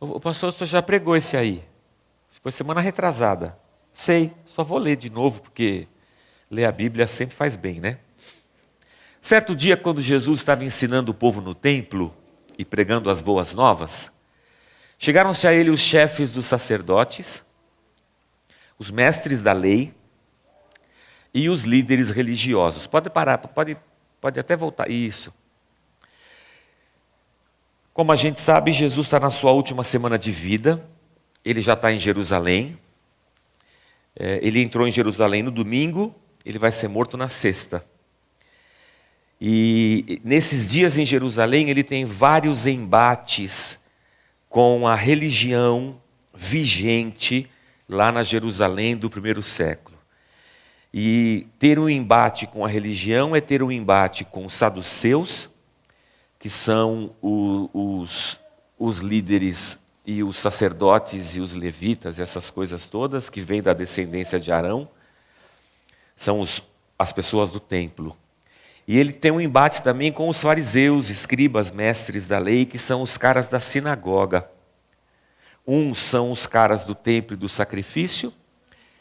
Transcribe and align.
O 0.00 0.18
pastor 0.18 0.50
já 0.66 0.80
pregou 0.80 1.14
esse 1.14 1.36
aí. 1.36 1.62
Foi 2.40 2.50
semana 2.50 2.80
retrasada. 2.80 3.58
Sei, 3.92 4.32
só 4.46 4.64
vou 4.64 4.78
ler 4.78 4.96
de 4.96 5.10
novo, 5.10 5.42
porque 5.42 5.86
ler 6.50 6.64
a 6.64 6.72
Bíblia 6.72 7.06
sempre 7.06 7.36
faz 7.36 7.54
bem, 7.54 7.78
né? 7.78 7.98
Certo 9.20 9.54
dia, 9.54 9.76
quando 9.76 10.00
Jesus 10.00 10.40
estava 10.40 10.64
ensinando 10.64 11.12
o 11.12 11.14
povo 11.14 11.42
no 11.42 11.54
templo 11.54 12.16
e 12.56 12.64
pregando 12.64 13.10
as 13.10 13.20
boas 13.20 13.52
novas, 13.52 14.20
chegaram-se 14.98 15.46
a 15.46 15.52
ele 15.52 15.68
os 15.68 15.80
chefes 15.80 16.32
dos 16.32 16.46
sacerdotes, 16.46 17.44
os 18.78 18.90
mestres 18.90 19.42
da 19.42 19.52
lei 19.52 19.92
e 21.34 21.50
os 21.50 21.64
líderes 21.64 22.08
religiosos. 22.08 22.86
Pode 22.86 23.10
parar, 23.10 23.36
pode, 23.36 23.76
pode 24.18 24.40
até 24.40 24.56
voltar. 24.56 24.90
Isso. 24.90 25.30
Como 28.00 28.12
a 28.12 28.16
gente 28.16 28.40
sabe, 28.40 28.72
Jesus 28.72 29.08
está 29.08 29.20
na 29.20 29.28
sua 29.30 29.52
última 29.52 29.84
semana 29.84 30.18
de 30.18 30.32
vida, 30.32 30.82
ele 31.44 31.60
já 31.60 31.74
está 31.74 31.92
em 31.92 32.00
Jerusalém. 32.00 32.78
É, 34.18 34.40
ele 34.42 34.62
entrou 34.62 34.88
em 34.88 34.90
Jerusalém 34.90 35.42
no 35.42 35.50
domingo, 35.50 36.14
ele 36.42 36.58
vai 36.58 36.72
ser 36.72 36.88
morto 36.88 37.18
na 37.18 37.28
sexta. 37.28 37.84
E 39.38 40.18
nesses 40.24 40.66
dias 40.66 40.96
em 40.96 41.04
Jerusalém, 41.04 41.68
ele 41.68 41.84
tem 41.84 42.06
vários 42.06 42.64
embates 42.64 43.84
com 44.48 44.88
a 44.88 44.94
religião 44.94 46.00
vigente 46.34 47.50
lá 47.86 48.10
na 48.10 48.22
Jerusalém 48.22 48.96
do 48.96 49.10
primeiro 49.10 49.42
século. 49.42 49.98
E 50.90 51.46
ter 51.58 51.78
um 51.78 51.86
embate 51.86 52.46
com 52.46 52.64
a 52.64 52.68
religião 52.68 53.36
é 53.36 53.42
ter 53.42 53.62
um 53.62 53.70
embate 53.70 54.24
com 54.24 54.46
os 54.46 54.54
saduceus, 54.54 55.59
que 56.40 56.48
são 56.48 57.14
os, 57.20 58.40
os 58.78 58.98
líderes 58.98 59.84
e 60.06 60.24
os 60.24 60.38
sacerdotes 60.38 61.36
e 61.36 61.40
os 61.40 61.52
levitas, 61.52 62.18
essas 62.18 62.48
coisas 62.48 62.86
todas 62.86 63.28
que 63.28 63.42
vêm 63.42 63.62
da 63.62 63.74
descendência 63.74 64.40
de 64.40 64.50
Arão, 64.50 64.88
são 66.16 66.40
os, 66.40 66.62
as 66.98 67.12
pessoas 67.12 67.50
do 67.50 67.60
templo. 67.60 68.16
E 68.88 68.98
ele 68.98 69.12
tem 69.12 69.30
um 69.30 69.40
embate 69.40 69.82
também 69.82 70.10
com 70.10 70.30
os 70.30 70.40
fariseus, 70.40 71.10
escribas, 71.10 71.70
mestres 71.70 72.26
da 72.26 72.38
lei, 72.38 72.64
que 72.64 72.78
são 72.78 73.02
os 73.02 73.18
caras 73.18 73.48
da 73.48 73.60
sinagoga. 73.60 74.50
Uns 75.66 75.98
são 75.98 76.32
os 76.32 76.46
caras 76.46 76.84
do 76.84 76.94
templo 76.94 77.34
e 77.34 77.38
do 77.38 77.50
sacrifício, 77.50 78.32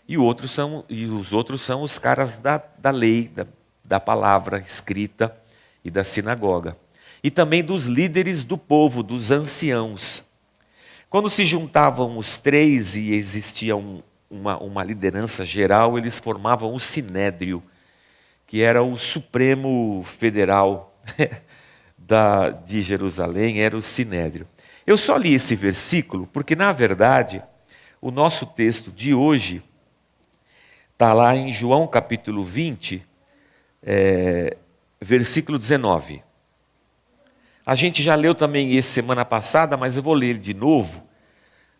e, 0.05 0.17
outros 0.17 0.51
são, 0.51 0.83
e 0.89 1.05
os 1.05 1.31
outros 1.31 1.61
são 1.61 1.83
os 1.83 1.97
caras 1.97 2.35
da, 2.35 2.61
da 2.77 2.91
lei, 2.91 3.29
da, 3.29 3.47
da 3.83 3.99
palavra 3.99 4.59
escrita 4.59 5.35
e 5.85 5.89
da 5.89 6.03
sinagoga. 6.03 6.75
E 7.23 7.29
também 7.29 7.63
dos 7.63 7.85
líderes 7.85 8.43
do 8.43 8.57
povo, 8.57 9.03
dos 9.03 9.31
anciãos. 9.31 10.25
Quando 11.09 11.29
se 11.29 11.45
juntavam 11.45 12.17
os 12.17 12.37
três 12.37 12.95
e 12.95 13.13
existia 13.13 13.75
um, 13.75 14.01
uma, 14.29 14.57
uma 14.57 14.83
liderança 14.83 15.45
geral, 15.45 15.97
eles 15.97 16.19
formavam 16.19 16.73
o 16.73 16.79
sinédrio 16.79 17.63
que 18.49 18.63
era 18.63 18.81
o 18.81 18.97
Supremo 18.97 20.01
Federal 20.03 20.99
da, 21.95 22.49
de 22.49 22.81
Jerusalém, 22.81 23.61
era 23.61 23.77
o 23.77 23.81
Sinédrio. 23.81 24.47
Eu 24.87 24.97
só 24.97 25.15
li 25.15 25.35
esse 25.35 25.55
versículo 25.55 26.25
porque, 26.25 26.55
na 26.55 26.71
verdade, 26.71 27.43
o 28.01 28.09
nosso 28.09 28.47
texto 28.47 28.89
de 28.89 29.13
hoje 29.13 29.61
está 30.91 31.13
lá 31.13 31.35
em 31.35 31.53
João 31.53 31.85
capítulo 31.85 32.43
20, 32.43 33.05
é, 33.83 34.57
versículo 34.99 35.59
19. 35.59 36.23
A 37.69 37.75
gente 37.75 38.01
já 38.01 38.15
leu 38.15 38.33
também 38.33 38.75
esse 38.75 38.89
semana 38.89 39.23
passada, 39.23 39.77
mas 39.77 39.95
eu 39.95 40.01
vou 40.01 40.15
ler 40.15 40.39
de 40.39 40.55
novo, 40.55 41.07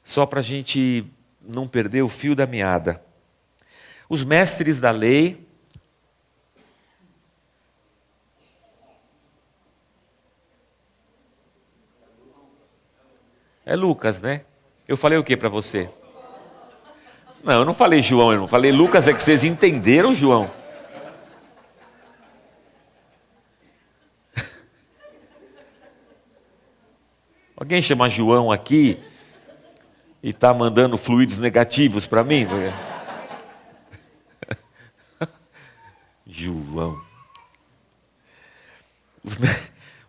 só 0.04 0.24
para 0.24 0.40
a 0.40 0.44
gente 0.44 1.04
não 1.42 1.68
perder 1.68 2.04
o 2.04 2.08
fio 2.08 2.36
da 2.36 2.46
meada. 2.46 3.04
Os 4.08 4.24
mestres 4.24 4.80
da 4.80 4.92
lei 4.92 5.48
É 13.66 13.76
Lucas, 13.76 14.22
né? 14.22 14.42
Eu 14.88 14.96
falei 14.96 15.18
o 15.18 15.24
que 15.24 15.36
para 15.36 15.50
você? 15.50 15.90
Não, 17.44 17.54
eu 17.54 17.66
não 17.66 17.74
falei 17.74 18.04
João, 18.04 18.32
eu 18.32 18.40
não 18.42 18.48
falei 18.48 18.72
Lucas, 18.72 19.08
é 19.08 19.14
que 19.14 19.24
vocês 19.24 19.44
entenderam, 19.44 20.14
João. 20.14 20.59
Alguém 27.60 27.82
chama 27.82 28.08
João 28.08 28.50
aqui 28.54 28.98
e 30.24 30.30
está 30.30 30.54
mandando 30.54 30.98
fluidos 30.98 31.38
negativos 31.38 32.08
para 32.08 32.24
mim? 32.24 32.48
João. 36.26 37.02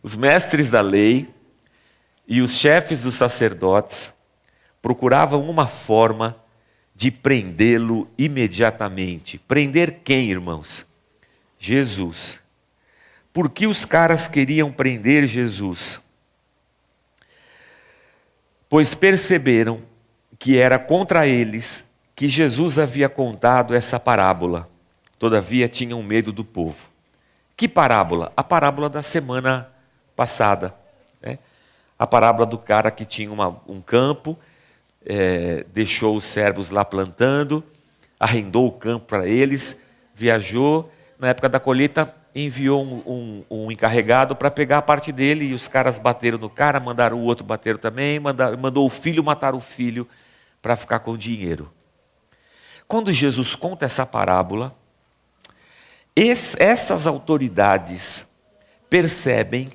Os 0.00 0.14
mestres 0.14 0.70
da 0.70 0.80
lei 0.80 1.28
e 2.24 2.40
os 2.40 2.56
chefes 2.56 3.02
dos 3.02 3.16
sacerdotes 3.16 4.14
procuravam 4.80 5.50
uma 5.50 5.66
forma 5.66 6.36
de 6.94 7.10
prendê-lo 7.10 8.08
imediatamente. 8.16 9.38
Prender 9.38 10.02
quem, 10.04 10.30
irmãos? 10.30 10.86
Jesus. 11.58 12.38
Por 13.32 13.50
que 13.50 13.66
os 13.66 13.84
caras 13.84 14.28
queriam 14.28 14.70
prender 14.70 15.26
Jesus? 15.26 16.00
Pois 18.70 18.94
perceberam 18.94 19.82
que 20.38 20.58
era 20.58 20.78
contra 20.78 21.26
eles 21.26 21.94
que 22.16 22.26
Jesus 22.26 22.78
havia 22.78 23.10
contado 23.10 23.74
essa 23.74 24.00
parábola. 24.00 24.66
Todavia 25.18 25.68
tinham 25.68 26.02
medo 26.02 26.32
do 26.32 26.46
povo. 26.46 26.88
Que 27.54 27.68
parábola? 27.68 28.32
A 28.34 28.42
parábola 28.42 28.88
da 28.88 29.02
semana 29.02 29.70
passada 30.16 30.74
a 32.00 32.06
parábola 32.06 32.46
do 32.46 32.56
cara 32.56 32.90
que 32.90 33.04
tinha 33.04 33.30
uma, 33.30 33.60
um 33.68 33.78
campo, 33.82 34.38
é, 35.04 35.66
deixou 35.70 36.16
os 36.16 36.26
servos 36.26 36.70
lá 36.70 36.82
plantando, 36.82 37.62
arrendou 38.18 38.66
o 38.66 38.72
campo 38.72 39.04
para 39.04 39.28
eles, 39.28 39.82
viajou, 40.14 40.90
na 41.18 41.28
época 41.28 41.46
da 41.50 41.60
colheita 41.60 42.06
enviou 42.34 42.84
um, 42.84 43.02
um, 43.06 43.44
um 43.50 43.72
encarregado 43.72 44.36
para 44.36 44.50
pegar 44.50 44.78
a 44.78 44.82
parte 44.82 45.10
dele 45.12 45.46
e 45.46 45.54
os 45.54 45.66
caras 45.66 45.98
bateram 45.98 46.38
no 46.38 46.48
cara, 46.48 46.78
mandaram 46.78 47.18
o 47.18 47.24
outro 47.24 47.44
bater 47.44 47.78
também, 47.78 48.18
mandaram, 48.20 48.56
mandou 48.56 48.86
o 48.86 48.90
filho 48.90 49.22
matar 49.24 49.54
o 49.54 49.60
filho 49.60 50.06
para 50.62 50.76
ficar 50.76 51.00
com 51.00 51.12
o 51.12 51.18
dinheiro. 51.18 51.72
Quando 52.86 53.12
Jesus 53.12 53.54
conta 53.54 53.86
essa 53.86 54.04
parábola, 54.04 54.76
essas 56.14 57.06
autoridades 57.06 58.34
percebem 58.88 59.70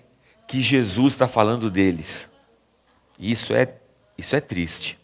que 0.47 0.61
Jesus 0.61 1.13
está 1.13 1.27
falando 1.27 1.71
deles. 1.71 2.29
Isso 3.17 3.53
é, 3.53 3.73
isso 4.17 4.35
é 4.35 4.41
triste. 4.41 4.99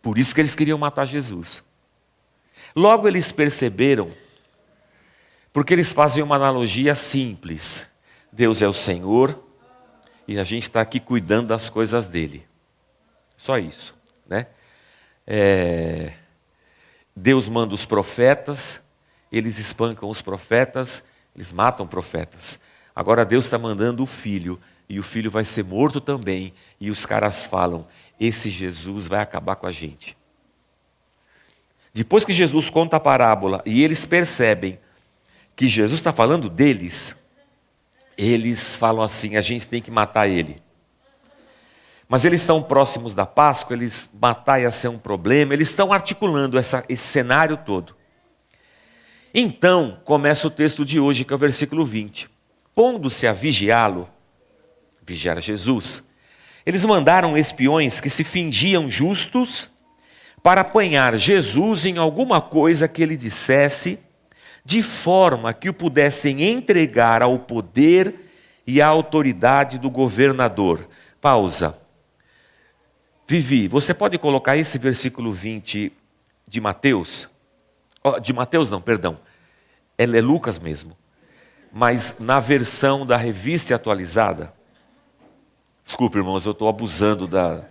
Por 0.00 0.18
isso 0.18 0.34
que 0.34 0.40
eles 0.40 0.54
queriam 0.54 0.78
matar 0.78 1.04
Jesus. 1.04 1.62
Logo 2.74 3.06
eles 3.06 3.30
perceberam, 3.30 4.10
porque 5.56 5.72
eles 5.72 5.90
fazem 5.90 6.22
uma 6.22 6.36
analogia 6.36 6.94
simples: 6.94 7.96
Deus 8.30 8.60
é 8.60 8.68
o 8.68 8.74
Senhor 8.74 9.42
e 10.28 10.38
a 10.38 10.44
gente 10.44 10.64
está 10.64 10.82
aqui 10.82 11.00
cuidando 11.00 11.46
das 11.46 11.70
coisas 11.70 12.06
dele. 12.06 12.46
Só 13.38 13.56
isso, 13.56 13.94
né? 14.28 14.48
É, 15.26 16.12
Deus 17.16 17.48
manda 17.48 17.74
os 17.74 17.86
profetas, 17.86 18.88
eles 19.32 19.56
espancam 19.56 20.10
os 20.10 20.20
profetas, 20.20 21.08
eles 21.34 21.52
matam 21.52 21.86
profetas. 21.86 22.62
Agora 22.94 23.24
Deus 23.24 23.46
está 23.46 23.56
mandando 23.56 24.02
o 24.02 24.06
filho, 24.06 24.60
e 24.86 25.00
o 25.00 25.02
filho 25.02 25.30
vai 25.30 25.46
ser 25.46 25.64
morto 25.64 26.02
também. 26.02 26.52
E 26.78 26.90
os 26.90 27.06
caras 27.06 27.46
falam: 27.46 27.86
esse 28.20 28.50
Jesus 28.50 29.06
vai 29.06 29.20
acabar 29.22 29.56
com 29.56 29.66
a 29.66 29.72
gente. 29.72 30.18
Depois 31.94 32.26
que 32.26 32.32
Jesus 32.34 32.68
conta 32.68 32.98
a 32.98 33.00
parábola 33.00 33.62
e 33.64 33.82
eles 33.82 34.04
percebem 34.04 34.78
que 35.56 35.66
Jesus 35.66 35.98
está 35.98 36.12
falando 36.12 36.48
deles, 36.48 37.24
eles 38.16 38.76
falam 38.76 39.02
assim: 39.02 39.36
a 39.36 39.40
gente 39.40 39.66
tem 39.66 39.82
que 39.82 39.90
matar 39.90 40.28
ele. 40.28 40.62
Mas 42.08 42.24
eles 42.24 42.42
estão 42.42 42.62
próximos 42.62 43.14
da 43.14 43.26
Páscoa, 43.26 43.74
eles 43.74 44.10
matar 44.20 44.60
ia 44.60 44.70
ser 44.70 44.88
um 44.88 44.98
problema, 44.98 45.52
eles 45.54 45.70
estão 45.70 45.92
articulando 45.92 46.56
essa, 46.56 46.84
esse 46.88 47.02
cenário 47.02 47.56
todo. 47.56 47.96
Então, 49.34 50.00
começa 50.04 50.46
o 50.46 50.50
texto 50.50 50.84
de 50.84 51.00
hoje, 51.00 51.24
que 51.24 51.32
é 51.32 51.36
o 51.36 51.38
versículo 51.38 51.84
20 51.84 52.36
pondo-se 52.76 53.26
a 53.26 53.32
vigiá-lo, 53.32 54.06
vigiar 55.04 55.40
Jesus, 55.40 56.04
eles 56.66 56.84
mandaram 56.84 57.34
espiões 57.34 58.00
que 58.00 58.10
se 58.10 58.22
fingiam 58.22 58.90
justos 58.90 59.70
para 60.42 60.60
apanhar 60.60 61.16
Jesus 61.16 61.86
em 61.86 61.96
alguma 61.96 62.38
coisa 62.38 62.86
que 62.86 63.02
ele 63.02 63.16
dissesse, 63.16 64.00
de 64.66 64.82
forma 64.82 65.54
que 65.54 65.68
o 65.68 65.72
pudessem 65.72 66.42
entregar 66.42 67.22
ao 67.22 67.38
poder 67.38 68.12
e 68.66 68.82
à 68.82 68.88
autoridade 68.88 69.78
do 69.78 69.88
governador. 69.88 70.88
Pausa. 71.20 71.78
Vivi, 73.28 73.68
você 73.68 73.94
pode 73.94 74.18
colocar 74.18 74.56
esse 74.56 74.76
versículo 74.76 75.32
20 75.32 75.92
de 76.48 76.60
Mateus? 76.60 77.28
Oh, 78.02 78.18
de 78.18 78.32
Mateus 78.32 78.68
não, 78.68 78.80
perdão. 78.80 79.20
Ela 79.96 80.18
é 80.18 80.20
Lucas 80.20 80.58
mesmo. 80.58 80.96
Mas 81.72 82.18
na 82.18 82.40
versão 82.40 83.06
da 83.06 83.16
revista 83.16 83.72
atualizada. 83.72 84.52
Desculpe, 85.84 86.18
irmãos, 86.18 86.44
eu 86.44 86.50
estou 86.50 86.68
abusando 86.68 87.28
da. 87.28 87.62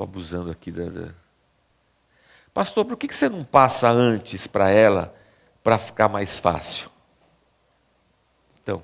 Estou 0.00 0.08
abusando 0.08 0.50
aqui 0.50 0.70
da. 0.72 1.12
Pastor, 2.54 2.86
por 2.86 2.96
que 2.96 3.14
você 3.14 3.28
não 3.28 3.44
passa 3.44 3.90
antes 3.90 4.46
para 4.46 4.70
ela, 4.70 5.14
para 5.62 5.76
ficar 5.76 6.08
mais 6.08 6.38
fácil? 6.38 6.90
Então. 8.62 8.82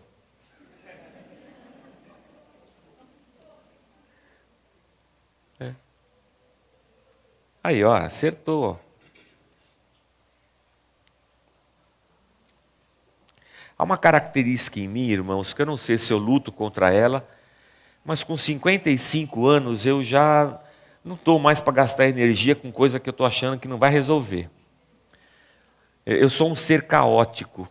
É. 5.59 5.73
Aí, 7.65 7.83
ó, 7.83 7.95
acertou. 7.97 8.79
Há 13.79 13.85
uma 13.85 13.97
característica 13.97 14.81
em 14.81 14.87
mim, 14.87 15.09
irmãos, 15.09 15.55
que 15.55 15.63
eu 15.63 15.67
não 15.67 15.79
sei 15.79 15.97
se 15.97 16.13
eu 16.13 16.19
luto 16.19 16.53
contra 16.53 16.93
ela, 16.93 17.27
mas 18.05 18.23
com 18.23 18.37
55 18.37 19.47
anos 19.47 19.87
eu 19.87 20.03
já 20.03 20.61
não 21.07 21.15
estou 21.15 21.39
mais 21.39 21.61
para 21.61 21.73
gastar 21.73 22.09
energia 22.09 22.57
com 22.57 22.73
coisa 22.73 22.99
que 22.99 23.09
eu 23.09 23.13
estou 23.13 23.25
achando 23.25 23.61
que 23.61 23.69
não 23.69 23.79
vai 23.79 23.91
resolver. 23.91 24.51
Eu 26.05 26.29
sou 26.29 26.51
um 26.51 26.57
ser 26.57 26.83
caótico. 26.89 27.63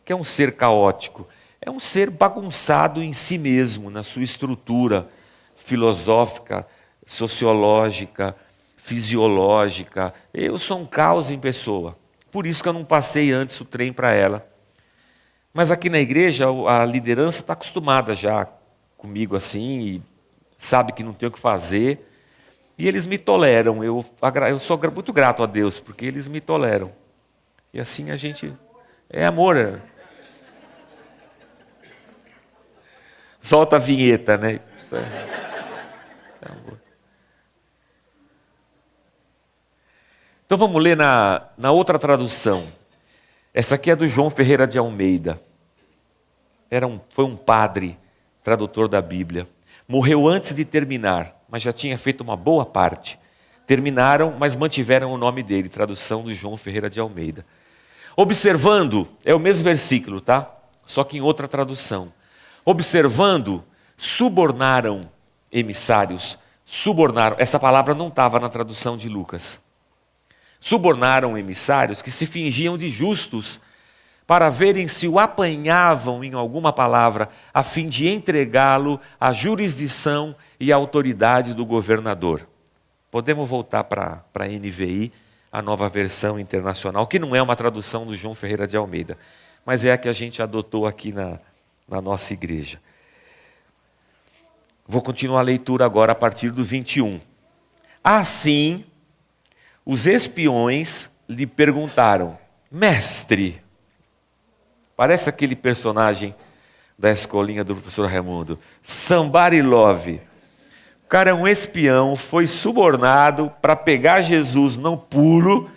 O 0.00 0.02
que 0.02 0.14
é 0.14 0.16
um 0.16 0.24
ser 0.24 0.56
caótico? 0.56 1.28
É 1.60 1.70
um 1.70 1.78
ser 1.78 2.08
bagunçado 2.08 3.02
em 3.02 3.12
si 3.12 3.36
mesmo, 3.36 3.90
na 3.90 4.02
sua 4.02 4.22
estrutura 4.22 5.06
filosófica, 5.54 6.66
sociológica, 7.06 8.34
fisiológica. 8.78 10.14
Eu 10.32 10.58
sou 10.58 10.78
um 10.80 10.86
caos 10.86 11.30
em 11.30 11.38
pessoa. 11.38 11.98
Por 12.30 12.46
isso 12.46 12.62
que 12.62 12.68
eu 12.68 12.72
não 12.72 12.84
passei 12.84 13.30
antes 13.30 13.60
o 13.60 13.64
trem 13.64 13.92
para 13.92 14.12
ela. 14.12 14.48
Mas 15.52 15.70
aqui 15.70 15.90
na 15.90 15.98
igreja 15.98 16.46
a 16.66 16.84
liderança 16.86 17.40
está 17.40 17.52
acostumada 17.52 18.14
já 18.14 18.48
comigo 18.96 19.36
assim 19.36 19.80
e 19.80 20.02
sabe 20.58 20.92
que 20.92 21.02
não 21.02 21.12
tem 21.12 21.28
o 21.28 21.32
que 21.32 21.38
fazer. 21.38 22.05
E 22.78 22.86
eles 22.86 23.06
me 23.06 23.16
toleram. 23.16 23.82
Eu, 23.82 24.04
eu 24.48 24.58
sou 24.58 24.78
muito 24.92 25.12
grato 25.12 25.42
a 25.42 25.46
Deus, 25.46 25.80
porque 25.80 26.04
eles 26.04 26.28
me 26.28 26.40
toleram. 26.40 26.92
E 27.72 27.80
assim 27.80 28.10
a 28.10 28.16
gente. 28.16 28.52
É 29.08 29.24
amor. 29.24 29.56
É. 29.56 29.80
Solta 33.40 33.76
a 33.76 33.78
vinheta, 33.78 34.36
né? 34.36 34.60
É, 34.92 34.96
é 36.42 36.52
amor. 36.52 36.80
Então 40.44 40.58
vamos 40.58 40.82
ler 40.82 40.96
na, 40.96 41.48
na 41.56 41.72
outra 41.72 41.98
tradução. 41.98 42.66
Essa 43.54 43.76
aqui 43.76 43.90
é 43.90 43.96
do 43.96 44.06
João 44.06 44.28
Ferreira 44.28 44.66
de 44.66 44.78
Almeida. 44.78 45.40
Era 46.70 46.86
um, 46.86 47.00
foi 47.10 47.24
um 47.24 47.36
padre, 47.36 47.98
tradutor 48.42 48.86
da 48.86 49.00
Bíblia. 49.00 49.48
Morreu 49.88 50.28
antes 50.28 50.54
de 50.54 50.64
terminar 50.64 51.35
mas 51.48 51.62
já 51.62 51.72
tinha 51.72 51.96
feito 51.96 52.22
uma 52.22 52.36
boa 52.36 52.64
parte. 52.64 53.18
Terminaram, 53.66 54.34
mas 54.38 54.54
mantiveram 54.56 55.12
o 55.12 55.18
nome 55.18 55.42
dele, 55.42 55.68
tradução 55.68 56.22
do 56.22 56.32
João 56.34 56.56
Ferreira 56.56 56.88
de 56.88 57.00
Almeida. 57.00 57.44
Observando, 58.16 59.08
é 59.24 59.34
o 59.34 59.40
mesmo 59.40 59.64
versículo, 59.64 60.20
tá? 60.20 60.50
Só 60.86 61.04
que 61.04 61.18
em 61.18 61.20
outra 61.20 61.48
tradução. 61.48 62.12
Observando, 62.64 63.62
subornaram 63.96 65.10
emissários. 65.52 66.38
Subornaram, 66.64 67.36
essa 67.38 67.58
palavra 67.58 67.94
não 67.94 68.08
estava 68.08 68.40
na 68.40 68.48
tradução 68.48 68.96
de 68.96 69.08
Lucas. 69.08 69.64
Subornaram 70.60 71.36
emissários 71.36 72.00
que 72.00 72.10
se 72.10 72.26
fingiam 72.26 72.78
de 72.78 72.88
justos 72.88 73.60
para 74.26 74.50
verem 74.50 74.88
se 74.88 75.06
o 75.06 75.18
apanhavam 75.18 76.24
em 76.24 76.34
alguma 76.34 76.72
palavra, 76.72 77.28
a 77.54 77.62
fim 77.62 77.88
de 77.88 78.08
entregá-lo 78.08 79.00
à 79.20 79.32
jurisdição 79.32 80.34
e 80.58 80.72
à 80.72 80.76
autoridade 80.76 81.54
do 81.54 81.64
governador. 81.64 82.46
Podemos 83.08 83.48
voltar 83.48 83.84
para 83.84 84.24
a 84.34 84.46
NVI, 84.46 85.12
a 85.52 85.62
nova 85.62 85.88
versão 85.88 86.40
internacional, 86.40 87.06
que 87.06 87.20
não 87.20 87.36
é 87.36 87.40
uma 87.40 87.54
tradução 87.54 88.04
do 88.04 88.16
João 88.16 88.34
Ferreira 88.34 88.66
de 88.66 88.76
Almeida, 88.76 89.16
mas 89.64 89.84
é 89.84 89.92
a 89.92 89.98
que 89.98 90.08
a 90.08 90.12
gente 90.12 90.42
adotou 90.42 90.86
aqui 90.86 91.12
na, 91.12 91.38
na 91.88 92.02
nossa 92.02 92.34
igreja. 92.34 92.80
Vou 94.88 95.00
continuar 95.00 95.40
a 95.40 95.44
leitura 95.44 95.84
agora 95.84 96.12
a 96.12 96.16
partir 96.16 96.50
do 96.50 96.64
21. 96.64 97.20
Assim, 98.02 98.84
os 99.84 100.06
espiões 100.06 101.10
lhe 101.28 101.46
perguntaram: 101.46 102.38
Mestre, 102.70 103.60
Parece 104.96 105.28
aquele 105.28 105.54
personagem 105.54 106.34
da 106.98 107.12
escolinha 107.12 107.62
do 107.62 107.74
professor 107.74 108.08
Raimundo. 108.08 108.58
Somebody 108.82 109.60
Love. 109.60 110.20
O 111.06 111.08
cara 111.08 111.30
é 111.30 111.34
um 111.34 111.46
espião, 111.46 112.16
foi 112.16 112.48
subornado 112.48 113.52
para 113.62 113.76
pegar 113.76 114.22
Jesus 114.22 114.76
no 114.76 114.96
pulo. 114.96 115.70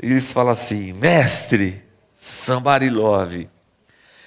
E 0.00 0.06
eles 0.06 0.32
falam 0.32 0.52
assim: 0.52 0.92
Mestre, 0.92 1.82
somebody 2.14 2.90
love. 2.90 3.48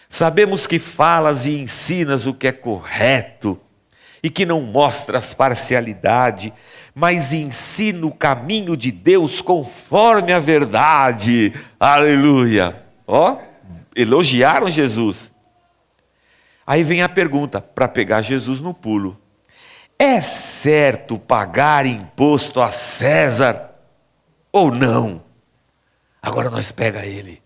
Sabemos 0.09 0.67
que 0.67 0.77
falas 0.77 1.45
e 1.45 1.59
ensinas 1.59 2.25
o 2.25 2.33
que 2.33 2.49
é 2.49 2.51
correto 2.51 3.57
e 4.21 4.29
que 4.29 4.45
não 4.45 4.61
mostras 4.61 5.33
parcialidade, 5.33 6.53
mas 6.93 7.31
ensina 7.31 8.05
o 8.07 8.11
caminho 8.11 8.75
de 8.75 8.91
Deus 8.91 9.39
conforme 9.39 10.33
a 10.33 10.39
verdade. 10.39 11.53
Aleluia. 11.79 12.83
Ó, 13.07 13.37
elogiaram 13.97 14.69
Jesus. 14.69 15.33
Aí 16.65 16.83
vem 16.83 17.01
a 17.01 17.09
pergunta 17.09 17.59
para 17.59 17.87
pegar 17.87 18.21
Jesus 18.21 18.61
no 18.61 18.73
pulo: 18.73 19.19
é 19.97 20.21
certo 20.21 21.17
pagar 21.17 21.85
imposto 21.85 22.61
a 22.61 22.71
César 22.71 23.73
ou 24.51 24.71
não? 24.71 25.23
Agora 26.21 26.49
nós 26.49 26.71
pega 26.71 27.05
ele. 27.05 27.41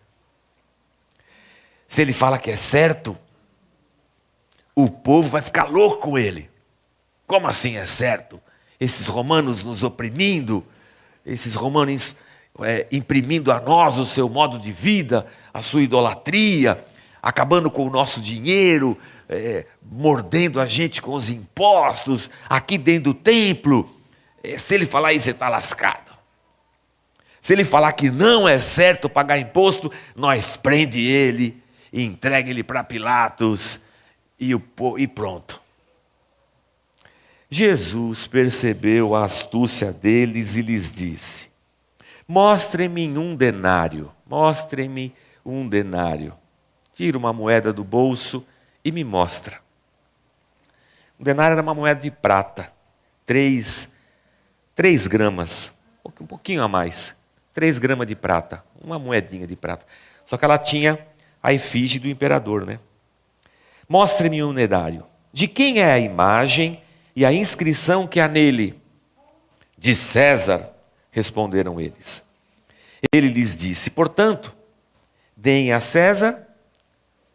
Se 1.88 2.01
ele 2.01 2.13
fala 2.13 2.39
que 2.39 2.51
é 2.51 2.56
certo, 2.56 3.18
o 4.75 4.89
povo 4.89 5.29
vai 5.29 5.41
ficar 5.41 5.65
louco 5.65 6.01
com 6.01 6.17
ele. 6.17 6.50
Como 7.27 7.48
assim 7.48 7.77
é 7.77 7.86
certo? 7.86 8.41
Esses 8.79 9.08
romanos 9.08 9.63
nos 9.63 9.84
oprimindo, 9.84 10.65
esses 11.25 11.53
romanos 11.53 12.15
é, 12.60 12.88
imprimindo 12.91 13.51
a 13.51 13.60
nós 13.60 13.98
o 13.98 14.05
seu 14.05 14.27
modo 14.27 14.60
de 14.60 14.72
vida, 14.72 15.25
a 15.53 15.62
sua 15.62 15.81
idolatria, 15.81 16.84
acabando 17.22 17.70
com 17.72 17.86
o 17.86 17.89
nosso 17.89 18.20
dinheiro, 18.20 18.98
é, 19.29 19.65
mordendo 19.81 20.60
a 20.60 20.65
gente 20.65 21.01
com 21.01 21.13
os 21.13 21.29
impostos, 21.29 22.29
aqui 22.50 22.77
dentro 22.77 23.13
do 23.13 23.13
templo. 23.13 23.89
É, 24.43 24.58
se 24.58 24.75
ele 24.75 24.86
falar 24.86 25.13
isso, 25.13 25.25
você 25.25 25.31
está 25.31 25.48
lascado. 25.48 26.12
Se 27.39 27.53
ele 27.53 27.63
falar 27.63 27.93
que 27.93 28.12
não 28.12 28.48
é 28.48 28.60
certo 28.60 29.10
pagar 29.10 29.39
imposto, 29.39 29.91
nós 30.15 30.58
prende 30.58 31.01
ele 31.01 31.62
e 31.91 32.05
entrega 32.05 32.50
ele 32.50 32.63
para 32.63 32.84
Pilatos 32.84 33.79
e, 34.39 34.53
o, 34.53 34.63
e 34.98 35.08
pronto. 35.08 35.60
Jesus 37.50 38.27
percebeu 38.27 39.15
a 39.15 39.25
astúcia 39.25 39.91
deles 39.91 40.55
e 40.55 40.62
lhes 40.62 40.93
disse: 40.93 41.50
Mostrem-me 42.33 43.09
um 43.17 43.35
denário, 43.35 44.09
mostrem-me 44.25 45.13
um 45.45 45.67
denário. 45.67 46.33
Tira 46.95 47.17
uma 47.17 47.33
moeda 47.33 47.73
do 47.73 47.83
bolso 47.83 48.47
e 48.85 48.89
me 48.89 49.03
mostra. 49.03 49.59
Um 51.19 51.25
denário 51.25 51.55
era 51.55 51.61
uma 51.61 51.73
moeda 51.73 52.00
de 52.00 52.09
prata, 52.09 52.71
três, 53.25 53.97
três 54.73 55.07
gramas, 55.07 55.77
um 56.05 56.25
pouquinho 56.25 56.63
a 56.63 56.69
mais, 56.69 57.17
três 57.53 57.77
gramas 57.77 58.07
de 58.07 58.15
prata, 58.15 58.63
uma 58.81 58.97
moedinha 58.97 59.45
de 59.45 59.57
prata. 59.57 59.85
Só 60.25 60.38
que 60.38 60.45
ela 60.45 60.57
tinha 60.57 61.05
a 61.43 61.51
efígie 61.51 62.00
do 62.00 62.07
imperador, 62.07 62.65
né? 62.65 62.79
Mostre-me 63.89 64.41
um 64.41 64.53
denário. 64.53 65.05
De 65.33 65.50
quem 65.50 65.79
é 65.81 65.91
a 65.91 66.00
imagem 66.00 66.81
e 67.13 67.25
a 67.25 67.33
inscrição 67.33 68.07
que 68.07 68.21
há 68.21 68.27
nele? 68.29 68.81
De 69.77 69.93
César 69.93 70.70
responderam 71.12 71.80
eles. 71.80 72.25
Ele 73.12 73.27
lhes 73.27 73.56
disse: 73.56 73.91
Portanto, 73.91 74.56
deem 75.36 75.72
a 75.72 75.80
César 75.80 76.48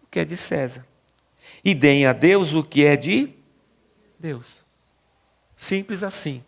o 0.02 0.06
que 0.06 0.20
é 0.20 0.24
de 0.24 0.36
César, 0.36 0.86
e 1.64 1.74
deem 1.74 2.06
a 2.06 2.12
Deus 2.12 2.54
o 2.54 2.64
que 2.64 2.84
é 2.84 2.96
de 2.96 3.34
Deus. 4.18 4.64
Simples 5.56 6.02
assim. 6.02 6.44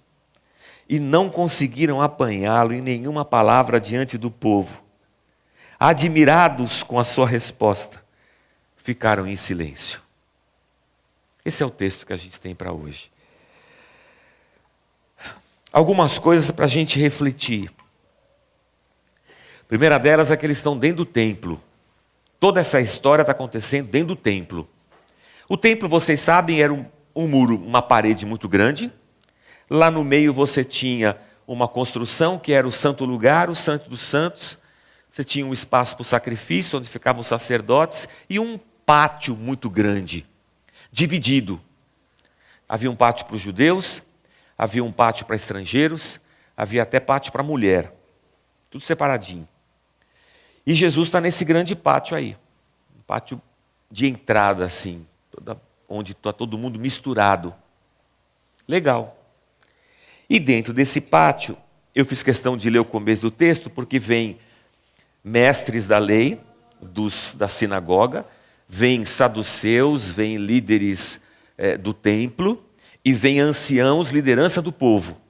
E 0.88 0.98
não 0.98 1.28
conseguiram 1.28 2.00
apanhá-lo 2.00 2.72
em 2.72 2.80
nenhuma 2.80 3.24
palavra 3.24 3.78
diante 3.78 4.16
do 4.16 4.30
povo. 4.30 4.82
Admirados 5.78 6.82
com 6.82 6.98
a 6.98 7.04
sua 7.04 7.26
resposta, 7.26 8.02
ficaram 8.76 9.26
em 9.26 9.36
silêncio. 9.36 10.00
Esse 11.44 11.62
é 11.62 11.66
o 11.66 11.70
texto 11.70 12.06
que 12.06 12.12
a 12.12 12.16
gente 12.16 12.40
tem 12.40 12.54
para 12.54 12.72
hoje. 12.72 13.10
Algumas 15.72 16.18
coisas 16.18 16.50
para 16.50 16.64
a 16.64 16.68
gente 16.68 16.98
refletir. 16.98 17.70
Primeira 19.66 19.98
delas 19.98 20.30
é 20.30 20.36
que 20.36 20.46
eles 20.46 20.56
estão 20.56 20.78
dentro 20.78 20.98
do 20.98 21.04
templo. 21.04 21.62
Toda 22.40 22.60
essa 22.60 22.80
história 22.80 23.22
está 23.22 23.32
acontecendo 23.32 23.90
dentro 23.90 24.08
do 24.08 24.16
templo. 24.16 24.66
O 25.48 25.56
templo, 25.56 25.88
vocês 25.88 26.20
sabem, 26.20 26.62
era 26.62 26.72
um, 26.72 26.86
um 27.14 27.26
muro, 27.26 27.56
uma 27.56 27.82
parede 27.82 28.24
muito 28.24 28.48
grande. 28.48 28.90
Lá 29.68 29.90
no 29.90 30.02
meio 30.02 30.32
você 30.32 30.64
tinha 30.64 31.18
uma 31.46 31.68
construção 31.68 32.38
que 32.38 32.52
era 32.52 32.66
o 32.66 32.72
santo 32.72 33.04
lugar, 33.04 33.50
o 33.50 33.54
santo 33.54 33.90
dos 33.90 34.00
santos. 34.02 34.58
Você 35.10 35.22
tinha 35.22 35.44
um 35.44 35.52
espaço 35.52 35.96
para 35.96 36.02
o 36.02 36.04
sacrifício, 36.04 36.78
onde 36.78 36.88
ficavam 36.88 37.20
os 37.20 37.26
sacerdotes, 37.26 38.08
e 38.28 38.38
um 38.38 38.58
pátio 38.86 39.36
muito 39.36 39.68
grande, 39.68 40.26
dividido. 40.90 41.60
Havia 42.66 42.90
um 42.90 42.96
pátio 42.96 43.26
para 43.26 43.36
os 43.36 43.42
judeus, 43.42 44.07
havia 44.58 44.82
um 44.82 44.90
pátio 44.90 45.24
para 45.24 45.36
estrangeiros, 45.36 46.20
havia 46.56 46.82
até 46.82 46.98
pátio 46.98 47.30
para 47.30 47.42
mulher. 47.42 47.94
Tudo 48.68 48.82
separadinho. 48.82 49.48
E 50.66 50.74
Jesus 50.74 51.08
está 51.08 51.20
nesse 51.20 51.44
grande 51.44 51.76
pátio 51.76 52.16
aí. 52.16 52.36
Um 52.98 53.02
pátio 53.02 53.40
de 53.90 54.06
entrada, 54.06 54.64
assim, 54.66 55.06
toda, 55.30 55.58
onde 55.88 56.12
está 56.12 56.32
todo 56.32 56.58
mundo 56.58 56.78
misturado. 56.78 57.54
Legal. 58.66 59.16
E 60.28 60.38
dentro 60.38 60.74
desse 60.74 61.00
pátio, 61.00 61.56
eu 61.94 62.04
fiz 62.04 62.22
questão 62.22 62.56
de 62.56 62.68
ler 62.68 62.80
o 62.80 62.84
começo 62.84 63.22
do 63.22 63.30
texto, 63.30 63.70
porque 63.70 63.98
vem 63.98 64.38
mestres 65.24 65.86
da 65.86 65.98
lei, 65.98 66.38
dos, 66.80 67.34
da 67.34 67.48
sinagoga, 67.48 68.26
vem 68.66 69.04
saduceus, 69.04 70.12
vem 70.12 70.36
líderes 70.36 71.26
é, 71.56 71.78
do 71.78 71.94
templo, 71.94 72.62
e 73.04 73.12
vem 73.12 73.40
anciãos, 73.40 74.10
liderança 74.10 74.60
do 74.60 74.72
povo. 74.72 75.20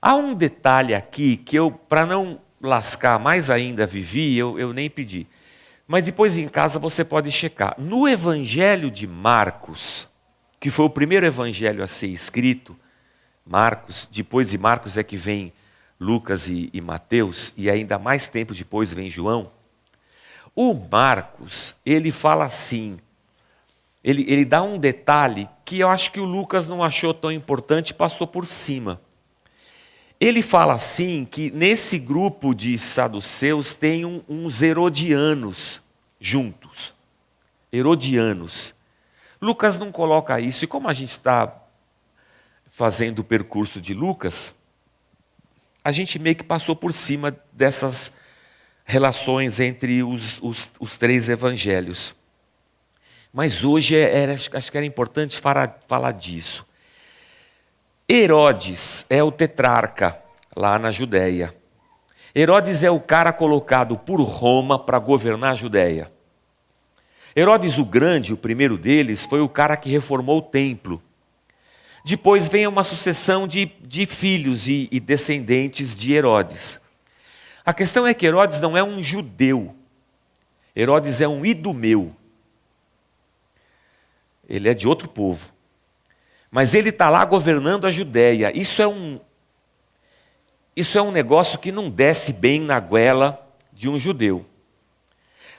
Há 0.00 0.14
um 0.14 0.34
detalhe 0.34 0.94
aqui 0.94 1.36
que 1.36 1.56
eu, 1.56 1.70
para 1.70 2.06
não 2.06 2.40
lascar 2.60 3.18
mais 3.18 3.50
ainda 3.50 3.86
Vivi, 3.86 4.36
eu, 4.36 4.58
eu 4.58 4.72
nem 4.72 4.88
pedi. 4.88 5.26
Mas 5.86 6.04
depois 6.04 6.38
em 6.38 6.48
casa 6.48 6.78
você 6.78 7.04
pode 7.04 7.30
checar. 7.30 7.74
No 7.78 8.08
Evangelho 8.08 8.90
de 8.90 9.06
Marcos, 9.06 10.08
que 10.58 10.70
foi 10.70 10.84
o 10.84 10.90
primeiro 10.90 11.26
evangelho 11.26 11.82
a 11.82 11.86
ser 11.86 12.08
escrito, 12.08 12.76
Marcos, 13.46 14.06
depois 14.10 14.50
de 14.50 14.58
Marcos 14.58 14.96
é 14.96 15.02
que 15.02 15.16
vem 15.16 15.52
Lucas 15.98 16.48
e, 16.48 16.70
e 16.72 16.80
Mateus, 16.80 17.52
e 17.56 17.70
ainda 17.70 17.98
mais 17.98 18.28
tempo 18.28 18.54
depois 18.54 18.92
vem 18.92 19.10
João. 19.10 19.50
O 20.54 20.74
Marcos, 20.74 21.76
ele 21.84 22.12
fala 22.12 22.44
assim, 22.44 22.98
ele, 24.04 24.24
ele 24.28 24.44
dá 24.44 24.62
um 24.62 24.78
detalhe 24.78 25.48
que 25.70 25.78
eu 25.78 25.88
acho 25.88 26.10
que 26.10 26.18
o 26.18 26.24
Lucas 26.24 26.66
não 26.66 26.82
achou 26.82 27.14
tão 27.14 27.30
importante 27.30 27.94
passou 27.94 28.26
por 28.26 28.44
cima. 28.44 29.00
Ele 30.18 30.42
fala 30.42 30.74
assim 30.74 31.24
que 31.24 31.48
nesse 31.52 31.96
grupo 32.00 32.52
de 32.52 32.76
saduceus 32.76 33.72
tem 33.72 34.04
um, 34.04 34.20
uns 34.28 34.62
herodianos 34.62 35.80
juntos. 36.18 36.92
Herodianos. 37.72 38.74
Lucas 39.40 39.78
não 39.78 39.92
coloca 39.92 40.40
isso, 40.40 40.64
e 40.64 40.66
como 40.66 40.88
a 40.88 40.92
gente 40.92 41.10
está 41.10 41.56
fazendo 42.66 43.20
o 43.20 43.24
percurso 43.24 43.80
de 43.80 43.94
Lucas, 43.94 44.58
a 45.84 45.92
gente 45.92 46.18
meio 46.18 46.34
que 46.34 46.42
passou 46.42 46.74
por 46.74 46.92
cima 46.92 47.38
dessas 47.52 48.18
relações 48.84 49.60
entre 49.60 50.02
os, 50.02 50.42
os, 50.42 50.72
os 50.80 50.98
três 50.98 51.28
evangelhos. 51.28 52.19
Mas 53.32 53.64
hoje 53.64 53.96
é, 53.96 54.22
era, 54.22 54.32
acho 54.34 54.70
que 54.70 54.76
era 54.76 54.86
importante 54.86 55.38
falar, 55.38 55.78
falar 55.86 56.12
disso. 56.12 56.66
Herodes 58.08 59.06
é 59.08 59.22
o 59.22 59.30
tetrarca 59.30 60.20
lá 60.56 60.78
na 60.78 60.90
Judéia. 60.90 61.54
Herodes 62.34 62.82
é 62.82 62.90
o 62.90 63.00
cara 63.00 63.32
colocado 63.32 63.96
por 63.96 64.20
Roma 64.20 64.78
para 64.78 64.98
governar 64.98 65.52
a 65.52 65.56
Judéia. 65.56 66.10
Herodes 67.36 67.78
o 67.78 67.84
Grande, 67.84 68.32
o 68.32 68.36
primeiro 68.36 68.76
deles, 68.76 69.24
foi 69.26 69.40
o 69.40 69.48
cara 69.48 69.76
que 69.76 69.88
reformou 69.88 70.38
o 70.38 70.42
templo. 70.42 71.00
Depois 72.04 72.48
vem 72.48 72.66
uma 72.66 72.82
sucessão 72.82 73.46
de, 73.46 73.66
de 73.80 74.06
filhos 74.06 74.68
e, 74.68 74.88
e 74.90 74.98
descendentes 74.98 75.94
de 75.94 76.12
Herodes. 76.12 76.80
A 77.64 77.72
questão 77.72 78.06
é 78.06 78.14
que 78.14 78.26
Herodes 78.26 78.58
não 78.58 78.76
é 78.76 78.82
um 78.82 79.02
judeu. 79.02 79.74
Herodes 80.74 81.20
é 81.20 81.28
um 81.28 81.44
idumeu. 81.44 82.14
Ele 84.50 84.68
é 84.68 84.74
de 84.74 84.88
outro 84.88 85.08
povo. 85.08 85.52
Mas 86.50 86.74
ele 86.74 86.90
está 86.90 87.08
lá 87.08 87.24
governando 87.24 87.86
a 87.86 87.90
Judéia. 87.90 88.50
Isso 88.54 88.82
é 88.82 88.88
um 88.88 89.20
isso 90.76 90.96
é 90.96 91.02
um 91.02 91.10
negócio 91.10 91.58
que 91.58 91.70
não 91.70 91.90
desce 91.90 92.34
bem 92.34 92.60
na 92.60 92.80
goela 92.80 93.46
de 93.72 93.88
um 93.88 93.98
judeu. 93.98 94.46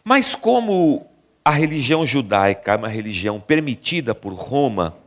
Mas 0.03 0.33
como 0.33 1.05
a 1.45 1.51
religião 1.51 2.05
judaica 2.05 2.73
é 2.73 2.75
uma 2.75 2.87
religião 2.87 3.39
permitida 3.39 4.15
por 4.15 4.33
Roma, 4.33 4.97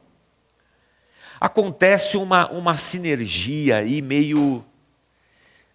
acontece 1.40 2.16
uma, 2.16 2.48
uma 2.50 2.76
sinergia 2.76 3.78
aí 3.78 4.00
meio, 4.00 4.64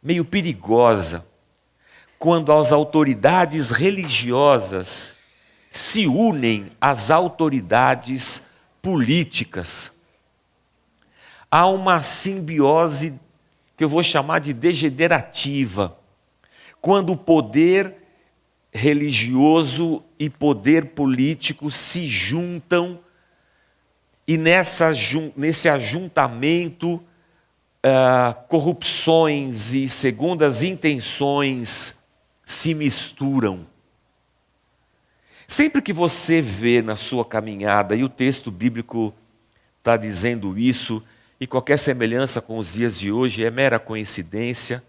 meio 0.01 0.23
perigosa 0.23 1.25
quando 2.17 2.53
as 2.53 2.71
autoridades 2.71 3.71
religiosas 3.71 5.18
se 5.69 6.07
unem 6.07 6.71
às 6.81 7.11
autoridades 7.11 8.47
políticas 8.81 9.99
há 11.49 11.67
uma 11.67 12.03
simbiose 12.03 13.19
que 13.75 13.83
eu 13.83 13.89
vou 13.89 14.03
chamar 14.03 14.39
de 14.39 14.53
degenerativa, 14.53 15.97
quando 16.81 17.11
o 17.11 17.17
poder 17.17 17.95
religioso 18.71 20.03
e 20.19 20.29
poder 20.29 20.87
político 20.87 21.71
se 21.71 22.07
juntam 22.07 22.99
e 24.27 24.37
nessa, 24.37 24.91
nesse 25.35 25.67
ajuntamento 25.67 26.95
uh, 26.95 28.47
corrupções 28.47 29.73
e 29.73 29.89
segundas 29.89 30.61
intenções 30.61 32.03
se 32.45 32.75
misturam. 32.75 33.65
Sempre 35.51 35.81
que 35.81 35.91
você 35.91 36.43
vê 36.43 36.79
na 36.79 36.95
sua 36.95 37.25
caminhada, 37.25 37.95
e 37.95 38.03
o 38.03 38.07
texto 38.07 38.51
bíblico 38.51 39.11
está 39.79 39.97
dizendo 39.97 40.55
isso, 40.59 41.03
e 41.41 41.47
qualquer 41.47 41.79
semelhança 41.79 42.39
com 42.39 42.59
os 42.59 42.73
dias 42.73 42.99
de 42.99 43.11
hoje 43.11 43.43
é 43.43 43.49
mera 43.49 43.79
coincidência. 43.79 44.83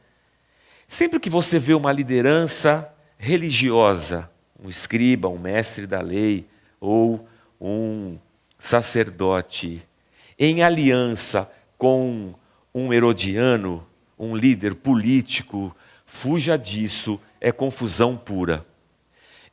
Sempre 0.87 1.19
que 1.19 1.31
você 1.31 1.59
vê 1.59 1.73
uma 1.73 1.91
liderança 1.91 2.95
religiosa, 3.17 4.31
um 4.63 4.69
escriba, 4.69 5.29
um 5.29 5.39
mestre 5.39 5.87
da 5.87 6.03
lei 6.03 6.47
ou 6.79 7.27
um 7.59 8.19
sacerdote, 8.59 9.83
em 10.39 10.63
aliança 10.63 11.51
com 11.79 12.35
um 12.75 12.93
herodiano, 12.93 13.87
um 14.19 14.37
líder 14.37 14.75
político, 14.75 15.75
fuja 16.05 16.59
disso, 16.59 17.19
é 17.41 17.51
confusão 17.51 18.15
pura. 18.15 18.69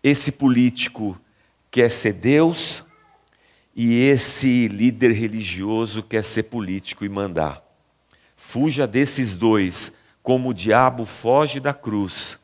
Esse 0.03 0.33
político 0.33 1.19
quer 1.69 1.89
ser 1.91 2.13
Deus, 2.13 2.83
e 3.75 3.93
esse 3.93 4.67
líder 4.67 5.11
religioso 5.11 6.01
quer 6.01 6.23
ser 6.23 6.43
político 6.43 7.05
e 7.05 7.09
mandar. 7.09 7.63
Fuja 8.35 8.87
desses 8.87 9.35
dois, 9.35 9.97
como 10.23 10.49
o 10.49 10.53
diabo 10.53 11.05
foge 11.05 11.59
da 11.59 11.75
cruz. 11.75 12.39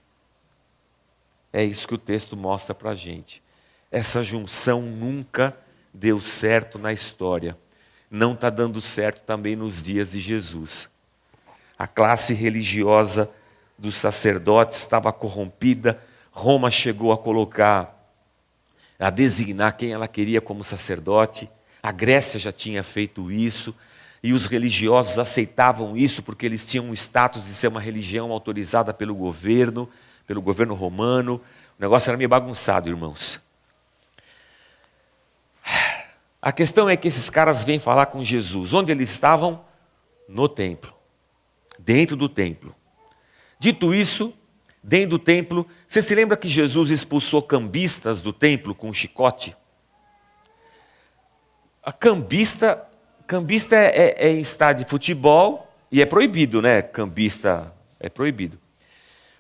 É 1.52 1.64
isso 1.64 1.88
que 1.88 1.96
o 1.96 1.98
texto 1.98 2.38
mostra 2.38 2.76
para 2.76 2.92
a 2.92 2.96
gente. 2.96 3.42
Essa 3.92 4.24
junção 4.24 4.84
nunca 4.84 5.58
deu 5.92 6.22
certo 6.22 6.78
na 6.78 6.94
história. 6.94 7.58
Não 8.10 8.34
está 8.34 8.50
dando 8.50 8.80
certo 8.80 9.24
também 9.24 9.56
nos 9.56 9.82
dias 9.82 10.12
de 10.12 10.20
Jesus. 10.20 10.92
A 11.78 11.88
classe 11.88 12.34
religiosa 12.34 13.34
dos 13.78 13.96
sacerdotes 13.96 14.80
estava 14.80 15.12
corrompida. 15.12 16.00
Roma 16.34 16.72
chegou 16.72 17.12
a 17.12 17.18
colocar 17.18 17.94
a 19.00 19.10
designar 19.10 19.78
quem 19.78 19.92
ela 19.92 20.08
queria 20.08 20.42
como 20.42 20.64
sacerdote. 20.64 21.50
A 21.82 21.92
Grécia 21.92 22.40
já 22.40 22.52
tinha 22.52 22.82
feito 22.82 23.32
isso, 23.32 23.76
e 24.22 24.34
os 24.34 24.48
religiosos 24.48 25.20
aceitavam 25.20 25.96
isso 25.96 26.24
porque 26.24 26.46
eles 26.46 26.66
tinham 26.66 26.90
o 26.90 26.94
status 26.94 27.46
de 27.46 27.54
ser 27.54 27.68
uma 27.68 27.80
religião 27.80 28.32
autorizada 28.32 28.94
pelo 28.94 29.14
governo, 29.14 29.88
pelo 30.26 30.42
governo 30.42 30.74
romano. 30.74 31.36
O 31.78 31.82
negócio 31.82 32.10
era 32.10 32.18
meio 32.18 32.30
bagunçado, 32.30 32.90
irmãos. 32.90 33.42
A 36.42 36.52
questão 36.52 36.90
é 36.90 36.98
que 36.98 37.08
esses 37.08 37.30
caras 37.30 37.64
vêm 37.64 37.80
falar 37.80 38.08
com 38.08 38.24
Jesus. 38.24 38.74
Onde 38.74 38.92
eles 38.92 39.12
estavam? 39.12 39.64
No 40.28 40.50
templo. 40.50 40.94
Dentro 41.78 42.16
do 42.16 42.28
templo. 42.28 42.76
Dito 43.60 43.94
isso, 43.94 44.34
dentro 44.84 45.12
do 45.12 45.20
templo. 45.20 45.66
Você 45.88 46.02
se 46.02 46.14
lembra 46.14 46.36
que 46.36 46.50
Jesus 46.50 46.90
expulsou 46.90 47.42
cambistas 47.42 48.22
do 48.22 48.34
templo 48.34 48.76
com 48.76 48.90
um 48.90 48.94
chicote? 48.94 49.56
A 51.82 51.94
cambista, 51.94 52.86
cambista 53.26 53.76
é, 53.76 53.88
é, 53.88 54.28
é 54.28 54.32
em 54.34 54.42
estádio 54.42 54.84
de 54.84 54.90
futebol 54.90 55.68
e 55.92 56.02
é 56.02 56.06
proibido, 56.06 56.62
né? 56.62 56.82
Cambista 56.82 57.74
é 58.00 58.10
proibido. 58.10 58.60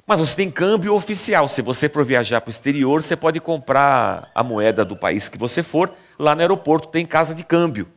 Mas 0.06 0.20
você 0.20 0.36
tem 0.36 0.52
câmbio 0.52 0.94
oficial. 0.94 1.48
Se 1.48 1.62
você 1.62 1.88
for 1.88 2.04
viajar 2.04 2.42
para 2.42 2.50
o 2.50 2.52
exterior, 2.52 3.02
você 3.02 3.16
pode 3.16 3.40
comprar 3.40 4.30
a 4.36 4.44
moeda 4.44 4.84
do 4.84 4.96
país 4.96 5.30
que 5.30 5.38
você 5.38 5.64
for. 5.64 5.94
Lá 6.20 6.36
no 6.36 6.42
aeroporto 6.42 6.90
tem 6.90 7.06
casa 7.06 7.34
de 7.34 7.44
câmbio, 7.44 7.88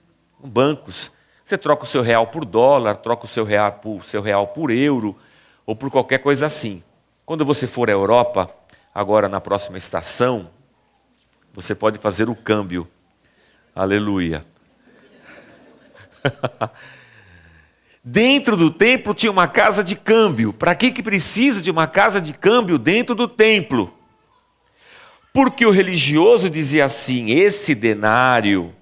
bancos. 0.42 1.10
Você 1.42 1.58
troca 1.58 1.84
o 1.84 1.86
seu 1.86 2.02
real 2.02 2.28
por 2.28 2.44
dólar, 2.44 2.96
troca 2.96 3.24
o 3.24 3.28
seu 3.28 3.44
real 3.44 3.72
por, 3.72 4.04
seu 4.04 4.22
real 4.22 4.48
por 4.48 4.70
euro 4.70 5.16
ou 5.64 5.74
por 5.74 5.90
qualquer 5.90 6.18
coisa 6.18 6.46
assim. 6.46 6.82
Quando 7.26 7.44
você 7.44 7.66
for 7.66 7.90
à 7.90 7.92
Europa, 7.92 8.48
agora 8.94 9.28
na 9.28 9.40
próxima 9.40 9.76
estação, 9.76 10.48
você 11.52 11.74
pode 11.74 11.98
fazer 11.98 12.28
o 12.28 12.36
câmbio. 12.36 12.86
Aleluia. 13.74 14.46
Dentro 18.02 18.56
do 18.56 18.70
templo 18.70 19.12
tinha 19.12 19.32
uma 19.32 19.48
casa 19.48 19.82
de 19.82 19.96
câmbio. 19.96 20.52
Para 20.52 20.72
que, 20.76 20.92
que 20.92 21.02
precisa 21.02 21.60
de 21.60 21.68
uma 21.68 21.88
casa 21.88 22.20
de 22.20 22.32
câmbio 22.32 22.78
dentro 22.78 23.16
do 23.16 23.26
templo? 23.26 23.92
Porque 25.32 25.66
o 25.66 25.72
religioso 25.72 26.48
dizia 26.48 26.84
assim: 26.84 27.32
esse 27.32 27.74
denário, 27.74 28.72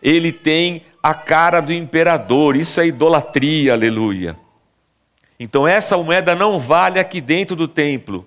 ele 0.00 0.30
tem 0.30 0.86
a 1.02 1.12
cara 1.12 1.60
do 1.60 1.72
imperador, 1.72 2.54
isso 2.54 2.80
é 2.80 2.86
idolatria, 2.86 3.72
aleluia. 3.72 4.43
Então 5.38 5.66
essa 5.66 5.96
moeda 5.96 6.34
não 6.34 6.58
vale 6.58 6.98
aqui 6.98 7.20
dentro 7.20 7.56
do 7.56 7.66
templo. 7.66 8.26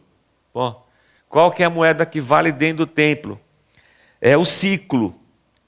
Bom, 0.53 0.85
qual 1.29 1.51
que 1.51 1.63
é 1.63 1.65
a 1.65 1.69
moeda 1.69 2.05
que 2.05 2.19
vale 2.19 2.51
dentro 2.51 2.85
do 2.85 2.87
templo? 2.87 3.39
É 4.19 4.37
o 4.37 4.45
ciclo. 4.45 5.15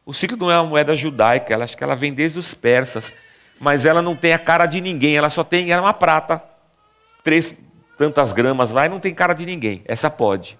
O 0.06 0.14
ciclo 0.14 0.38
não 0.38 0.52
é 0.52 0.60
uma 0.60 0.70
moeda 0.70 0.96
judaica, 0.96 1.54
ela, 1.54 1.64
acho 1.64 1.78
que 1.78 1.84
ela 1.84 1.96
vem 1.96 2.14
desde 2.14 2.40
os 2.40 2.54
persas 2.54 3.14
mas 3.60 3.86
ela 3.86 4.02
não 4.02 4.16
tem 4.16 4.34
a 4.34 4.40
cara 4.40 4.66
de 4.66 4.80
ninguém, 4.80 5.18
ela 5.18 5.30
só 5.30 5.44
tem 5.44 5.72
ela 5.72 5.82
é 5.82 5.86
uma 5.86 5.94
prata, 5.94 6.42
três 7.24 7.56
tantas 7.98 8.32
gramas 8.32 8.72
lá 8.72 8.86
e 8.86 8.90
não 8.90 9.00
tem 9.00 9.14
cara 9.14 9.34
de 9.34 9.46
ninguém. 9.46 9.82
Essa 9.86 10.10
pode. 10.10 10.58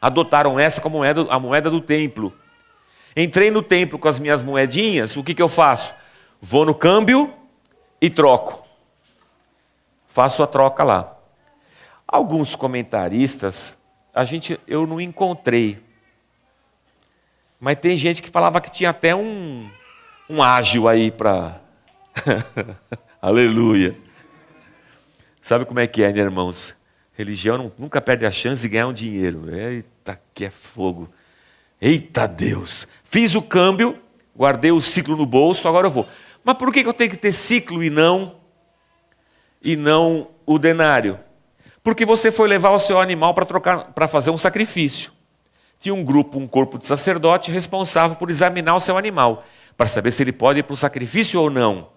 Adotaram 0.00 0.60
essa 0.60 0.82
como 0.82 0.98
moeda, 0.98 1.26
a 1.30 1.38
moeda 1.38 1.70
do 1.70 1.80
templo. 1.80 2.30
Entrei 3.16 3.50
no 3.50 3.62
templo 3.62 3.98
com 3.98 4.06
as 4.06 4.18
minhas 4.18 4.42
moedinhas, 4.42 5.16
o 5.16 5.24
que, 5.24 5.34
que 5.34 5.40
eu 5.40 5.48
faço? 5.48 5.94
Vou 6.40 6.66
no 6.66 6.74
câmbio 6.74 7.32
e 8.00 8.10
troco. 8.10 8.63
Faço 10.14 10.44
a 10.44 10.46
troca 10.46 10.84
lá. 10.84 11.18
Alguns 12.06 12.54
comentaristas, 12.54 13.82
a 14.14 14.24
gente, 14.24 14.60
eu 14.64 14.86
não 14.86 15.00
encontrei. 15.00 15.84
Mas 17.58 17.78
tem 17.78 17.98
gente 17.98 18.22
que 18.22 18.30
falava 18.30 18.60
que 18.60 18.70
tinha 18.70 18.90
até 18.90 19.12
um, 19.12 19.68
um 20.30 20.40
ágil 20.40 20.86
aí 20.86 21.10
para 21.10 21.60
Aleluia. 23.20 23.96
Sabe 25.42 25.64
como 25.64 25.80
é 25.80 25.86
que 25.88 26.04
é, 26.04 26.12
né, 26.12 26.20
irmãos? 26.20 26.76
Religião 27.14 27.72
nunca 27.76 28.00
perde 28.00 28.24
a 28.24 28.30
chance 28.30 28.62
de 28.62 28.68
ganhar 28.68 28.86
um 28.86 28.92
dinheiro. 28.92 29.52
Eita, 29.52 30.20
que 30.32 30.44
é 30.44 30.50
fogo. 30.50 31.12
Eita 31.80 32.28
Deus. 32.28 32.86
Fiz 33.02 33.34
o 33.34 33.42
câmbio, 33.42 33.98
guardei 34.36 34.70
o 34.70 34.80
ciclo 34.80 35.16
no 35.16 35.26
bolso, 35.26 35.66
agora 35.66 35.88
eu 35.88 35.90
vou. 35.90 36.06
Mas 36.44 36.56
por 36.56 36.72
que 36.72 36.86
eu 36.86 36.94
tenho 36.94 37.10
que 37.10 37.16
ter 37.16 37.32
ciclo 37.32 37.82
e 37.82 37.90
não 37.90 38.43
e 39.64 39.74
não 39.74 40.28
o 40.44 40.58
denário? 40.58 41.18
Porque 41.82 42.06
você 42.06 42.30
foi 42.30 42.46
levar 42.46 42.70
o 42.70 42.78
seu 42.78 43.00
animal 43.00 43.34
para 43.34 43.44
trocar 43.44 43.92
para 43.92 44.06
fazer 44.06 44.30
um 44.30 44.38
sacrifício. 44.38 45.12
Tinha 45.78 45.94
um 45.94 46.04
grupo, 46.04 46.38
um 46.38 46.46
corpo 46.46 46.78
de 46.78 46.86
sacerdote 46.86 47.50
responsável 47.50 48.16
por 48.16 48.30
examinar 48.30 48.74
o 48.74 48.80
seu 48.80 48.96
animal, 48.96 49.42
para 49.76 49.88
saber 49.88 50.12
se 50.12 50.22
ele 50.22 50.32
pode 50.32 50.60
ir 50.60 50.62
para 50.62 50.74
o 50.74 50.76
sacrifício 50.76 51.40
ou 51.40 51.50
não. 51.50 51.88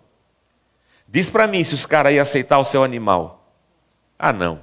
Diz 1.08 1.30
para 1.30 1.48
mim 1.48 1.64
se 1.64 1.74
os 1.74 1.86
caras 1.86 2.14
iam 2.14 2.22
aceitar 2.22 2.58
o 2.58 2.64
seu 2.64 2.84
animal. 2.84 3.46
Ah, 4.18 4.34
não. 4.34 4.62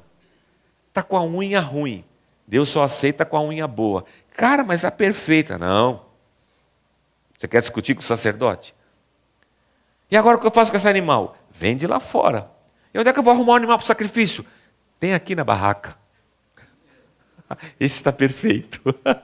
Tá 0.92 1.02
com 1.02 1.16
a 1.16 1.24
unha 1.24 1.60
ruim. 1.60 2.04
Deus 2.46 2.68
só 2.68 2.82
aceita 2.82 3.24
com 3.24 3.36
a 3.36 3.42
unha 3.42 3.66
boa. 3.66 4.04
Cara, 4.36 4.62
mas 4.62 4.84
a 4.84 4.90
perfeita. 4.90 5.56
Não. 5.56 6.02
Você 7.38 7.48
quer 7.48 7.60
discutir 7.60 7.94
com 7.94 8.00
o 8.00 8.04
sacerdote? 8.04 8.74
E 10.10 10.16
agora 10.16 10.36
o 10.36 10.40
que 10.40 10.46
eu 10.46 10.50
faço 10.50 10.70
com 10.70 10.76
esse 10.76 10.88
animal? 10.88 11.36
Vende 11.50 11.86
lá 11.86 11.98
fora. 11.98 12.50
E 12.94 12.98
onde 12.98 13.08
é 13.08 13.12
que 13.12 13.18
eu 13.18 13.22
vou 13.22 13.34
arrumar 13.34 13.54
um 13.54 13.56
animal 13.56 13.76
para 13.76 13.84
o 13.84 13.86
sacrifício? 13.86 14.46
Tem 15.00 15.12
aqui 15.12 15.34
na 15.34 15.44
barraca. 15.44 15.98
Esse 17.78 17.96
está 17.96 18.12
perfeito. 18.12 18.80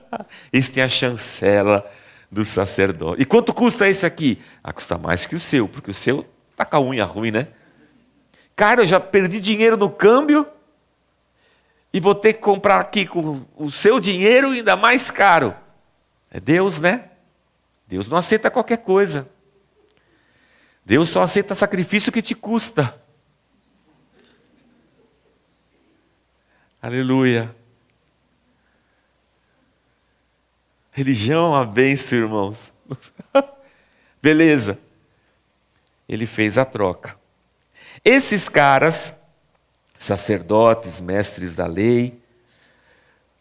Esse 0.53 0.71
tem 0.73 0.83
a 0.83 0.89
chancela 0.89 1.89
do 2.29 2.45
sacerdote. 2.45 3.21
E 3.21 3.25
quanto 3.25 3.53
custa 3.53 3.89
esse 3.89 4.05
aqui? 4.05 4.41
Ah, 4.63 4.71
custa 4.71 4.97
mais 4.97 5.25
que 5.25 5.35
o 5.35 5.39
seu, 5.39 5.67
porque 5.67 5.91
o 5.91 5.93
seu 5.93 6.25
Está 6.61 6.65
com 6.65 6.75
a 6.75 6.81
unha 6.81 7.03
ruim, 7.05 7.31
né? 7.31 7.47
Cara, 8.55 8.81
eu 8.81 8.85
já 8.85 8.99
perdi 8.99 9.39
dinheiro 9.39 9.75
no 9.75 9.89
câmbio 9.89 10.45
e 11.91 11.99
vou 11.99 12.13
ter 12.13 12.33
que 12.33 12.39
comprar 12.39 12.79
aqui 12.79 13.05
com 13.07 13.43
o 13.55 13.71
seu 13.71 13.99
dinheiro 13.99 14.51
ainda 14.51 14.75
mais 14.75 15.09
caro. 15.09 15.55
É 16.29 16.39
Deus, 16.39 16.79
né? 16.79 17.09
Deus 17.87 18.07
não 18.07 18.15
aceita 18.15 18.51
qualquer 18.51 18.77
coisa. 18.77 19.27
Deus 20.85 21.09
só 21.09 21.23
aceita 21.23 21.55
sacrifício 21.55 22.11
que 22.11 22.21
te 22.21 22.35
custa. 22.35 23.00
Aleluia. 26.81 27.55
Religião 30.91 31.45
é 31.45 31.57
uma 31.57 31.65
bênção, 31.65 32.17
irmãos. 32.17 32.73
Beleza 34.21 34.79
ele 36.11 36.25
fez 36.25 36.57
a 36.57 36.65
troca. 36.65 37.17
Esses 38.03 38.49
caras, 38.49 39.23
sacerdotes, 39.95 40.99
mestres 40.99 41.55
da 41.55 41.65
lei, 41.65 42.21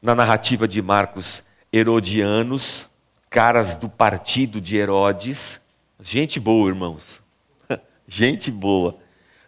na 0.01 0.15
narrativa 0.15 0.69
de 0.69 0.81
Marcos, 0.81 1.47
herodianos, 1.73 2.89
caras 3.29 3.75
do 3.75 3.89
partido 3.89 4.61
de 4.61 4.77
Herodes, 4.77 5.67
gente 6.01 6.39
boa, 6.39 6.69
irmãos, 6.69 7.21
gente 8.07 8.53
boa, 8.53 8.97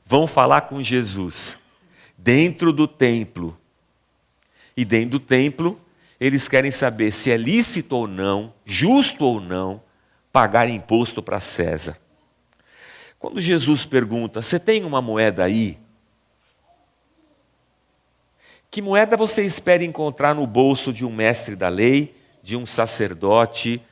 vão 0.04 0.26
falar 0.26 0.62
com 0.62 0.82
Jesus 0.82 1.58
dentro 2.18 2.72
do 2.72 2.88
templo. 2.88 3.56
E 4.76 4.84
dentro 4.84 5.10
do 5.10 5.20
templo, 5.20 5.80
eles 6.20 6.48
querem 6.48 6.70
saber 6.70 7.12
se 7.12 7.30
é 7.30 7.36
lícito 7.36 7.96
ou 7.96 8.06
não, 8.06 8.54
justo 8.64 9.24
ou 9.24 9.40
não, 9.40 9.82
pagar 10.32 10.68
imposto 10.68 11.22
para 11.22 11.40
César. 11.40 11.98
Quando 13.18 13.40
Jesus 13.40 13.84
pergunta: 13.84 14.40
Você 14.40 14.58
tem 14.58 14.84
uma 14.84 15.02
moeda 15.02 15.44
aí? 15.44 15.78
Que 18.70 18.80
moeda 18.80 19.16
você 19.16 19.42
espera 19.42 19.84
encontrar 19.84 20.34
no 20.34 20.46
bolso 20.46 20.92
de 20.92 21.04
um 21.04 21.12
mestre 21.12 21.54
da 21.54 21.68
lei, 21.68 22.16
de 22.42 22.56
um 22.56 22.64
sacerdote 22.64 23.82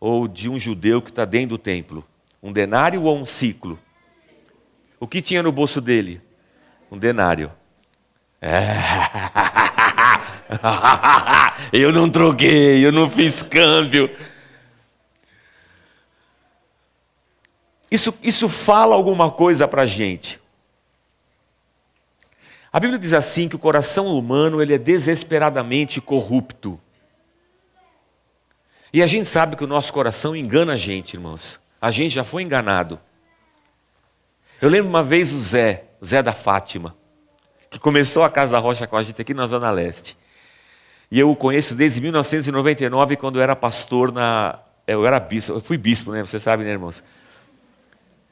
ou 0.00 0.26
de 0.26 0.48
um 0.48 0.58
judeu 0.58 1.02
que 1.02 1.10
está 1.10 1.24
dentro 1.24 1.50
do 1.50 1.58
templo? 1.58 2.06
Um 2.42 2.50
denário 2.52 3.02
ou 3.02 3.18
um 3.18 3.26
ciclo? 3.26 3.78
O 4.98 5.06
que 5.06 5.20
tinha 5.20 5.42
no 5.42 5.52
bolso 5.52 5.80
dele? 5.80 6.22
Um 6.90 6.96
denário. 6.96 7.52
É. 8.40 8.76
eu 11.72 11.92
não 11.92 12.08
troquei, 12.08 12.84
eu 12.84 12.92
não 12.92 13.08
fiz 13.08 13.42
câmbio. 13.42 14.10
Isso, 17.90 18.16
isso 18.22 18.48
fala 18.48 18.94
alguma 18.94 19.30
coisa 19.30 19.66
para 19.66 19.82
a 19.82 19.86
gente. 19.86 20.40
A 22.72 22.78
Bíblia 22.78 22.98
diz 22.98 23.12
assim 23.12 23.48
que 23.48 23.56
o 23.56 23.58
coração 23.58 24.06
humano 24.06 24.62
ele 24.62 24.74
é 24.74 24.78
desesperadamente 24.78 26.00
corrupto. 26.00 26.80
E 28.92 29.02
a 29.02 29.06
gente 29.06 29.28
sabe 29.28 29.56
que 29.56 29.64
o 29.64 29.68
nosso 29.68 29.92
coração 29.92 30.36
engana 30.36 30.74
a 30.74 30.76
gente, 30.76 31.14
irmãos. 31.14 31.58
A 31.80 31.90
gente 31.90 32.14
já 32.14 32.22
foi 32.22 32.42
enganado. 32.42 33.00
Eu 34.60 34.68
lembro 34.68 34.88
uma 34.88 35.02
vez 35.02 35.32
o 35.32 35.40
Zé, 35.40 35.86
o 36.00 36.06
Zé 36.06 36.22
da 36.22 36.32
Fátima, 36.32 36.94
que 37.70 37.78
começou 37.78 38.22
a 38.22 38.30
Casa 38.30 38.52
da 38.52 38.58
Rocha 38.58 38.86
com 38.86 38.96
a 38.96 39.02
gente 39.02 39.20
aqui 39.20 39.32
na 39.32 39.46
Zona 39.46 39.70
Leste. 39.70 40.16
E 41.10 41.18
eu 41.18 41.30
o 41.30 41.34
conheço 41.34 41.74
desde 41.74 42.00
1999, 42.00 43.16
quando 43.16 43.36
eu 43.36 43.42
era 43.42 43.56
pastor 43.56 44.12
na. 44.12 44.58
Eu 44.86 45.06
era 45.06 45.18
bispo, 45.18 45.52
eu 45.52 45.60
fui 45.60 45.76
bispo, 45.76 46.12
né? 46.12 46.20
Você 46.20 46.38
sabe, 46.38 46.64
né, 46.64 46.70
irmãos? 46.70 47.02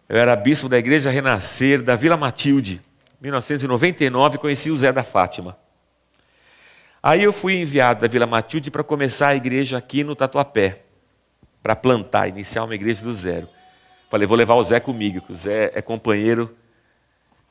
Eu 0.08 0.16
era 0.16 0.34
bispo 0.34 0.68
da 0.68 0.78
Igreja 0.78 1.10
Renascer 1.10 1.82
da 1.82 1.94
Vila 1.94 2.16
Matilde. 2.16 2.80
Em 3.20 3.24
1999 3.24 4.38
conheci 4.38 4.70
o 4.70 4.76
Zé 4.76 4.92
da 4.92 5.04
Fátima. 5.04 5.58
Aí 7.02 7.22
eu 7.22 7.32
fui 7.32 7.60
enviado 7.60 8.00
da 8.00 8.08
Vila 8.08 8.26
Matilde 8.26 8.70
para 8.70 8.82
começar 8.82 9.28
a 9.28 9.36
igreja 9.36 9.76
aqui 9.76 10.02
no 10.02 10.16
Tatuapé, 10.16 10.82
para 11.62 11.76
plantar, 11.76 12.28
iniciar 12.28 12.64
uma 12.64 12.74
igreja 12.74 13.02
do 13.02 13.12
zero. 13.12 13.48
Falei, 14.08 14.26
vou 14.26 14.36
levar 14.36 14.54
o 14.54 14.62
Zé 14.62 14.80
comigo, 14.80 15.20
que 15.20 15.32
o 15.32 15.36
Zé 15.36 15.70
é 15.74 15.82
companheiro 15.82 16.56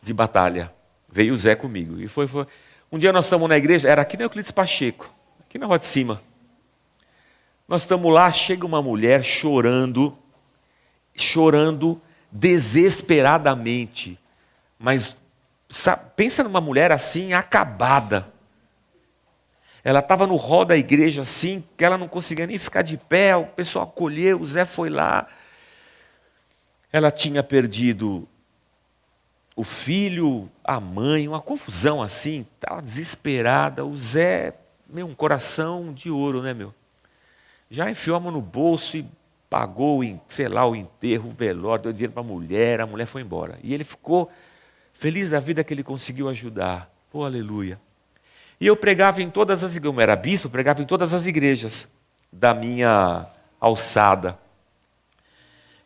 de 0.02 0.14
batalha. 0.14 0.72
Veio 1.10 1.34
o 1.34 1.38
Zé 1.38 1.56
comigo. 1.56 2.02
E 2.02 2.08
foi, 2.08 2.28
foi. 2.28 2.48
Um 2.92 2.98
dia 2.98 3.14
nós 3.14 3.26
estamos 3.26 3.48
na 3.48 3.58
igreja, 3.58 3.88
era 3.88 4.02
aqui 4.02 4.18
no 4.18 4.24
Euclides 4.24 4.52
Pacheco, 4.52 5.14
aqui 5.48 5.58
na 5.58 5.66
rua 5.66 5.80
de 5.80 5.86
cima. 5.86 6.22
Nós 7.68 7.84
estamos 7.84 8.14
lá, 8.14 8.32
chega 8.32 8.66
uma 8.66 8.82
mulher 8.82 9.24
chorando, 9.24 10.18
chorando 11.16 12.02
desesperadamente. 12.32 14.20
Mas 14.78 15.16
sabe, 15.70 16.12
pensa 16.16 16.44
numa 16.44 16.62
mulher 16.62 16.92
assim, 16.92 17.34
acabada. 17.34 18.32
Ela 19.84 20.00
estava 20.00 20.28
no 20.28 20.36
hall 20.36 20.66
da 20.66 20.76
igreja 20.76 21.22
assim, 21.22 21.64
que 21.78 21.86
ela 21.86 21.98
não 21.98 22.10
conseguia 22.10 22.46
nem 22.46 22.58
ficar 22.58 22.82
de 22.82 22.98
pé, 22.98 23.36
o 23.36 23.46
pessoal 23.46 23.86
acolheu, 23.86 24.42
o 24.42 24.46
Zé 24.46 24.66
foi 24.66 24.90
lá. 24.90 25.28
Ela 26.92 27.10
tinha 27.10 27.42
perdido 27.42 28.28
o 29.56 29.64
filho, 29.64 30.50
a 30.62 30.80
mãe, 30.80 31.28
uma 31.28 31.42
confusão 31.42 32.02
assim, 32.02 32.46
estava 32.56 32.82
desesperada. 32.82 33.86
O 33.86 33.96
Zé, 33.96 34.54
meu, 34.90 35.08
um 35.08 35.14
coração 35.14 35.94
de 35.94 36.10
ouro, 36.10 36.42
né, 36.42 36.54
meu? 36.54 36.74
Já 37.70 37.90
enfiou 37.90 38.16
a 38.16 38.20
mão 38.20 38.32
no 38.32 38.42
bolso 38.42 38.98
e 38.98 39.06
pagou, 39.50 40.02
sei 40.28 40.48
lá, 40.48 40.66
o 40.66 40.76
enterro, 40.76 41.30
o 41.30 41.32
velório, 41.32 41.84
deu 41.84 41.94
dinheiro 41.94 42.14
para 42.14 42.22
a 42.22 42.26
mulher, 42.26 42.82
a 42.82 42.86
mulher 42.86 43.06
foi 43.06 43.22
embora. 43.22 43.60
E 43.64 43.74
ele 43.74 43.84
ficou 43.84 44.30
feliz 44.94 45.30
da 45.30 45.40
vida 45.40 45.64
que 45.64 45.74
ele 45.74 45.84
conseguiu 45.84 46.30
ajudar. 46.30 46.90
Pô, 47.12 47.24
aleluia. 47.24 47.80
E 48.60 48.66
eu 48.66 48.76
pregava 48.76 49.22
em 49.22 49.30
todas 49.30 49.64
as 49.64 49.76
igrejas, 49.76 49.96
eu 49.96 50.02
era 50.02 50.16
bispo, 50.16 50.50
pregava 50.50 50.82
em 50.82 50.86
todas 50.86 51.14
as 51.14 51.26
igrejas 51.26 51.90
da 52.32 52.54
minha 52.54 53.26
alçada. 53.60 54.38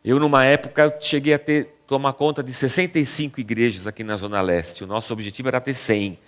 Eu, 0.04 0.18
numa 0.18 0.44
época, 0.44 0.96
cheguei 1.00 1.34
a 1.34 1.38
ter 1.38 1.76
tomar 1.86 2.14
conta 2.14 2.42
de 2.42 2.52
65 2.52 3.38
igrejas 3.38 3.86
aqui 3.86 4.02
na 4.02 4.16
Zona 4.16 4.40
Leste. 4.40 4.82
O 4.82 4.86
nosso 4.86 5.12
objetivo 5.12 5.48
era 5.48 5.60
ter 5.60 5.74
100. 5.74 6.18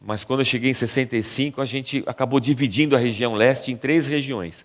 Mas 0.00 0.24
quando 0.24 0.40
eu 0.40 0.44
cheguei 0.44 0.70
em 0.70 0.74
65, 0.74 1.60
a 1.60 1.64
gente 1.64 2.04
acabou 2.06 2.38
dividindo 2.38 2.94
a 2.94 2.98
região 2.98 3.34
leste 3.34 3.72
em 3.72 3.76
três 3.76 4.06
regiões. 4.06 4.64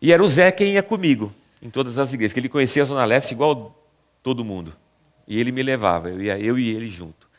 E 0.00 0.12
era 0.12 0.22
o 0.22 0.28
Zé 0.28 0.50
quem 0.50 0.72
ia 0.72 0.82
comigo 0.82 1.32
em 1.62 1.70
todas 1.70 1.96
as 1.96 2.12
igrejas, 2.12 2.32
que 2.32 2.40
ele 2.40 2.48
conhecia 2.48 2.82
a 2.82 2.86
Zona 2.86 3.04
Leste 3.04 3.32
igual 3.32 3.78
todo 4.22 4.44
mundo. 4.44 4.74
E 5.28 5.38
ele 5.38 5.52
me 5.52 5.62
levava, 5.62 6.10
eu 6.10 6.20
ia 6.20 6.36
eu 6.38 6.58
e 6.58 6.74
ele 6.74 6.90
junto. 6.90 7.30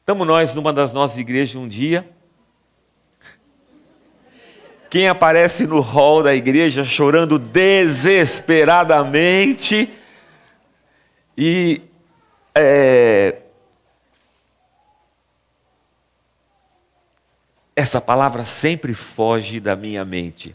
Estamos 0.00 0.24
nós 0.26 0.54
numa 0.54 0.72
das 0.72 0.92
nossas 0.92 1.18
igrejas 1.18 1.56
um 1.56 1.66
dia. 1.66 2.08
Quem 4.88 5.08
aparece 5.08 5.66
no 5.66 5.80
hall 5.80 6.22
da 6.22 6.32
igreja 6.32 6.84
chorando 6.84 7.36
desesperadamente 7.36 9.90
e 11.36 11.80
é, 12.54 13.38
essa 17.76 18.00
palavra 18.00 18.44
sempre 18.44 18.94
foge 18.94 19.60
da 19.60 19.74
minha 19.74 20.04
mente. 20.04 20.54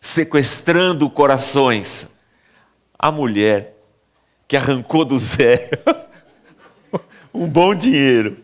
Sequestrando 0.00 1.08
corações. 1.08 2.16
A 2.98 3.10
mulher 3.10 3.74
que 4.46 4.56
arrancou 4.56 5.04
do 5.04 5.18
zero 5.18 5.70
um 7.32 7.46
bom 7.46 7.74
dinheiro. 7.74 8.38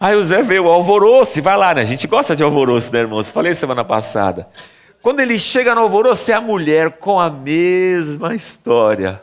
Aí 0.00 0.14
o 0.14 0.24
Zé 0.24 0.42
veio 0.42 0.68
alvoroço, 0.68 1.38
e 1.38 1.42
vai 1.42 1.56
lá, 1.56 1.74
né? 1.74 1.82
A 1.82 1.84
gente 1.84 2.06
gosta 2.06 2.36
de 2.36 2.42
alvoroço, 2.42 2.92
né, 2.92 3.00
irmãos? 3.00 3.30
Falei 3.30 3.52
semana 3.54 3.84
passada. 3.84 4.48
Quando 5.02 5.20
ele 5.20 5.38
chega 5.38 5.74
no 5.74 5.80
alvoroço, 5.80 6.30
é 6.30 6.34
a 6.34 6.40
mulher 6.40 6.98
com 6.98 7.18
a 7.18 7.28
mesma 7.28 8.34
história. 8.34 9.20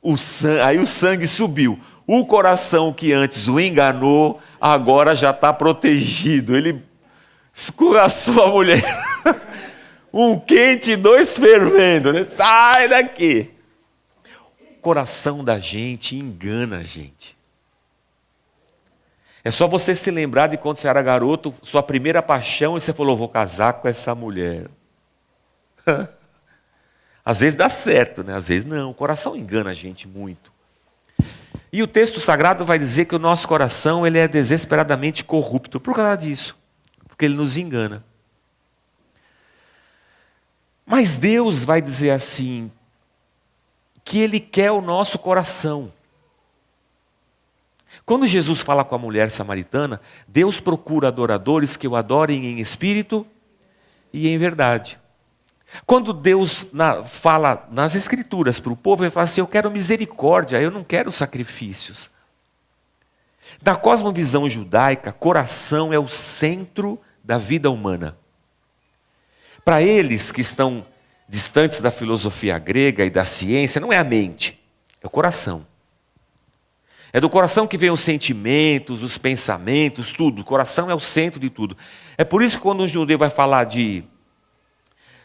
O 0.00 0.16
sangue, 0.16 0.60
aí 0.60 0.78
o 0.78 0.86
sangue 0.86 1.28
subiu. 1.28 1.78
O 2.06 2.26
coração 2.26 2.92
que 2.92 3.12
antes 3.12 3.48
o 3.48 3.60
enganou, 3.60 4.40
agora 4.60 5.14
já 5.14 5.30
está 5.30 5.52
protegido. 5.52 6.56
Ele 6.56 6.82
escorraçou 7.52 8.42
a 8.42 8.48
mulher. 8.48 8.82
um 10.12 10.38
quente 10.38 10.92
e 10.92 10.96
dois 10.96 11.38
fervendo. 11.38 12.12
Né? 12.12 12.24
Sai 12.24 12.88
daqui. 12.88 13.50
O 14.76 14.80
coração 14.80 15.44
da 15.44 15.58
gente 15.58 16.16
engana 16.16 16.78
a 16.78 16.82
gente. 16.82 17.36
É 19.44 19.50
só 19.50 19.66
você 19.66 19.94
se 19.94 20.10
lembrar 20.10 20.48
de 20.48 20.56
quando 20.56 20.76
você 20.76 20.86
era 20.86 21.02
garoto, 21.02 21.52
sua 21.62 21.82
primeira 21.82 22.22
paixão, 22.22 22.76
e 22.76 22.80
você 22.80 22.92
falou: 22.92 23.16
vou 23.16 23.28
casar 23.28 23.74
com 23.74 23.88
essa 23.88 24.14
mulher. 24.14 24.68
Às 27.24 27.40
vezes 27.40 27.56
dá 27.56 27.68
certo, 27.68 28.24
né? 28.24 28.34
às 28.34 28.48
vezes 28.48 28.64
não. 28.64 28.90
O 28.90 28.94
coração 28.94 29.36
engana 29.36 29.70
a 29.70 29.74
gente 29.74 30.08
muito. 30.08 30.51
E 31.72 31.82
o 31.82 31.86
texto 31.86 32.20
sagrado 32.20 32.66
vai 32.66 32.78
dizer 32.78 33.06
que 33.06 33.16
o 33.16 33.18
nosso 33.18 33.48
coração 33.48 34.06
ele 34.06 34.18
é 34.18 34.28
desesperadamente 34.28 35.24
corrupto 35.24 35.80
por 35.80 35.96
causa 35.96 36.16
disso, 36.16 36.58
porque 37.08 37.24
ele 37.24 37.34
nos 37.34 37.56
engana. 37.56 38.04
Mas 40.84 41.16
Deus 41.16 41.64
vai 41.64 41.80
dizer 41.80 42.10
assim 42.10 42.70
que 44.04 44.18
ele 44.18 44.38
quer 44.38 44.70
o 44.70 44.82
nosso 44.82 45.18
coração. 45.18 45.90
Quando 48.04 48.26
Jesus 48.26 48.60
fala 48.60 48.84
com 48.84 48.94
a 48.94 48.98
mulher 48.98 49.30
samaritana, 49.30 50.00
Deus 50.28 50.60
procura 50.60 51.08
adoradores 51.08 51.76
que 51.76 51.88
o 51.88 51.96
adorem 51.96 52.46
em 52.46 52.58
espírito 52.58 53.26
e 54.12 54.28
em 54.28 54.36
verdade. 54.36 54.98
Quando 55.86 56.12
Deus 56.12 56.72
na, 56.72 57.02
fala 57.02 57.66
nas 57.70 57.94
Escrituras 57.94 58.60
para 58.60 58.72
o 58.72 58.76
povo, 58.76 59.04
ele 59.04 59.10
fala 59.10 59.24
assim: 59.24 59.40
Eu 59.40 59.46
quero 59.46 59.70
misericórdia, 59.70 60.60
eu 60.60 60.70
não 60.70 60.84
quero 60.84 61.10
sacrifícios. 61.10 62.10
Da 63.60 63.76
cosmovisão 63.76 64.48
judaica, 64.48 65.12
coração 65.12 65.92
é 65.92 65.98
o 65.98 66.08
centro 66.08 66.98
da 67.22 67.38
vida 67.38 67.70
humana. 67.70 68.16
Para 69.64 69.80
eles 69.80 70.32
que 70.32 70.40
estão 70.40 70.84
distantes 71.28 71.80
da 71.80 71.90
filosofia 71.90 72.58
grega 72.58 73.04
e 73.04 73.10
da 73.10 73.24
ciência, 73.24 73.80
não 73.80 73.92
é 73.92 73.98
a 73.98 74.04
mente, 74.04 74.60
é 75.00 75.06
o 75.06 75.10
coração. 75.10 75.66
É 77.12 77.20
do 77.20 77.28
coração 77.28 77.66
que 77.66 77.76
vem 77.76 77.90
os 77.90 78.00
sentimentos, 78.00 79.02
os 79.02 79.18
pensamentos, 79.18 80.12
tudo. 80.12 80.40
O 80.40 80.44
coração 80.44 80.90
é 80.90 80.94
o 80.94 81.00
centro 81.00 81.38
de 81.38 81.50
tudo. 81.50 81.76
É 82.16 82.24
por 82.24 82.42
isso 82.42 82.56
que 82.56 82.62
quando 82.62 82.82
um 82.82 82.88
judeu 82.88 83.18
vai 83.18 83.28
falar 83.28 83.64
de. 83.64 84.02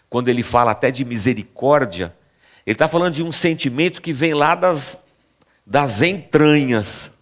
Quando 0.09 0.29
ele 0.29 0.43
fala 0.43 0.71
até 0.71 0.89
de 0.89 1.03
misericórdia, 1.03 2.15
ele 2.65 2.75
está 2.75 2.87
falando 2.87 3.13
de 3.13 3.23
um 3.23 3.31
sentimento 3.31 4.01
que 4.01 4.13
vem 4.13 4.33
lá 4.33 4.55
das, 4.55 5.07
das 5.65 6.01
entranhas. 6.01 7.21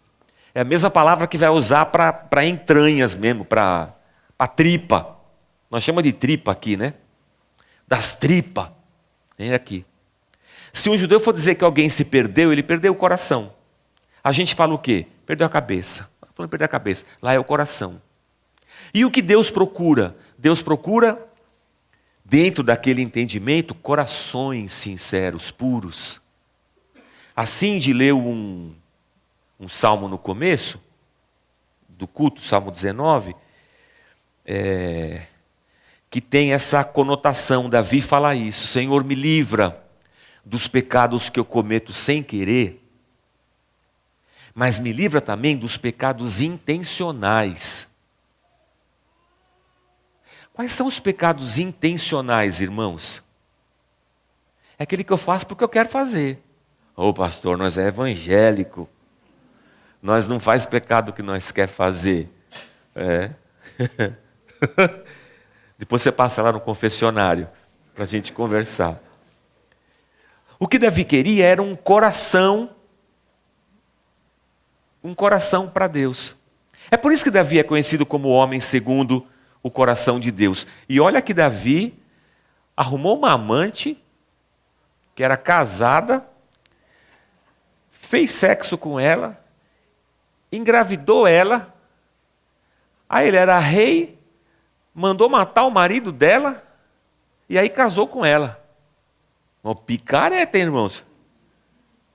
É 0.53 0.61
a 0.61 0.65
mesma 0.65 0.89
palavra 0.89 1.27
que 1.27 1.37
vai 1.37 1.49
usar 1.49 1.85
para 1.87 2.45
entranhas 2.45 3.15
mesmo, 3.15 3.43
para 3.43 3.93
a 4.37 4.47
tripa. 4.47 5.15
Nós 5.69 5.83
chamamos 5.83 6.03
de 6.03 6.13
tripa 6.13 6.51
aqui, 6.51 6.77
né? 6.77 6.93
Das 7.87 8.17
tripas. 8.17 8.69
Vem 9.37 9.53
aqui. 9.53 9.85
Se 10.71 10.89
um 10.89 10.97
judeu 10.97 11.19
for 11.19 11.33
dizer 11.33 11.55
que 11.55 11.63
alguém 11.63 11.89
se 11.89 12.05
perdeu, 12.05 12.51
ele 12.51 12.63
perdeu 12.63 12.91
o 12.91 12.95
coração. 12.95 13.53
A 14.23 14.31
gente 14.31 14.55
fala 14.55 14.73
o 14.73 14.79
quê? 14.79 15.07
Perdeu 15.25 15.45
a 15.45 15.49
cabeça. 15.49 16.09
Falando 16.33 16.49
perder 16.49 16.65
a 16.65 16.69
cabeça. 16.69 17.05
Lá 17.21 17.33
é 17.33 17.39
o 17.39 17.43
coração. 17.43 18.01
E 18.93 19.05
o 19.05 19.11
que 19.11 19.21
Deus 19.21 19.49
procura? 19.49 20.15
Deus 20.37 20.61
procura, 20.61 21.24
dentro 22.25 22.63
daquele 22.63 23.01
entendimento, 23.01 23.73
corações 23.75 24.73
sinceros, 24.73 25.51
puros. 25.51 26.19
Assim 27.35 27.77
de 27.77 27.93
ler 27.93 28.13
um, 28.13 28.73
um 29.59 29.69
salmo 29.69 30.07
no 30.07 30.17
começo, 30.17 30.81
do 31.87 32.07
culto, 32.07 32.41
Salmo 32.41 32.71
19, 32.71 33.33
é, 34.45 35.27
que 36.09 36.19
tem 36.19 36.51
essa 36.51 36.83
conotação. 36.83 37.69
Davi 37.69 38.01
fala 38.01 38.35
isso: 38.35 38.67
Senhor, 38.67 39.03
me 39.03 39.15
livra 39.15 39.81
dos 40.43 40.67
pecados 40.67 41.29
que 41.29 41.39
eu 41.39 41.45
cometo 41.45 41.93
sem 41.93 42.21
querer 42.21 42.81
mas 44.55 44.79
me 44.79 44.93
livra 44.93 45.19
também 45.19 45.57
dos 45.57 45.77
pecados 45.77 46.39
intencionais. 46.39 47.94
Quais 50.55 50.71
são 50.71 50.87
os 50.87 51.01
pecados 51.01 51.57
intencionais, 51.57 52.61
irmãos? 52.61 53.21
É 54.79 54.83
aquele 54.83 55.03
que 55.03 55.11
eu 55.11 55.17
faço 55.17 55.45
porque 55.45 55.63
eu 55.63 55.69
quero 55.69 55.89
fazer. 55.89 56.41
Ô 56.95 57.09
oh, 57.09 57.13
pastor, 57.13 57.57
nós 57.57 57.77
é 57.77 57.87
evangélico. 57.87 58.87
Nós 60.01 60.29
não 60.29 60.39
faz 60.39 60.65
pecado 60.65 61.11
que 61.11 61.21
nós 61.21 61.51
quer 61.51 61.67
fazer. 61.67 62.29
É. 62.95 63.31
Depois 65.77 66.01
você 66.01 66.11
passa 66.11 66.41
lá 66.41 66.53
no 66.53 66.61
confessionário 66.61 67.49
para 67.93 68.05
a 68.05 68.07
gente 68.07 68.31
conversar. 68.31 68.97
O 70.57 70.69
que 70.69 70.79
Davi 70.79 71.03
queria 71.03 71.45
era 71.45 71.61
um 71.61 71.75
coração 71.75 72.69
um 75.03 75.13
coração 75.13 75.69
para 75.69 75.85
Deus. 75.85 76.35
É 76.89 76.97
por 76.97 77.11
isso 77.11 77.23
que 77.23 77.29
Davi 77.29 77.59
é 77.59 77.63
conhecido 77.63 78.05
como 78.05 78.29
homem 78.29 78.59
segundo 78.59 79.27
o 79.65 79.71
coração 79.71 80.19
de 80.19 80.29
Deus. 80.29 80.67
E 80.87 80.99
olha 80.99 81.23
que 81.23 81.33
Davi 81.33 81.97
arrumou 82.77 83.17
uma 83.17 83.31
amante 83.31 83.99
que 85.15 85.23
era 85.23 85.35
casada, 85.35 86.23
fez 87.89 88.29
sexo 88.29 88.77
com 88.77 88.99
ela, 88.99 89.43
engravidou 90.51 91.25
ela, 91.25 91.73
aí 93.09 93.27
ele 93.27 93.37
era 93.37 93.57
rei, 93.57 94.19
mandou 94.93 95.27
matar 95.29 95.63
o 95.63 95.71
marido 95.71 96.11
dela, 96.11 96.63
e 97.49 97.57
aí 97.57 97.67
casou 97.67 98.07
com 98.07 98.23
ela. 98.23 98.63
Uma 99.63 99.73
picareta, 99.73 100.59
irmãos. 100.59 101.03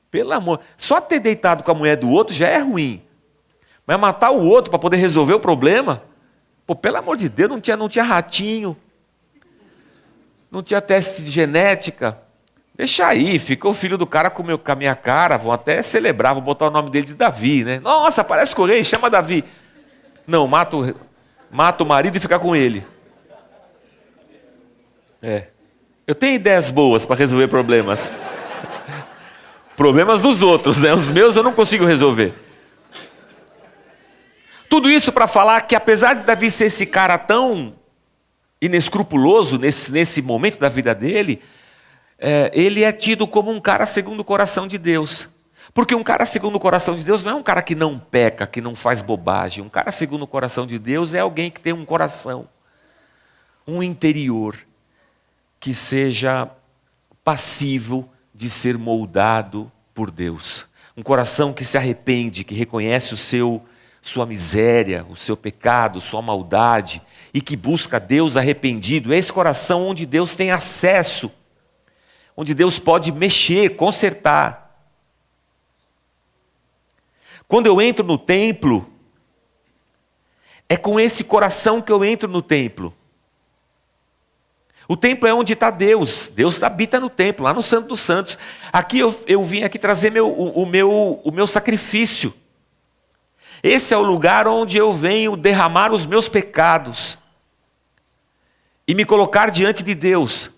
Pelo 0.08 0.32
amor. 0.34 0.60
Só 0.76 1.00
ter 1.00 1.18
deitado 1.18 1.64
com 1.64 1.70
a 1.72 1.74
mulher 1.74 1.96
do 1.96 2.10
outro 2.10 2.32
já 2.32 2.46
é 2.46 2.58
ruim. 2.58 3.02
Mas 3.84 3.98
matar 3.98 4.30
o 4.30 4.46
outro 4.46 4.70
para 4.70 4.78
poder 4.78 4.98
resolver 4.98 5.34
o 5.34 5.40
problema? 5.40 6.08
Pô, 6.70 6.76
pelo 6.76 6.98
amor 6.98 7.16
de 7.16 7.28
Deus, 7.28 7.50
não 7.50 7.60
tinha, 7.60 7.76
não 7.76 7.88
tinha 7.88 8.04
ratinho. 8.04 8.76
Não 10.48 10.62
tinha 10.62 10.80
teste 10.80 11.20
de 11.20 11.28
genética. 11.28 12.22
Deixa 12.76 13.08
aí, 13.08 13.40
ficou 13.40 13.72
o 13.72 13.74
filho 13.74 13.98
do 13.98 14.06
cara 14.06 14.30
com, 14.30 14.44
meu, 14.44 14.56
com 14.56 14.70
a 14.70 14.76
minha 14.76 14.94
cara, 14.94 15.36
vão 15.36 15.50
até 15.50 15.82
celebrar, 15.82 16.32
vou 16.32 16.40
botar 16.40 16.68
o 16.68 16.70
nome 16.70 16.88
dele 16.88 17.06
de 17.06 17.14
Davi, 17.14 17.64
né? 17.64 17.80
Nossa, 17.80 18.22
parece 18.22 18.54
com 18.54 18.68
chama 18.84 19.10
Davi. 19.10 19.44
Não, 20.28 20.46
mata 20.46 20.76
o, 20.76 20.94
mata 21.50 21.82
o 21.82 21.86
marido 21.86 22.16
e 22.16 22.20
fica 22.20 22.38
com 22.38 22.54
ele. 22.54 22.86
É. 25.20 25.48
Eu 26.06 26.14
tenho 26.14 26.36
ideias 26.36 26.70
boas 26.70 27.04
para 27.04 27.16
resolver 27.16 27.48
problemas. 27.48 28.08
problemas 29.76 30.22
dos 30.22 30.40
outros, 30.40 30.78
né? 30.78 30.94
Os 30.94 31.10
meus 31.10 31.34
eu 31.34 31.42
não 31.42 31.52
consigo 31.52 31.84
resolver. 31.84 32.32
Tudo 34.70 34.88
isso 34.88 35.10
para 35.10 35.26
falar 35.26 35.62
que 35.62 35.74
apesar 35.74 36.14
de 36.14 36.24
Davi 36.24 36.48
ser 36.48 36.66
esse 36.66 36.86
cara 36.86 37.18
tão 37.18 37.74
inescrupuloso 38.62 39.58
nesse, 39.58 39.90
nesse 39.90 40.22
momento 40.22 40.60
da 40.60 40.68
vida 40.68 40.94
dele, 40.94 41.42
é, 42.16 42.52
ele 42.54 42.84
é 42.84 42.92
tido 42.92 43.26
como 43.26 43.50
um 43.50 43.60
cara 43.60 43.84
segundo 43.84 44.20
o 44.20 44.24
coração 44.24 44.68
de 44.68 44.78
Deus. 44.78 45.30
Porque 45.74 45.92
um 45.92 46.04
cara 46.04 46.24
segundo 46.24 46.54
o 46.54 46.60
coração 46.60 46.94
de 46.94 47.02
Deus 47.02 47.24
não 47.24 47.32
é 47.32 47.34
um 47.34 47.42
cara 47.42 47.62
que 47.62 47.74
não 47.74 47.98
peca, 47.98 48.46
que 48.46 48.60
não 48.60 48.76
faz 48.76 49.02
bobagem. 49.02 49.64
Um 49.64 49.68
cara 49.68 49.90
segundo 49.90 50.22
o 50.22 50.28
coração 50.28 50.68
de 50.68 50.78
Deus 50.78 51.14
é 51.14 51.18
alguém 51.18 51.50
que 51.50 51.60
tem 51.60 51.72
um 51.72 51.84
coração, 51.84 52.48
um 53.66 53.82
interior, 53.82 54.56
que 55.58 55.74
seja 55.74 56.48
passível 57.24 58.08
de 58.32 58.48
ser 58.48 58.78
moldado 58.78 59.70
por 59.92 60.12
Deus. 60.12 60.66
Um 60.96 61.02
coração 61.02 61.52
que 61.52 61.64
se 61.64 61.76
arrepende, 61.76 62.44
que 62.44 62.54
reconhece 62.54 63.14
o 63.14 63.16
seu 63.16 63.66
sua 64.02 64.26
miséria, 64.26 65.06
o 65.08 65.16
seu 65.16 65.36
pecado, 65.36 66.00
sua 66.00 66.22
maldade 66.22 67.02
e 67.32 67.40
que 67.40 67.56
busca 67.56 68.00
Deus 68.00 68.36
arrependido. 68.36 69.12
Esse 69.12 69.32
coração 69.32 69.88
onde 69.88 70.06
Deus 70.06 70.34
tem 70.34 70.50
acesso 70.50 71.30
onde 72.40 72.54
Deus 72.54 72.78
pode 72.78 73.12
mexer, 73.12 73.76
consertar. 73.76 74.74
Quando 77.46 77.66
eu 77.66 77.82
entro 77.82 78.02
no 78.02 78.16
templo, 78.16 78.90
é 80.66 80.74
com 80.74 80.98
esse 80.98 81.24
coração 81.24 81.82
que 81.82 81.92
eu 81.92 82.02
entro 82.02 82.30
no 82.30 82.40
templo. 82.40 82.94
O 84.88 84.96
templo 84.96 85.28
é 85.28 85.34
onde 85.34 85.52
está 85.52 85.70
Deus. 85.70 86.28
Deus 86.34 86.62
habita 86.62 86.98
no 86.98 87.10
templo, 87.10 87.44
lá 87.44 87.52
no 87.52 87.62
Santo 87.62 87.88
dos 87.88 88.00
Santos. 88.00 88.38
Aqui 88.72 89.00
eu, 89.00 89.14
eu 89.26 89.44
vim 89.44 89.62
aqui 89.62 89.78
trazer 89.78 90.10
meu, 90.10 90.26
o, 90.26 90.62
o, 90.62 90.66
meu, 90.66 91.20
o 91.22 91.30
meu 91.30 91.46
sacrifício. 91.46 92.32
Esse 93.62 93.92
é 93.92 93.96
o 93.96 94.02
lugar 94.02 94.48
onde 94.48 94.78
eu 94.78 94.92
venho 94.92 95.36
derramar 95.36 95.92
os 95.92 96.06
meus 96.06 96.28
pecados 96.28 97.18
e 98.86 98.94
me 98.94 99.04
colocar 99.04 99.50
diante 99.50 99.82
de 99.82 99.94
Deus. 99.94 100.52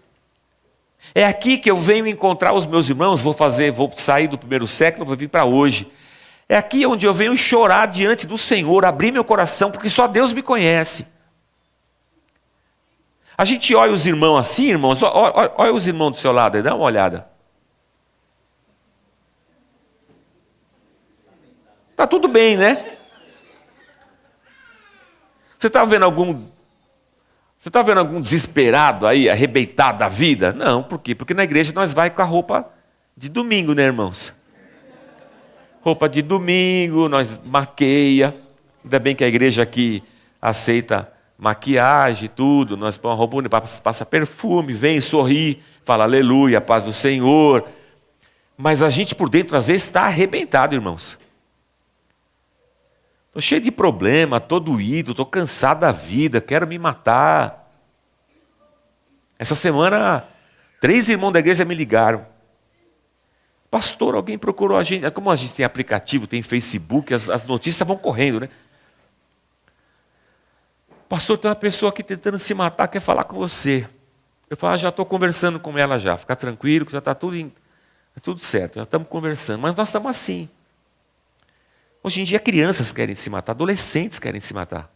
É 1.15 1.27
aqui 1.27 1.59
que 1.59 1.71
eu 1.71 1.77
venho 1.77 2.07
encontrar 2.07 2.53
os 2.53 2.65
meus 2.65 2.88
irmãos, 2.88 3.21
vou 3.21 3.35
fazer, 3.35 3.71
vou 3.71 3.93
sair 3.97 4.29
do 4.29 4.38
primeiro 4.38 4.67
século, 4.67 5.05
vou 5.05 5.17
vir 5.17 5.29
para 5.29 5.45
hoje. 5.45 5.93
É 6.49 6.57
aqui 6.57 6.87
onde 6.87 7.07
eu 7.07 7.12
venho 7.12 7.37
chorar 7.37 7.87
diante 7.87 8.27
do 8.27 8.38
Senhor, 8.38 8.85
abrir 8.85 9.12
meu 9.12 9.25
coração, 9.25 9.71
porque 9.71 9.91
só 9.91 10.07
Deus 10.07 10.33
me 10.33 10.43
conhece. 10.43 11.12
A 13.37 13.45
gente 13.45 13.75
olha 13.75 13.93
os 13.93 14.07
irmãos 14.07 14.38
assim, 14.38 14.69
irmãos, 14.69 15.03
olha, 15.03 15.53
olha 15.57 15.73
os 15.73 15.87
irmãos 15.87 16.12
do 16.12 16.17
seu 16.19 16.31
lado, 16.33 16.62
dá 16.62 16.75
uma 16.75 16.85
olhada. 16.85 17.27
Tá 21.97 22.07
tudo 22.07 22.29
bem, 22.29 22.57
né? 22.57 22.92
Você 25.62 25.68
está 25.68 25.85
vendo 25.85 26.05
algum 26.05 26.42
você 27.57 27.68
está 27.68 27.83
vendo 27.83 27.98
algum 27.98 28.20
desesperado 28.20 29.07
aí, 29.07 29.31
arrebentado 29.31 30.01
da 30.01 30.09
vida? 30.09 30.53
Não, 30.53 30.83
por 30.83 30.98
quê? 30.98 31.14
Porque 31.14 31.33
na 31.33 31.44
igreja 31.44 31.72
nós 31.72 31.94
vai 31.94 32.11
com 32.11 32.20
a 32.20 32.25
roupa 32.25 32.68
de 33.16 33.29
domingo, 33.29 33.72
né, 33.72 33.85
irmãos? 33.85 34.33
Roupa 35.81 36.09
de 36.09 36.20
domingo, 36.20 37.09
nós 37.09 37.40
maqueia. 37.44 38.35
Ainda 38.83 38.98
bem 38.98 39.14
que 39.14 39.22
a 39.22 39.29
igreja 39.29 39.62
aqui 39.62 40.03
aceita 40.40 41.09
maquiagem, 41.38 42.29
tudo. 42.29 42.77
Nós 42.77 42.98
põe 42.98 43.12
uma 43.12 43.16
roupa 43.16 43.37
bonita, 43.37 43.61
passa 43.61 44.05
perfume, 44.05 44.72
vem, 44.72 45.01
sorri, 45.01 45.62
fala 45.85 46.03
aleluia, 46.03 46.61
paz 46.61 46.83
do 46.83 46.92
Senhor. 46.92 47.64
Mas 48.59 48.83
a 48.83 48.90
gente 48.90 49.14
por 49.14 49.29
dentro 49.29 49.57
às 49.57 49.68
vezes 49.68 49.85
está 49.85 50.07
arrebentado, 50.07 50.75
irmãos. 50.75 51.22
Estou 53.33 53.40
cheio 53.40 53.62
de 53.62 53.73
problema, 53.73 54.37
estou 54.37 54.61
doído, 54.61 55.12
estou 55.12 55.25
cansado 55.25 55.81
da 55.81 55.90
vida, 55.90 56.38
quero 56.38 56.66
me 56.66 56.79
matar. 56.79 57.66
Essa 59.38 59.55
semana, 59.55 60.23
três 60.79 61.09
irmãos 61.09 61.33
da 61.33 61.38
igreja 61.38 61.64
me 61.64 61.75
ligaram. 61.75 62.27
Pastor, 63.71 64.16
alguém 64.16 64.37
procurou 64.37 64.77
a 64.77 64.85
gente. 64.85 65.11
Como 65.12 65.31
a 65.31 65.37
gente 65.37 65.55
tem 65.55 65.64
aplicativo, 65.64 66.27
tem 66.27 66.42
Facebook, 66.42 67.14
as, 67.14 67.31
as 67.31 67.47
notícias 67.47 67.88
vão 67.88 67.97
correndo, 67.97 68.40
né? 68.40 68.51
Pastor, 71.09 71.38
tem 71.38 71.49
uma 71.49 71.57
pessoa 71.57 71.88
aqui 71.88 72.03
tentando 72.03 72.38
se 72.38 72.53
matar, 72.53 72.87
quer 72.87 73.01
falar 73.01 73.25
com 73.25 73.37
você. 73.37 73.88
Eu 74.51 74.59
falo, 74.59 74.75
ah, 74.75 74.77
já 74.77 74.90
estou 74.90 75.07
conversando 75.07 75.59
com 75.59 75.79
ela 75.79 75.99
já, 75.99 76.18
fica 76.18 76.37
tranquilo, 76.37 76.85
que 76.85 76.92
já 76.92 76.99
está 76.99 77.14
tudo, 77.14 77.51
tudo 78.21 78.42
certo, 78.42 78.75
já 78.75 78.83
estamos 78.83 79.09
conversando. 79.09 79.62
Mas 79.62 79.75
nós 79.75 79.88
estamos 79.88 80.11
assim. 80.11 80.51
Hoje 82.05 82.21
em 82.21 82.25
dia, 82.25 82.41
crianças 82.41 82.91
querem 82.91 83.15
se 83.15 83.31
matar, 83.31 83.53
adolescentes 83.53 84.19
querem 84.19 84.41
se 84.41 84.53
matar. 84.53 84.93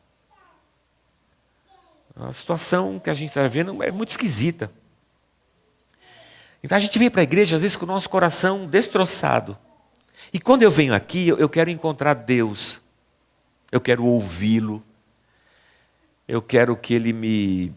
A 2.17 2.33
situação 2.33 2.99
que 2.99 3.09
a 3.09 3.15
gente 3.15 3.29
está 3.29 3.47
vendo 3.47 3.81
é 3.83 3.93
muito 3.93 4.09
esquisita. 4.09 4.71
Então 6.65 6.77
a 6.77 6.81
gente 6.81 6.99
vem 6.99 7.09
para 7.09 7.21
a 7.21 7.25
igreja, 7.25 7.55
às 7.57 7.63
vezes, 7.63 7.77
com 7.77 7.85
o 7.85 7.89
nosso 7.89 8.11
coração 8.11 8.67
destroçado. 8.67 9.57
E 10.33 10.41
quando 10.41 10.63
eu 10.63 10.71
venho 10.71 10.95
aqui, 10.95 11.29
eu 11.29 11.49
quero 11.49 11.71
encontrar 11.71 12.15
Deus. 12.15 12.81
Eu 13.71 13.81
quero 13.81 14.05
ouvi-lo. 14.05 14.83
Eu 16.27 16.43
quero 16.43 16.77
que 16.77 16.93
Ele 16.93 17.13
me 17.13 17.73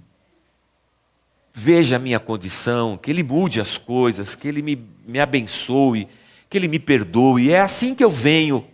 veja 1.53 1.97
a 1.97 1.99
minha 1.99 2.19
condição, 2.19 2.97
que 2.97 3.11
Ele 3.11 3.21
mude 3.21 3.61
as 3.61 3.77
coisas, 3.77 4.33
que 4.33 4.47
Ele 4.47 4.63
me, 4.63 4.87
me 5.05 5.19
abençoe, 5.19 6.07
que 6.49 6.57
Ele 6.57 6.67
me 6.67 6.79
perdoe. 6.79 7.51
É 7.51 7.59
assim 7.59 7.93
que 7.93 8.03
eu 8.03 8.09
venho 8.09 8.65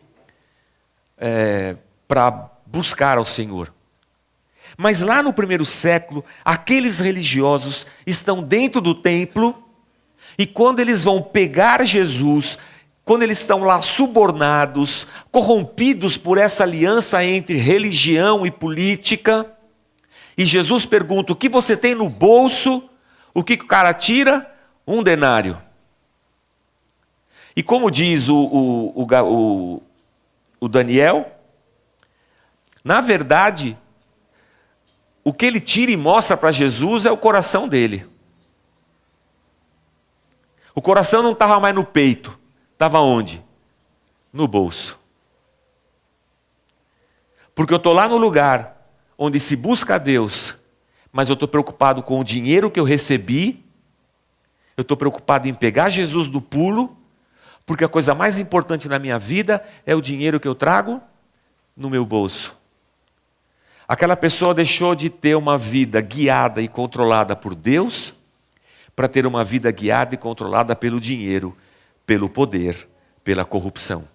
é, 1.17 1.75
para 2.07 2.49
buscar 2.65 3.17
ao 3.17 3.25
Senhor. 3.25 3.73
Mas 4.77 5.01
lá 5.01 5.23
no 5.23 5.31
primeiro 5.31 5.65
século, 5.65 6.23
aqueles 6.43 6.99
religiosos 6.99 7.87
estão 8.05 8.43
dentro 8.43 8.81
do 8.81 8.93
templo 8.93 9.63
e 10.37 10.45
quando 10.45 10.79
eles 10.79 11.03
vão 11.03 11.21
pegar 11.21 11.85
Jesus, 11.85 12.57
quando 13.05 13.23
eles 13.23 13.39
estão 13.39 13.63
lá 13.63 13.81
subornados, 13.81 15.07
corrompidos 15.31 16.17
por 16.17 16.37
essa 16.37 16.63
aliança 16.63 17.23
entre 17.23 17.57
religião 17.57 18.45
e 18.45 18.51
política, 18.51 19.49
e 20.37 20.43
Jesus 20.43 20.85
pergunta: 20.85 21.31
O 21.31 21.35
que 21.35 21.47
você 21.47 21.77
tem 21.77 21.95
no 21.95 22.09
bolso? 22.09 22.89
O 23.33 23.43
que 23.43 23.53
o 23.53 23.67
cara 23.67 23.93
tira? 23.93 24.51
Um 24.85 25.01
denário. 25.01 25.57
E 27.55 27.63
como 27.63 27.89
diz 27.89 28.27
o, 28.27 28.35
o, 28.35 29.01
o, 29.03 29.73
o 29.75 29.81
Daniel, 30.67 31.31
na 32.83 33.01
verdade, 33.01 33.77
o 35.23 35.33
que 35.33 35.45
ele 35.45 35.59
tira 35.59 35.91
e 35.91 35.97
mostra 35.97 36.37
para 36.37 36.51
Jesus 36.51 37.05
é 37.05 37.11
o 37.11 37.17
coração 37.17 37.67
dele. 37.67 38.05
O 40.75 40.81
coração 40.81 41.23
não 41.23 41.31
estava 41.31 41.59
mais 41.59 41.73
no 41.73 41.83
peito, 41.83 42.37
estava 42.73 42.99
onde? 42.99 43.43
No 44.31 44.47
bolso. 44.47 44.99
Porque 47.55 47.73
eu 47.73 47.77
estou 47.77 47.93
lá 47.93 48.07
no 48.07 48.17
lugar 48.17 48.75
onde 49.17 49.39
se 49.39 49.55
busca 49.55 49.95
a 49.95 49.97
Deus, 49.97 50.61
mas 51.11 51.29
eu 51.29 51.33
estou 51.33 51.47
preocupado 51.47 52.03
com 52.03 52.19
o 52.19 52.23
dinheiro 52.23 52.69
que 52.69 52.79
eu 52.79 52.83
recebi, 52.83 53.65
eu 54.75 54.81
estou 54.81 54.97
preocupado 54.97 55.47
em 55.47 55.53
pegar 55.53 55.89
Jesus 55.89 56.27
do 56.27 56.41
pulo 56.41 56.95
porque 57.65 57.83
a 57.83 57.89
coisa 57.89 58.13
mais 58.13 58.37
importante 58.37 58.87
na 58.87 58.99
minha 58.99 59.17
vida 59.17 59.65
é 59.85 59.95
o 59.95 60.01
dinheiro 60.01 60.39
que 60.39 60.47
eu 60.47 60.53
trago 60.53 61.01
no 61.75 61.89
meu 61.89 62.05
bolso. 62.05 62.55
Aquela 63.87 64.15
pessoa 64.15 64.53
deixou 64.53 64.95
de 64.95 65.09
ter 65.09 65.35
uma 65.35 65.57
vida 65.57 65.99
guiada 65.99 66.61
e 66.61 66.67
controlada 66.67 67.35
por 67.35 67.55
Deus 67.55 68.21
para 68.95 69.07
ter 69.07 69.25
uma 69.25 69.43
vida 69.43 69.69
guiada 69.71 70.15
e 70.15 70.17
controlada 70.17 70.75
pelo 70.75 70.99
dinheiro, 70.99 71.55
pelo 72.05 72.29
poder, 72.29 72.87
pela 73.23 73.43
corrupção. 73.43 74.07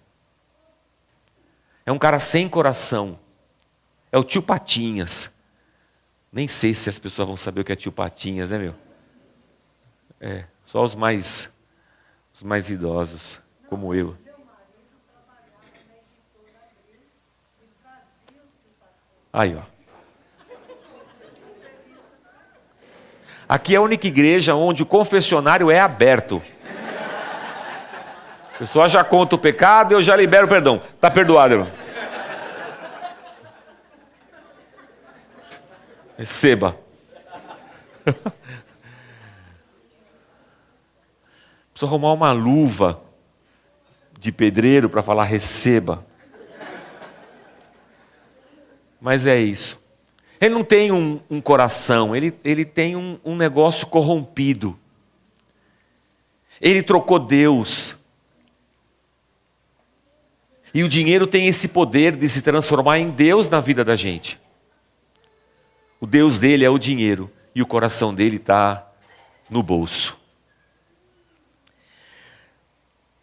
É 1.85 1.91
um 1.91 1.99
cara 1.99 2.19
sem 2.19 2.47
coração. 2.47 3.19
É 4.11 4.17
o 4.17 4.23
tio 4.23 4.41
Patinhas. 4.41 5.35
Nem 6.31 6.47
sei 6.47 6.73
se 6.73 6.89
as 6.89 6.97
pessoas 6.97 7.27
vão 7.27 7.37
saber 7.37 7.61
o 7.61 7.65
que 7.65 7.71
é 7.71 7.75
tio 7.75 7.91
Patinhas, 7.91 8.49
né, 8.49 8.57
meu? 8.57 8.75
É, 10.19 10.45
só 10.65 10.83
os 10.83 10.95
mais 10.95 11.61
os 12.33 12.43
mais 12.43 12.69
idosos, 12.69 13.40
como 13.71 13.95
eu. 13.95 14.15
Aí, 19.31 19.55
ó. 19.55 19.61
Aqui 23.47 23.73
é 23.73 23.77
a 23.77 23.81
única 23.81 24.05
igreja 24.05 24.55
onde 24.55 24.83
o 24.83 24.85
confessionário 24.85 25.71
é 25.71 25.79
aberto. 25.79 26.43
A 28.55 28.57
pessoa 28.57 28.89
já 28.89 29.05
conta 29.05 29.35
o 29.35 29.39
pecado 29.39 29.93
e 29.93 29.95
eu 29.95 30.03
já 30.03 30.17
libero 30.17 30.47
o 30.47 30.49
perdão. 30.49 30.81
Está 30.93 31.09
perdoado, 31.09 31.53
irmão. 31.53 31.71
Receba. 36.17 36.77
Preciso 41.71 41.85
arrumar 41.85 42.11
uma 42.11 42.33
luva 42.33 43.10
de 44.21 44.31
pedreiro 44.31 44.87
para 44.87 45.01
falar 45.01 45.23
receba. 45.23 46.05
Mas 49.01 49.25
é 49.25 49.39
isso. 49.39 49.81
Ele 50.39 50.53
não 50.53 50.63
tem 50.63 50.91
um, 50.91 51.19
um 51.27 51.41
coração, 51.41 52.15
ele, 52.15 52.31
ele 52.43 52.63
tem 52.63 52.95
um, 52.95 53.19
um 53.25 53.35
negócio 53.35 53.87
corrompido. 53.87 54.77
Ele 56.61 56.83
trocou 56.83 57.17
Deus. 57.17 58.01
E 60.71 60.83
o 60.83 60.89
dinheiro 60.89 61.25
tem 61.25 61.47
esse 61.47 61.69
poder 61.69 62.15
de 62.15 62.29
se 62.29 62.43
transformar 62.43 62.99
em 62.99 63.09
Deus 63.09 63.49
na 63.49 63.59
vida 63.59 63.83
da 63.83 63.95
gente. 63.95 64.39
O 65.99 66.05
Deus 66.05 66.37
dele 66.37 66.63
é 66.63 66.69
o 66.69 66.77
dinheiro 66.77 67.29
e 67.55 67.61
o 67.63 67.65
coração 67.65 68.13
dele 68.13 68.35
está 68.35 68.87
no 69.49 69.63
bolso. 69.63 70.20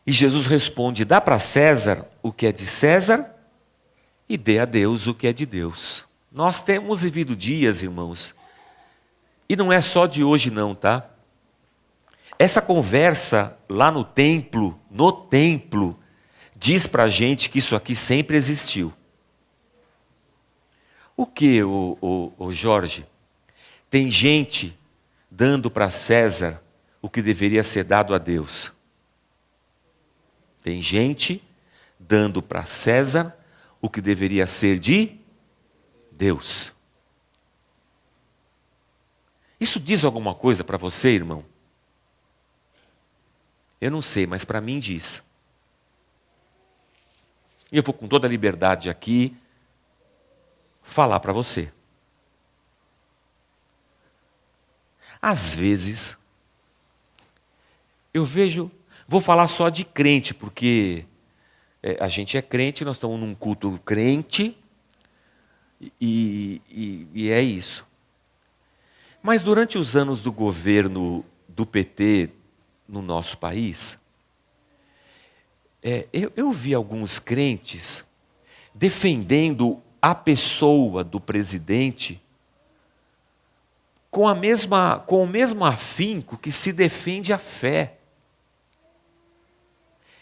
E 0.09 0.13
Jesus 0.13 0.47
responde: 0.47 1.05
dá 1.05 1.21
para 1.21 1.39
César 1.39 2.11
o 2.23 2.33
que 2.33 2.47
é 2.47 2.53
de 2.53 2.67
César 2.67 3.37
e 4.27 4.39
dê 4.39 4.59
a 4.59 4.65
Deus 4.65 5.07
o 5.07 5.13
que 5.13 5.27
é 5.27 5.35
de 5.35 5.45
Deus. 5.45 6.07
Nós 6.33 6.65
temos 6.65 7.03
vivido 7.03 7.37
dias, 7.37 7.83
irmãos, 7.83 8.35
e 9.47 9.55
não 9.55 9.71
é 9.71 9.83
só 9.83 10.07
de 10.07 10.25
hoje, 10.25 10.51
não, 10.51 10.75
tá? 10.75 11.11
Essa 12.39 12.63
conversa 12.63 13.59
lá 13.69 13.91
no 13.91 14.03
templo, 14.03 14.81
no 14.91 15.13
templo, 15.13 15.99
diz 16.57 16.87
para 16.87 17.03
a 17.03 17.11
gente 17.11 17.51
que 17.51 17.59
isso 17.59 17.77
aqui 17.77 17.95
sempre 17.95 18.35
existiu. 18.35 18.91
O 21.15 21.27
que, 21.27 21.63
o, 21.63 21.99
o, 22.01 22.47
o 22.47 22.51
Jorge? 22.51 23.05
Tem 23.91 24.11
gente 24.11 24.75
dando 25.31 25.71
para 25.71 25.91
César 25.91 26.63
o 27.03 27.11
que 27.11 27.21
deveria 27.21 27.63
ser 27.63 27.85
dado 27.85 28.15
a 28.15 28.19
Deus. 28.19 28.78
Tem 30.69 30.83
gente 30.83 31.43
dando 31.99 32.43
para 32.43 32.67
César 32.67 33.43
o 33.81 33.89
que 33.89 34.03
deveria 34.03 34.47
ser 34.47 34.79
de 34.79 35.19
Deus. 36.13 36.75
Isso 39.59 39.81
diz 39.81 40.05
alguma 40.05 40.35
coisa 40.35 40.63
para 40.63 40.77
você, 40.77 41.09
irmão? 41.09 41.43
Eu 43.81 43.91
não 43.91 44.03
sei, 44.03 44.27
mas 44.27 44.45
para 44.45 44.61
mim 44.61 44.79
diz. 44.79 45.33
E 47.73 47.79
eu 47.79 47.83
vou 47.83 47.95
com 47.95 48.07
toda 48.07 48.27
a 48.27 48.31
liberdade 48.31 48.91
aqui 48.91 49.35
falar 50.83 51.19
para 51.21 51.33
você. 51.33 51.73
Às 55.23 55.55
vezes, 55.55 56.19
eu 58.13 58.23
vejo, 58.23 58.71
vou 59.09 59.21
falar 59.21 59.49
só 59.49 59.71
de 59.71 59.85
crente, 59.85 60.35
porque 60.35 61.07
é, 61.83 61.97
a 61.99 62.07
gente 62.07 62.37
é 62.37 62.43
crente, 62.43 62.85
nós 62.85 62.97
estamos 62.97 63.19
num 63.19 63.35
culto 63.35 63.81
crente, 63.85 64.57
e, 66.01 66.61
e, 66.71 67.09
e 67.15 67.31
é 67.31 67.41
isso. 67.41 67.87
Mas 69.23 69.43
durante 69.43 69.79
os 69.79 69.97
anos 69.97 70.23
do 70.23 70.31
governo 70.31 71.25
do 71.49 71.65
PT 71.65 72.31
no 72.87 73.01
nosso 73.01 73.39
país, 73.39 73.99
é, 75.83 76.07
eu, 76.13 76.33
eu 76.37 76.53
vi 76.53 76.75
alguns 76.75 77.19
crentes 77.19 78.07
defendendo 78.75 79.83
a 80.01 80.15
pessoa 80.15 81.03
do 81.03 81.21
presidente 81.21 82.23
com, 84.11 84.27
a 84.27 84.35
mesma, 84.35 85.03
com 85.07 85.23
o 85.23 85.27
mesmo 85.27 85.65
afinco 85.65 86.37
que 86.37 86.53
se 86.53 86.73
defende 86.73 87.33
a 87.33 87.39
fé. 87.39 87.98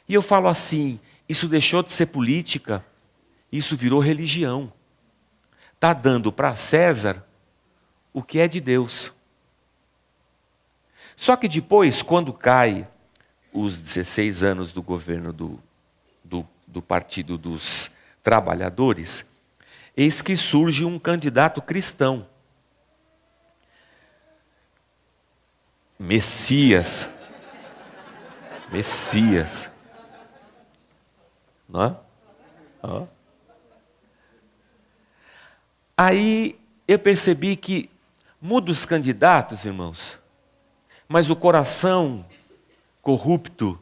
E 0.08 0.14
eu 0.14 0.22
falo 0.22 0.48
assim: 0.48 1.00
isso 1.28 1.48
deixou 1.48 1.82
de 1.82 1.92
ser 1.92 2.06
política, 2.06 2.84
isso 3.50 3.76
virou 3.76 4.00
religião. 4.00 4.72
Está 5.74 5.92
dando 5.92 6.32
para 6.32 6.56
César 6.56 7.26
o 8.12 8.22
que 8.22 8.38
é 8.38 8.48
de 8.48 8.60
Deus. 8.60 9.12
Só 11.16 11.36
que 11.36 11.48
depois, 11.48 12.02
quando 12.02 12.32
cai 12.32 12.86
os 13.52 13.76
16 13.76 14.42
anos 14.42 14.72
do 14.72 14.82
governo 14.82 15.32
do, 15.32 15.60
do, 16.22 16.46
do 16.66 16.82
Partido 16.82 17.38
dos 17.38 17.90
Trabalhadores, 18.22 19.30
eis 19.96 20.20
que 20.20 20.36
surge 20.36 20.84
um 20.84 20.98
candidato 20.98 21.62
cristão. 21.62 22.28
Messias. 25.98 27.16
Messias. 28.70 29.75
Não 31.68 31.84
é? 31.84 31.96
Aí 35.96 36.58
eu 36.86 36.98
percebi 36.98 37.56
que 37.56 37.90
muda 38.40 38.70
os 38.70 38.84
candidatos, 38.84 39.64
irmãos, 39.64 40.18
mas 41.08 41.30
o 41.30 41.36
coração 41.36 42.24
corrupto 43.00 43.80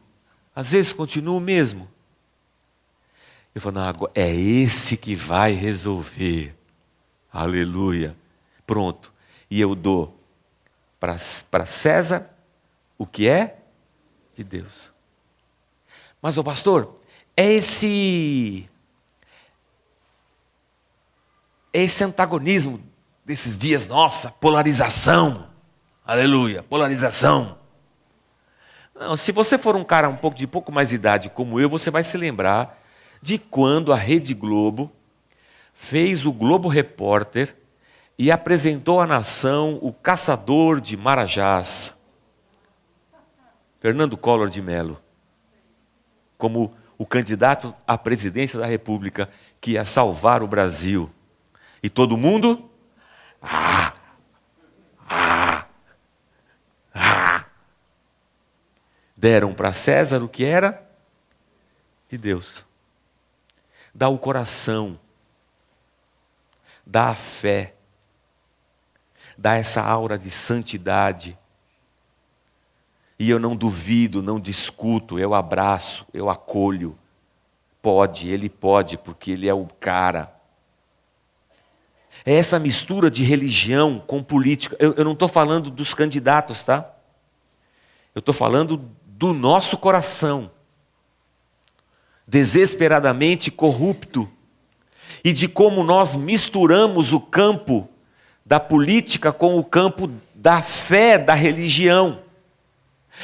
às 0.55 0.71
vezes 0.71 0.93
continua 0.93 1.35
o 1.35 1.39
mesmo. 1.39 1.89
Eu 3.53 3.61
falo, 3.61 3.75
não, 3.75 4.09
é 4.13 4.33
esse 4.33 4.97
que 4.97 5.15
vai 5.15 5.53
resolver. 5.53 6.55
Aleluia. 7.31 8.15
Pronto. 8.65 9.13
E 9.49 9.59
eu 9.59 9.75
dou 9.75 10.17
para 10.99 11.17
César 11.65 12.33
o 12.97 13.05
que 13.05 13.27
é 13.27 13.59
de 14.33 14.43
Deus. 14.43 14.89
Mas, 16.21 16.37
o 16.37 16.43
pastor, 16.43 16.99
é 17.37 17.53
esse. 17.53 18.69
É 21.73 21.83
esse 21.83 22.03
antagonismo 22.03 22.81
desses 23.25 23.57
dias, 23.57 23.87
nossa, 23.87 24.31
polarização. 24.31 25.47
Aleluia, 26.05 26.63
polarização. 26.63 27.57
Não, 28.93 29.17
se 29.17 29.31
você 29.33 29.57
for 29.57 29.75
um 29.75 29.83
cara 29.83 30.07
um 30.07 30.15
pouco 30.15 30.37
de 30.37 30.47
pouco 30.47 30.71
mais 30.71 30.93
idade 30.93 31.29
como 31.29 31.59
eu, 31.59 31.69
você 31.69 31.91
vai 31.91 32.03
se 32.03 32.17
lembrar 32.17 32.81
de 33.21 33.37
quando 33.37 33.91
a 33.91 33.97
Rede 33.97 34.33
Globo 34.33 34.89
fez 35.73 36.25
o 36.25 36.31
Globo 36.31 36.69
Repórter 36.69 37.57
e 38.17 38.31
apresentou 38.31 39.01
à 39.01 39.07
nação 39.07 39.77
o 39.81 39.91
caçador 39.91 40.79
de 40.79 40.95
Marajás, 40.95 42.01
Fernando 43.81 44.15
Collor 44.15 44.47
de 44.47 44.61
Mello, 44.61 44.97
como 46.37 46.73
o 46.97 47.05
candidato 47.05 47.75
à 47.87 47.97
presidência 47.97 48.59
da 48.59 48.65
República 48.65 49.29
que 49.59 49.71
ia 49.71 49.85
salvar 49.85 50.41
o 50.43 50.47
Brasil. 50.47 51.09
E 51.81 51.89
todo 51.89 52.17
mundo, 52.17 52.69
ah, 53.41 53.93
ah, 55.07 55.65
ah, 56.93 57.45
deram 59.15 59.53
para 59.53 59.73
César 59.73 60.23
o 60.23 60.29
que 60.29 60.45
era 60.45 60.83
de 62.07 62.17
Deus 62.17 62.65
dá 63.95 64.09
o 64.09 64.19
coração, 64.19 64.99
dá 66.85 67.09
a 67.11 67.15
fé, 67.15 67.75
dá 69.37 69.55
essa 69.55 69.81
aura 69.81 70.17
de 70.17 70.29
santidade. 70.29 71.37
E 73.17 73.29
eu 73.29 73.39
não 73.39 73.55
duvido, 73.55 74.21
não 74.21 74.39
discuto, 74.39 75.17
eu 75.17 75.33
abraço, 75.33 76.05
eu 76.13 76.29
acolho. 76.29 76.97
Pode, 77.81 78.27
ele 78.27 78.49
pode, 78.49 78.97
porque 78.97 79.31
ele 79.31 79.47
é 79.47 79.53
o 79.53 79.65
cara. 79.65 80.33
É 82.25 82.33
essa 82.33 82.59
mistura 82.59 83.09
de 83.09 83.23
religião 83.23 84.03
com 84.05 84.21
política. 84.21 84.75
Eu, 84.79 84.93
eu 84.93 85.05
não 85.05 85.13
estou 85.13 85.27
falando 85.27 85.69
dos 85.69 85.93
candidatos, 85.93 86.63
tá? 86.63 86.91
Eu 88.13 88.19
estou 88.19 88.33
falando 88.33 88.81
do 89.05 89.33
nosso 89.33 89.77
coração 89.77 90.51
desesperadamente 92.27 93.51
corrupto 93.51 94.29
e 95.23 95.31
de 95.31 95.47
como 95.47 95.83
nós 95.83 96.15
misturamos 96.15 97.13
o 97.13 97.19
campo 97.19 97.87
da 98.45 98.59
política 98.59 99.31
com 99.31 99.57
o 99.57 99.63
campo 99.63 100.09
da 100.33 100.61
fé, 100.61 101.17
da 101.17 101.33
religião. 101.33 102.19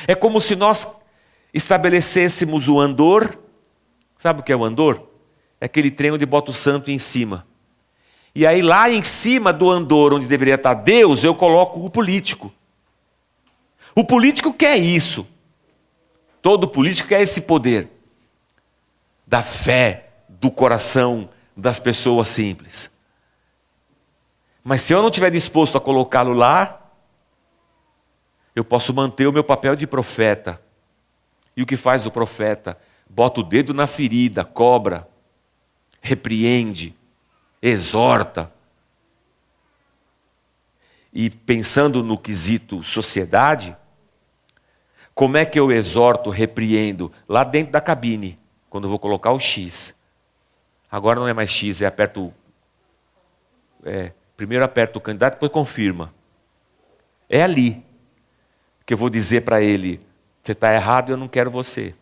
É 0.07 0.15
como 0.15 0.39
se 0.39 0.55
nós 0.55 1.01
estabelecêssemos 1.53 2.67
o 2.67 2.79
andor. 2.79 3.37
Sabe 4.17 4.41
o 4.41 4.43
que 4.43 4.51
é 4.51 4.55
o 4.55 4.63
andor? 4.63 5.09
É 5.59 5.65
aquele 5.65 5.91
trem 5.91 6.11
onde 6.11 6.25
bota 6.25 6.51
o 6.51 6.53
santo 6.53 6.89
em 6.89 6.99
cima. 6.99 7.45
E 8.33 8.47
aí, 8.47 8.61
lá 8.61 8.89
em 8.89 9.03
cima 9.03 9.51
do 9.51 9.69
andor, 9.69 10.13
onde 10.13 10.25
deveria 10.25 10.55
estar 10.55 10.73
Deus, 10.73 11.23
eu 11.23 11.35
coloco 11.35 11.83
o 11.83 11.89
político. 11.89 12.51
O 13.93 14.03
político 14.03 14.53
quer 14.53 14.77
isso. 14.77 15.27
Todo 16.41 16.67
político 16.67 17.09
quer 17.09 17.21
esse 17.21 17.41
poder 17.41 17.89
da 19.27 19.43
fé, 19.43 20.09
do 20.27 20.49
coração 20.49 21.29
das 21.55 21.79
pessoas 21.79 22.27
simples. 22.29 22.95
Mas 24.63 24.81
se 24.81 24.93
eu 24.93 25.01
não 25.01 25.09
estiver 25.09 25.29
disposto 25.29 25.77
a 25.77 25.81
colocá-lo 25.81 26.33
lá, 26.33 26.80
eu 28.55 28.63
posso 28.63 28.93
manter 28.93 29.27
o 29.27 29.31
meu 29.31 29.43
papel 29.43 29.75
de 29.75 29.87
profeta. 29.87 30.61
E 31.55 31.63
o 31.63 31.65
que 31.65 31.77
faz 31.77 32.05
o 32.05 32.11
profeta? 32.11 32.77
Bota 33.09 33.41
o 33.41 33.43
dedo 33.43 33.73
na 33.73 33.87
ferida, 33.87 34.43
cobra, 34.43 35.07
repreende, 36.01 36.95
exorta. 37.61 38.51
E 41.13 41.29
pensando 41.29 42.03
no 42.03 42.17
quesito 42.17 42.83
sociedade, 42.83 43.75
como 45.13 45.37
é 45.37 45.45
que 45.45 45.59
eu 45.59 45.71
exorto, 45.71 46.29
repreendo? 46.29 47.11
Lá 47.27 47.43
dentro 47.43 47.71
da 47.71 47.81
cabine, 47.81 48.39
quando 48.69 48.85
eu 48.85 48.89
vou 48.89 48.99
colocar 48.99 49.31
o 49.31 49.39
X. 49.39 49.99
Agora 50.89 51.19
não 51.19 51.27
é 51.27 51.33
mais 51.33 51.49
X, 51.49 51.81
é 51.81 51.85
aperto. 51.85 52.33
É, 53.83 54.13
primeiro 54.35 54.63
aperta 54.63 54.97
o 54.97 55.01
candidato, 55.01 55.33
depois 55.33 55.51
confirma. 55.51 56.13
É 57.29 57.43
ali 57.43 57.85
que 58.91 58.93
eu 58.93 58.97
vou 58.97 59.09
dizer 59.09 59.45
para 59.45 59.61
ele: 59.61 60.01
você 60.43 60.51
está 60.51 60.73
errado, 60.73 61.13
eu 61.13 61.17
não 61.17 61.29
quero 61.29 61.49
você. 61.49 61.95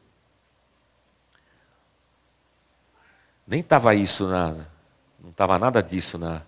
Nem 3.45 3.59
estava 3.59 3.93
isso 3.93 4.27
na. 4.27 4.55
Não 5.19 5.29
estava 5.29 5.59
nada 5.59 5.83
disso 5.83 6.17
na. 6.17 6.41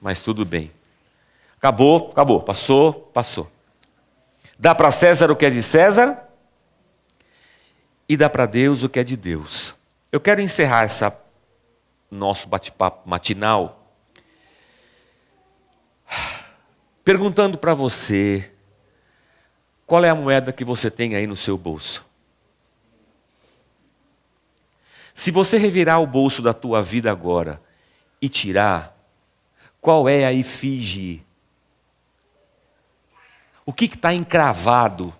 Mas 0.00 0.22
tudo 0.22 0.44
bem. 0.44 0.72
Acabou, 1.56 2.10
acabou. 2.10 2.42
Passou, 2.42 2.92
passou. 2.92 3.48
Dá 4.58 4.74
para 4.74 4.90
César 4.90 5.30
o 5.30 5.36
que 5.36 5.46
é 5.46 5.50
de 5.50 5.62
César 5.62 6.28
e 8.08 8.16
dá 8.16 8.28
para 8.28 8.44
Deus 8.44 8.82
o 8.82 8.88
que 8.88 8.98
é 8.98 9.04
de 9.04 9.16
Deus. 9.16 9.76
Eu 10.10 10.20
quero 10.20 10.40
encerrar 10.40 10.82
essa 10.82 11.16
nosso 12.10 12.48
bate-papo 12.48 13.08
matinal 13.08 13.81
perguntando 17.04 17.58
para 17.58 17.74
você 17.74 18.50
qual 19.86 20.04
é 20.04 20.08
a 20.08 20.14
moeda 20.14 20.52
que 20.52 20.64
você 20.64 20.90
tem 20.90 21.14
aí 21.14 21.26
no 21.26 21.36
seu 21.36 21.58
bolso. 21.58 22.04
Se 25.14 25.30
você 25.30 25.58
revirar 25.58 26.00
o 26.00 26.06
bolso 26.06 26.40
da 26.40 26.54
tua 26.54 26.82
vida 26.82 27.10
agora 27.10 27.60
e 28.20 28.28
tirar, 28.28 28.96
qual 29.80 30.08
é 30.08 30.24
a 30.24 30.32
efígie 30.32 31.24
o 33.64 33.72
que 33.72 33.84
está 33.84 34.12
encravado 34.12 35.14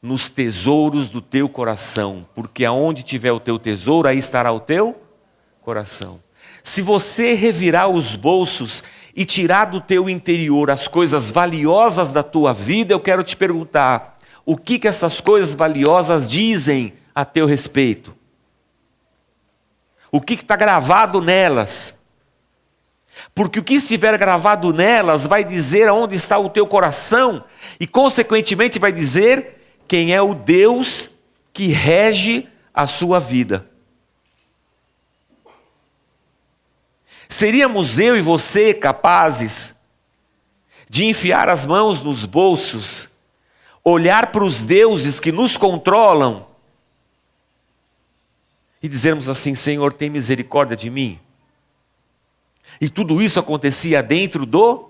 nos 0.00 0.28
tesouros 0.28 1.10
do 1.10 1.20
teu 1.20 1.48
coração? 1.48 2.26
Porque 2.34 2.64
aonde 2.64 3.02
tiver 3.02 3.32
o 3.32 3.40
teu 3.40 3.58
tesouro, 3.58 4.08
aí 4.08 4.18
estará 4.18 4.50
o 4.52 4.60
teu 4.60 5.00
coração. 5.60 6.22
Se 6.64 6.80
você 6.80 7.34
revirar 7.34 7.88
os 7.88 8.16
bolsos 8.16 8.82
e 9.18 9.24
tirar 9.24 9.64
do 9.64 9.80
teu 9.80 10.08
interior 10.08 10.70
as 10.70 10.86
coisas 10.86 11.32
valiosas 11.32 12.12
da 12.12 12.22
tua 12.22 12.54
vida, 12.54 12.94
eu 12.94 13.00
quero 13.00 13.24
te 13.24 13.36
perguntar: 13.36 14.16
o 14.46 14.56
que, 14.56 14.78
que 14.78 14.86
essas 14.86 15.20
coisas 15.20 15.56
valiosas 15.56 16.28
dizem 16.28 16.92
a 17.12 17.24
teu 17.24 17.44
respeito? 17.44 18.14
O 20.12 20.20
que 20.20 20.34
está 20.34 20.54
gravado 20.54 21.20
nelas? 21.20 22.04
Porque 23.34 23.58
o 23.58 23.64
que 23.64 23.74
estiver 23.74 24.16
gravado 24.16 24.72
nelas 24.72 25.26
vai 25.26 25.42
dizer 25.42 25.88
aonde 25.88 26.14
está 26.14 26.38
o 26.38 26.48
teu 26.48 26.64
coração 26.64 27.42
e, 27.80 27.88
consequentemente, 27.88 28.78
vai 28.78 28.92
dizer 28.92 29.80
quem 29.88 30.14
é 30.14 30.22
o 30.22 30.32
Deus 30.32 31.10
que 31.52 31.72
rege 31.72 32.46
a 32.72 32.86
sua 32.86 33.18
vida. 33.18 33.68
Seríamos 37.28 37.98
eu 37.98 38.16
e 38.16 38.20
você 38.20 38.72
capazes 38.72 39.80
de 40.88 41.04
enfiar 41.04 41.48
as 41.48 41.66
mãos 41.66 42.02
nos 42.02 42.24
bolsos, 42.24 43.10
olhar 43.84 44.32
para 44.32 44.44
os 44.44 44.62
deuses 44.62 45.20
que 45.20 45.30
nos 45.30 45.56
controlam 45.56 46.46
e 48.82 48.88
dizermos 48.88 49.28
assim: 49.28 49.54
Senhor, 49.54 49.92
tem 49.92 50.08
misericórdia 50.08 50.76
de 50.76 50.88
mim? 50.88 51.20
E 52.80 52.88
tudo 52.88 53.20
isso 53.20 53.38
acontecia 53.38 54.02
dentro 54.02 54.46
do 54.46 54.88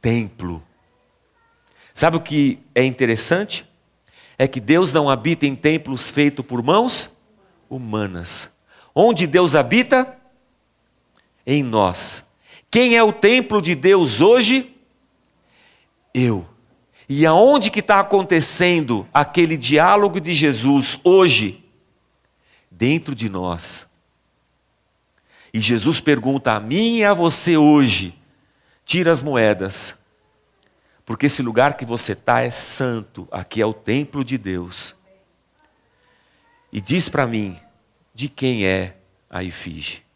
templo. 0.00 0.62
Sabe 1.92 2.16
o 2.16 2.20
que 2.20 2.62
é 2.74 2.84
interessante? 2.84 3.66
É 4.38 4.46
que 4.46 4.60
Deus 4.60 4.92
não 4.92 5.10
habita 5.10 5.46
em 5.46 5.56
templos 5.56 6.10
feitos 6.10 6.46
por 6.46 6.62
mãos 6.62 7.12
humanas. 7.68 8.58
Onde 8.94 9.26
Deus 9.26 9.56
habita? 9.56 10.17
Em 11.50 11.62
nós. 11.62 12.34
Quem 12.70 12.94
é 12.94 13.02
o 13.02 13.10
templo 13.10 13.62
de 13.62 13.74
Deus 13.74 14.20
hoje? 14.20 14.76
Eu. 16.12 16.46
E 17.08 17.24
aonde 17.24 17.70
que 17.70 17.80
está 17.80 18.00
acontecendo 18.00 19.08
aquele 19.14 19.56
diálogo 19.56 20.20
de 20.20 20.34
Jesus 20.34 21.00
hoje? 21.02 21.64
Dentro 22.70 23.14
de 23.14 23.30
nós. 23.30 23.90
E 25.50 25.58
Jesus 25.58 26.02
pergunta 26.02 26.52
a 26.52 26.60
mim 26.60 26.98
e 26.98 27.04
a 27.04 27.14
você 27.14 27.56
hoje: 27.56 28.14
tira 28.84 29.10
as 29.10 29.22
moedas, 29.22 30.02
porque 31.06 31.24
esse 31.24 31.40
lugar 31.40 31.78
que 31.78 31.86
você 31.86 32.12
está 32.12 32.42
é 32.42 32.50
santo, 32.50 33.26
aqui 33.32 33.62
é 33.62 33.66
o 33.66 33.72
templo 33.72 34.22
de 34.22 34.36
Deus. 34.36 34.94
E 36.70 36.78
diz 36.78 37.08
para 37.08 37.26
mim 37.26 37.58
de 38.14 38.28
quem 38.28 38.66
é 38.66 38.98
a 39.30 39.42
efígie. 39.42 40.07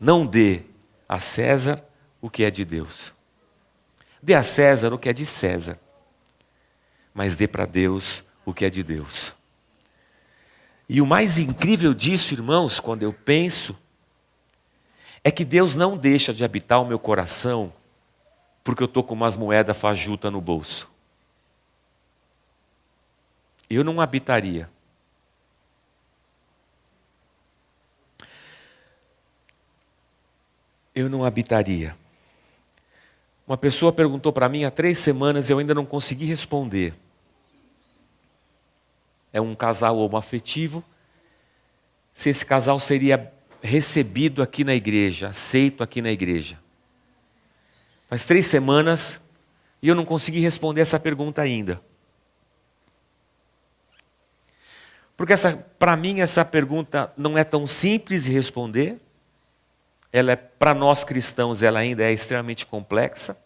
Não 0.00 0.26
dê 0.26 0.62
a 1.06 1.20
César 1.20 1.84
o 2.20 2.30
que 2.30 2.42
é 2.42 2.50
de 2.50 2.64
Deus. 2.64 3.12
Dê 4.22 4.34
a 4.34 4.42
César 4.42 4.92
o 4.92 4.98
que 4.98 5.08
é 5.08 5.12
de 5.12 5.26
César, 5.26 5.78
mas 7.12 7.34
dê 7.34 7.46
para 7.46 7.66
Deus 7.66 8.24
o 8.44 8.54
que 8.54 8.64
é 8.64 8.70
de 8.70 8.82
Deus. 8.82 9.34
E 10.88 11.00
o 11.00 11.06
mais 11.06 11.38
incrível 11.38 11.94
disso, 11.94 12.34
irmãos, 12.34 12.80
quando 12.80 13.02
eu 13.02 13.12
penso 13.12 13.78
é 15.22 15.30
que 15.30 15.44
Deus 15.44 15.74
não 15.76 15.96
deixa 15.96 16.32
de 16.32 16.42
habitar 16.42 16.80
o 16.80 16.86
meu 16.86 16.98
coração 16.98 17.72
porque 18.64 18.82
eu 18.82 18.86
estou 18.86 19.02
com 19.02 19.14
umas 19.14 19.36
moedas 19.36 19.78
fajuta 19.78 20.30
no 20.30 20.40
bolso. 20.40 20.88
Eu 23.68 23.84
não 23.84 24.00
habitaria. 24.00 24.68
Eu 30.94 31.08
não 31.08 31.24
habitaria. 31.24 31.96
Uma 33.46 33.56
pessoa 33.56 33.92
perguntou 33.92 34.32
para 34.32 34.48
mim 34.48 34.64
há 34.64 34.70
três 34.70 34.98
semanas 34.98 35.48
e 35.48 35.52
eu 35.52 35.58
ainda 35.58 35.74
não 35.74 35.84
consegui 35.84 36.24
responder. 36.24 36.94
É 39.32 39.40
um 39.40 39.54
casal 39.54 39.98
homoafetivo. 39.98 40.84
Se 42.14 42.28
esse 42.28 42.44
casal 42.44 42.78
seria 42.78 43.32
recebido 43.62 44.42
aqui 44.42 44.64
na 44.64 44.74
igreja, 44.74 45.28
aceito 45.28 45.82
aqui 45.82 46.00
na 46.00 46.10
igreja? 46.10 46.58
Faz 48.08 48.24
três 48.24 48.46
semanas 48.46 49.24
e 49.82 49.88
eu 49.88 49.94
não 49.94 50.04
consegui 50.04 50.40
responder 50.40 50.80
essa 50.80 50.98
pergunta 50.98 51.42
ainda. 51.42 51.80
Porque 55.16 55.34
para 55.78 55.96
mim 55.96 56.20
essa 56.20 56.44
pergunta 56.44 57.12
não 57.16 57.36
é 57.36 57.44
tão 57.44 57.66
simples 57.66 58.24
de 58.24 58.32
responder. 58.32 58.98
Ela 60.12 60.32
é 60.32 60.36
para 60.36 60.74
nós 60.74 61.04
cristãos, 61.04 61.62
ela 61.62 61.78
ainda 61.78 62.02
é 62.02 62.12
extremamente 62.12 62.66
complexa. 62.66 63.42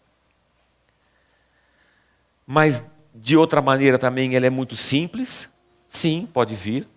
Mas 2.45 2.89
de 3.13 3.37
outra 3.37 3.61
maneira 3.61 3.97
também 3.97 4.35
ela 4.35 4.45
é 4.45 4.49
muito 4.49 4.75
simples. 4.75 5.53
Sim, 5.87 6.27
pode 6.31 6.55
vir. 6.55 6.87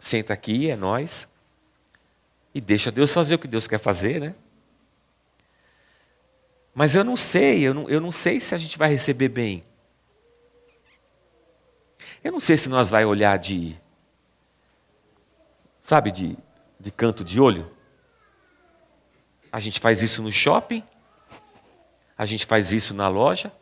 Senta 0.00 0.32
aqui, 0.32 0.70
é 0.70 0.76
nós. 0.76 1.32
E 2.54 2.60
deixa 2.60 2.90
Deus 2.90 3.12
fazer 3.12 3.34
o 3.34 3.38
que 3.38 3.48
Deus 3.48 3.66
quer 3.66 3.78
fazer, 3.78 4.20
né? 4.20 4.34
Mas 6.74 6.94
eu 6.94 7.04
não 7.04 7.16
sei, 7.16 7.62
eu 7.62 7.72
não, 7.72 7.88
eu 7.88 8.00
não 8.00 8.10
sei 8.10 8.40
se 8.40 8.54
a 8.54 8.58
gente 8.58 8.76
vai 8.76 8.90
receber 8.90 9.28
bem. 9.28 9.62
Eu 12.22 12.32
não 12.32 12.40
sei 12.40 12.56
se 12.56 12.68
nós 12.68 12.90
vai 12.90 13.04
olhar 13.04 13.38
de 13.38 13.76
sabe, 15.84 16.10
de, 16.10 16.38
de 16.80 16.90
canto 16.90 17.22
de 17.22 17.38
olho. 17.38 17.70
A 19.54 19.60
gente 19.60 19.78
faz 19.78 20.02
isso 20.02 20.20
no 20.20 20.32
shopping, 20.32 20.82
a 22.18 22.26
gente 22.26 22.44
faz 22.44 22.72
isso 22.72 22.92
na 22.92 23.06
loja, 23.06 23.52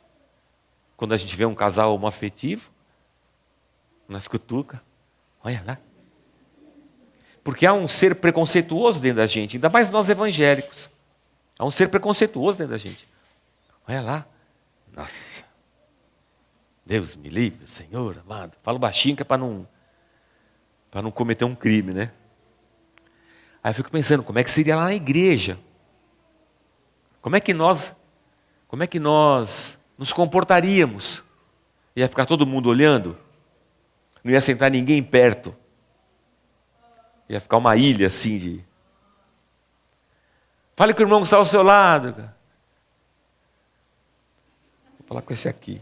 quando 0.96 1.12
a 1.12 1.18
gente 1.18 1.36
vê 1.36 1.44
um 1.44 1.54
casal 1.54 1.94
homoafetivo, 1.94 2.70
nas 4.08 4.26
cutuca, 4.26 4.82
olha 5.44 5.62
lá. 5.66 5.78
Porque 7.44 7.66
há 7.66 7.74
um 7.74 7.86
ser 7.86 8.14
preconceituoso 8.14 9.00
dentro 9.00 9.18
da 9.18 9.26
gente, 9.26 9.58
ainda 9.58 9.68
mais 9.68 9.90
nós 9.90 10.08
evangélicos. 10.08 10.88
Há 11.58 11.66
um 11.66 11.70
ser 11.70 11.90
preconceituoso 11.90 12.56
dentro 12.56 12.72
da 12.72 12.78
gente. 12.78 13.06
Olha 13.86 14.00
lá. 14.00 14.26
Nossa. 14.96 15.44
Deus 16.86 17.16
me 17.16 17.28
livre, 17.28 17.66
Senhor 17.66 18.16
amado. 18.24 18.56
Falo 18.62 18.78
baixinho 18.78 19.14
que 19.14 19.20
é 19.20 19.26
para 19.26 19.36
não, 19.36 19.68
não 20.94 21.10
cometer 21.10 21.44
um 21.44 21.54
crime, 21.54 21.92
né? 21.92 22.10
Aí 23.62 23.72
eu 23.72 23.74
fico 23.74 23.90
pensando, 23.90 24.22
como 24.22 24.38
é 24.38 24.42
que 24.42 24.50
seria 24.50 24.74
lá 24.74 24.84
na 24.84 24.94
igreja? 24.94 25.58
Como 27.22 27.36
é 27.36 27.40
que 27.40 27.54
nós, 27.54 28.02
como 28.66 28.82
é 28.82 28.86
que 28.86 28.98
nós 28.98 29.82
nos 29.96 30.12
comportaríamos? 30.12 31.22
Ia 31.94 32.08
ficar 32.08 32.26
todo 32.26 32.46
mundo 32.46 32.68
olhando? 32.68 33.16
Não 34.24 34.32
ia 34.32 34.40
sentar 34.40 34.70
ninguém 34.70 35.00
perto? 35.02 35.54
Ia 37.28 37.40
ficar 37.40 37.58
uma 37.58 37.76
ilha 37.76 38.08
assim 38.08 38.36
de. 38.38 38.64
Fale 40.74 40.92
com 40.92 41.00
o 41.00 41.04
irmão 41.04 41.20
que 41.20 41.26
está 41.26 41.36
ao 41.36 41.44
seu 41.44 41.62
lado. 41.62 42.12
Vou 44.98 45.06
falar 45.06 45.22
com 45.22 45.32
esse 45.32 45.48
aqui. 45.48 45.80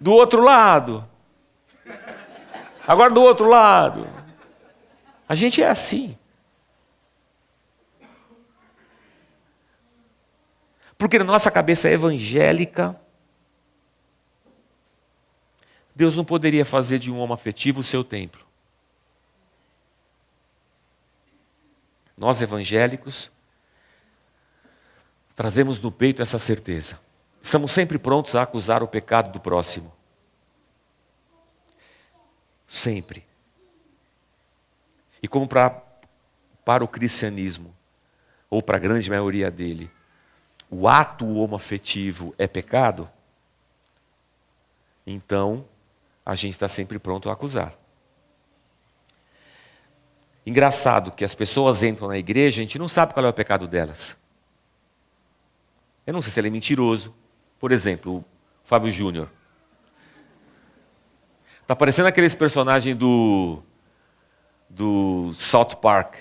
Do 0.00 0.12
outro 0.12 0.42
lado. 0.42 1.06
Agora 2.86 3.10
do 3.10 3.22
outro 3.22 3.46
lado. 3.48 4.08
A 5.28 5.34
gente 5.34 5.62
é 5.62 5.68
assim. 5.68 6.16
Porque 11.04 11.18
na 11.18 11.24
nossa 11.24 11.50
cabeça 11.50 11.90
evangélica, 11.90 12.98
Deus 15.94 16.16
não 16.16 16.24
poderia 16.24 16.64
fazer 16.64 16.98
de 16.98 17.12
um 17.12 17.18
homem 17.18 17.34
afetivo 17.34 17.80
o 17.80 17.84
seu 17.84 18.02
templo. 18.02 18.42
Nós 22.16 22.40
evangélicos 22.40 23.30
trazemos 25.36 25.78
no 25.78 25.92
peito 25.92 26.22
essa 26.22 26.38
certeza. 26.38 26.98
Estamos 27.42 27.70
sempre 27.70 27.98
prontos 27.98 28.34
a 28.34 28.40
acusar 28.40 28.82
o 28.82 28.88
pecado 28.88 29.30
do 29.30 29.38
próximo. 29.38 29.94
Sempre. 32.66 33.26
E 35.22 35.28
como 35.28 35.46
pra, 35.46 35.68
para 36.64 36.82
o 36.82 36.88
cristianismo, 36.88 37.76
ou 38.48 38.62
para 38.62 38.78
a 38.78 38.80
grande 38.80 39.10
maioria 39.10 39.50
dele, 39.50 39.90
o 40.76 40.88
ato 40.88 41.24
homoafetivo 41.24 42.34
é 42.36 42.48
pecado, 42.48 43.08
então 45.06 45.64
a 46.26 46.34
gente 46.34 46.54
está 46.54 46.66
sempre 46.66 46.98
pronto 46.98 47.30
a 47.30 47.32
acusar. 47.32 47.72
Engraçado 50.44 51.12
que 51.12 51.24
as 51.24 51.32
pessoas 51.32 51.84
entram 51.84 52.08
na 52.08 52.18
igreja, 52.18 52.60
a 52.60 52.64
gente 52.64 52.76
não 52.76 52.88
sabe 52.88 53.14
qual 53.14 53.24
é 53.24 53.28
o 53.28 53.32
pecado 53.32 53.68
delas. 53.68 54.20
Eu 56.04 56.12
não 56.12 56.20
sei 56.20 56.32
se 56.32 56.40
ele 56.40 56.48
é 56.48 56.50
mentiroso. 56.50 57.14
Por 57.60 57.70
exemplo, 57.70 58.16
o 58.16 58.24
Fábio 58.64 58.90
Júnior. 58.90 59.30
Está 61.62 61.76
parecendo 61.76 62.08
aqueles 62.08 62.34
personagens 62.34 62.96
do, 62.96 63.62
do 64.68 65.32
South 65.34 65.76
Park. 65.80 66.16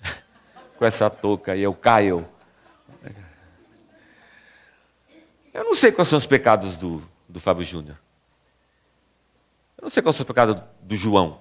Com 0.78 0.84
essa 0.84 1.10
touca 1.10 1.52
aí, 1.52 1.64
é 1.64 1.68
o 1.68 1.74
Kyle. 1.74 2.35
Eu 5.56 5.64
não 5.64 5.74
sei 5.74 5.90
quais 5.90 6.06
são 6.06 6.18
os 6.18 6.26
pecados 6.26 6.76
do, 6.76 7.02
do 7.26 7.40
Fábio 7.40 7.64
Júnior. 7.64 7.96
Eu 9.78 9.84
não 9.84 9.88
sei 9.88 10.02
qual 10.02 10.14
é 10.14 10.20
o 10.20 10.24
pecado 10.26 10.62
do 10.82 10.94
João. 10.94 11.40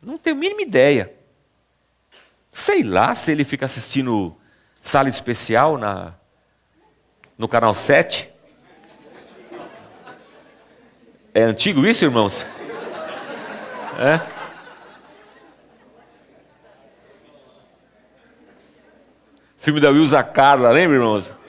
Não 0.00 0.16
tenho 0.16 0.36
a 0.36 0.38
mínima 0.38 0.62
ideia. 0.62 1.12
Sei 2.52 2.84
lá 2.84 3.12
se 3.16 3.32
ele 3.32 3.42
fica 3.42 3.66
assistindo 3.66 4.36
sala 4.80 5.08
especial 5.08 5.76
na, 5.76 6.14
no 7.36 7.48
canal 7.48 7.74
7. 7.74 8.30
É 11.34 11.42
antigo 11.42 11.84
isso, 11.84 12.04
irmãos? 12.04 12.46
É? 13.98 14.20
Filme 19.58 19.80
da 19.80 19.90
Wilza 19.90 20.22
Carla, 20.22 20.70
lembra, 20.70 20.96
irmãos? 20.96 21.39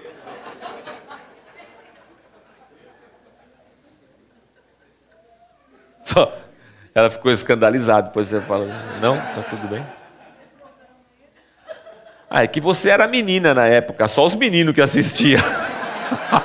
Só, 6.12 6.34
ela 6.94 7.10
ficou 7.10 7.32
escandalizada, 7.32 8.08
depois 8.08 8.28
você 8.28 8.42
fala, 8.42 8.66
não, 9.02 9.16
tá 9.16 9.42
tudo 9.50 9.68
bem. 9.68 9.86
Ah, 12.30 12.44
é 12.44 12.48
que 12.48 12.62
você 12.62 12.90
era 12.90 13.08
menina 13.08 13.54
na 13.54 13.66
época, 13.66 14.08
só 14.08 14.26
os 14.26 14.36
meninos 14.36 14.74
que 14.74 14.82
assistiam. 14.82 15.42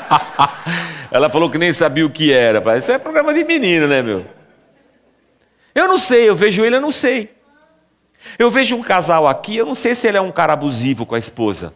ela 1.11 1.31
falou 1.31 1.51
que 1.51 1.59
nem 1.59 1.73
sabia 1.73 2.05
o 2.05 2.11
que 2.11 2.33
era. 2.33 2.77
Isso 2.77 2.93
é 2.93 2.99
programa 2.99 3.33
de 3.33 3.45
menino, 3.45 3.87
né, 3.87 4.03
meu? 4.03 4.25
Eu 5.75 5.89
não 5.89 5.99
sei, 5.99 6.29
eu 6.29 6.35
vejo 6.35 6.65
ele, 6.65 6.77
eu 6.77 6.81
não 6.81 6.93
sei. 6.93 7.35
Eu 8.39 8.51
vejo 8.51 8.77
um 8.77 8.83
casal 8.83 9.29
aqui, 9.29 9.57
eu 9.57 9.67
não 9.67 9.75
sei 9.75 9.95
se 9.95 10.09
ele 10.09 10.17
é 10.17 10.21
um 10.21 10.33
cara 10.33 10.53
abusivo 10.53 11.07
com 11.07 11.15
a 11.15 11.19
esposa. 11.19 11.73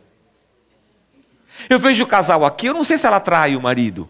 Eu 1.69 1.79
vejo 1.79 2.05
o 2.05 2.07
casal 2.07 2.45
aqui, 2.45 2.67
eu 2.67 2.75
não 2.75 2.83
sei 2.83 2.97
se 2.97 3.07
ela 3.07 3.21
trai 3.21 3.55
o 3.55 3.61
marido. 3.61 4.09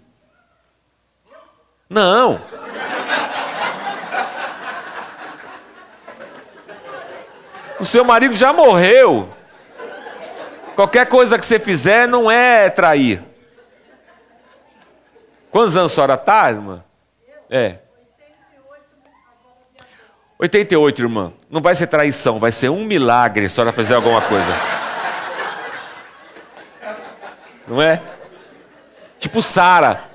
Não. 1.89 2.41
O 7.81 7.85
seu 7.85 8.05
marido 8.05 8.35
já 8.35 8.53
morreu. 8.53 9.29
Qualquer 10.77 11.07
coisa 11.07 11.39
que 11.39 11.47
você 11.47 11.59
fizer 11.59 12.07
não 12.07 12.31
é 12.31 12.69
trair. 12.69 13.23
Quantos 15.51 15.77
anos 15.77 15.93
a 15.93 15.95
senhora 15.95 16.15
está, 16.15 16.51
irmã? 16.51 16.85
É. 17.49 17.79
88, 20.39 21.03
irmã. 21.03 21.33
Não 21.51 21.61
vai 21.61 21.75
ser 21.75 21.87
traição, 21.87 22.39
vai 22.39 22.53
ser 22.53 22.69
um 22.69 22.85
milagre 22.85 23.47
a 23.47 23.51
senhora 23.51 23.73
fazer 23.73 23.95
alguma 23.95 24.21
coisa. 24.23 24.81
Não 27.67 27.81
é? 27.81 28.01
Tipo 29.19 29.43
Sara. 29.43 30.10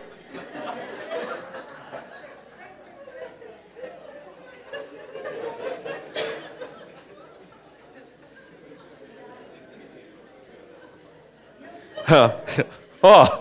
Ó. 13.01 13.39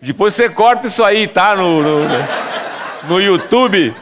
Depois 0.00 0.34
você 0.34 0.48
corta 0.48 0.86
isso 0.86 1.02
aí, 1.02 1.26
tá? 1.26 1.56
No, 1.56 1.82
no, 1.82 2.08
no 3.08 3.20
YouTube. 3.20 3.94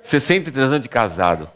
63 0.00 0.66
anos 0.66 0.80
de 0.80 0.88
casado. 0.88 1.50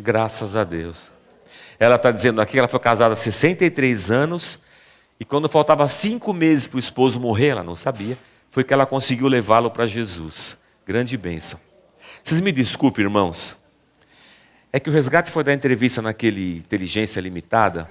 Graças 0.00 0.54
a 0.54 0.62
Deus. 0.62 1.10
Ela 1.78 1.96
está 1.96 2.12
dizendo 2.12 2.40
aqui 2.40 2.52
que 2.52 2.58
ela 2.58 2.68
foi 2.68 2.78
casada 2.78 3.14
há 3.14 3.16
63 3.16 4.10
anos 4.12 4.60
e 5.20 5.24
quando 5.24 5.48
faltava 5.48 5.88
cinco 5.88 6.32
meses 6.32 6.66
para 6.66 6.76
o 6.76 6.80
esposo 6.80 7.18
morrer, 7.18 7.48
ela 7.48 7.64
não 7.64 7.74
sabia, 7.74 8.16
foi 8.50 8.62
que 8.62 8.72
ela 8.72 8.86
conseguiu 8.86 9.26
levá-lo 9.26 9.70
para 9.70 9.86
Jesus. 9.86 10.58
Grande 10.86 11.16
bênção. 11.16 11.58
Vocês 12.22 12.40
me 12.40 12.52
desculpem, 12.52 13.04
irmãos. 13.04 13.56
É 14.72 14.78
que 14.78 14.88
o 14.88 14.92
resgate 14.92 15.30
foi 15.30 15.42
dar 15.42 15.54
entrevista 15.54 16.00
naquele 16.00 16.58
Inteligência 16.58 17.20
Limitada. 17.20 17.88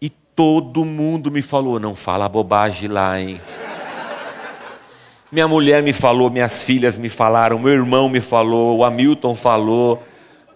E 0.00 0.08
todo 0.08 0.84
mundo 0.84 1.30
me 1.30 1.42
falou: 1.42 1.78
não 1.78 1.94
fala 1.94 2.28
bobagem 2.28 2.88
lá, 2.88 3.20
hein? 3.20 3.40
Minha 5.30 5.46
mulher 5.46 5.82
me 5.82 5.92
falou, 5.92 6.28
minhas 6.28 6.64
filhas 6.64 6.98
me 6.98 7.08
falaram, 7.08 7.56
meu 7.58 7.72
irmão 7.72 8.08
me 8.08 8.20
falou, 8.20 8.78
o 8.78 8.84
Hamilton 8.84 9.36
falou. 9.36 10.02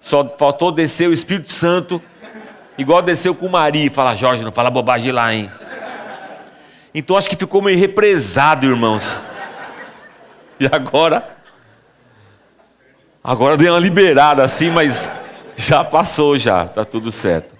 Só 0.00 0.28
faltou 0.36 0.72
descer 0.72 1.08
o 1.08 1.12
Espírito 1.12 1.52
Santo 1.52 2.02
Igual 2.76 3.02
desceu 3.02 3.34
com 3.34 3.46
o 3.46 3.50
Maria 3.50 3.86
e 3.86 3.90
fala, 3.90 4.16
Jorge, 4.16 4.42
não 4.42 4.50
fala 4.50 4.70
bobagem 4.70 5.12
lá, 5.12 5.32
hein? 5.32 5.50
Então 6.92 7.16
acho 7.16 7.28
que 7.28 7.36
ficou 7.36 7.62
meio 7.62 7.78
represado, 7.78 8.66
irmãos. 8.66 9.16
E 10.58 10.66
agora. 10.66 11.36
Agora 13.22 13.56
deu 13.56 13.72
uma 13.72 13.80
liberada 13.80 14.42
assim, 14.42 14.70
mas 14.70 15.08
já 15.56 15.82
passou 15.82 16.36
já, 16.36 16.66
tá 16.66 16.84
tudo 16.84 17.10
certo. 17.10 17.54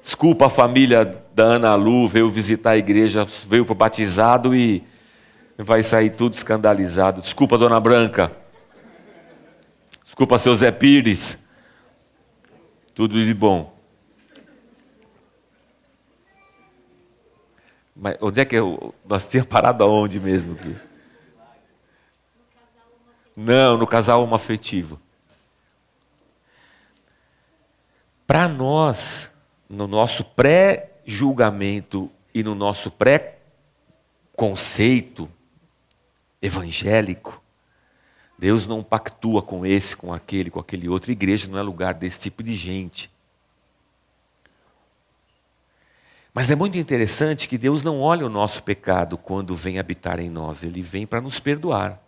Desculpa 0.00 0.46
a 0.46 0.50
família 0.50 1.18
da 1.34 1.44
Ana 1.44 1.74
Lu, 1.74 2.06
veio 2.06 2.28
visitar 2.28 2.70
a 2.70 2.76
igreja, 2.76 3.26
veio 3.48 3.64
para 3.64 3.72
o 3.72 3.74
batizado 3.76 4.54
e 4.54 4.84
vai 5.58 5.82
sair 5.82 6.10
tudo 6.10 6.34
escandalizado. 6.34 7.20
Desculpa, 7.20 7.58
dona 7.58 7.80
Branca. 7.80 8.30
Desculpa, 10.04 10.38
seu 10.38 10.54
Zé 10.54 10.70
Pires. 10.70 11.38
Tudo 12.94 13.14
de 13.24 13.34
bom. 13.34 13.73
Mas 17.94 18.16
onde 18.20 18.40
é 18.40 18.44
que 18.44 18.56
eu, 18.56 18.92
nós 19.04 19.24
tínhamos 19.26 19.48
parado 19.48 19.84
aonde 19.84 20.18
mesmo? 20.18 20.54
Aqui? 20.54 20.74
Não, 23.36 23.76
no 23.76 23.86
casal 23.86 24.22
homoafetivo. 24.22 24.98
Para 28.26 28.48
nós, 28.48 29.36
no 29.68 29.86
nosso 29.86 30.24
pré-julgamento 30.24 32.10
e 32.34 32.42
no 32.42 32.54
nosso 32.54 32.90
pré-conceito 32.90 35.30
evangélico, 36.40 37.44
Deus 38.38 38.66
não 38.66 38.82
pactua 38.82 39.40
com 39.40 39.64
esse, 39.64 39.96
com 39.96 40.12
aquele, 40.12 40.50
com 40.50 40.58
aquele 40.58 40.88
outro. 40.88 41.12
igreja 41.12 41.48
não 41.48 41.58
é 41.58 41.62
lugar 41.62 41.94
desse 41.94 42.18
tipo 42.20 42.42
de 42.42 42.56
gente. 42.56 43.13
Mas 46.34 46.50
é 46.50 46.56
muito 46.56 46.76
interessante 46.76 47.46
que 47.46 47.56
Deus 47.56 47.84
não 47.84 48.00
olha 48.00 48.26
o 48.26 48.28
nosso 48.28 48.64
pecado 48.64 49.16
quando 49.16 49.54
vem 49.54 49.78
habitar 49.78 50.18
em 50.18 50.28
nós, 50.28 50.64
Ele 50.64 50.82
vem 50.82 51.06
para 51.06 51.20
nos 51.20 51.38
perdoar. 51.38 52.00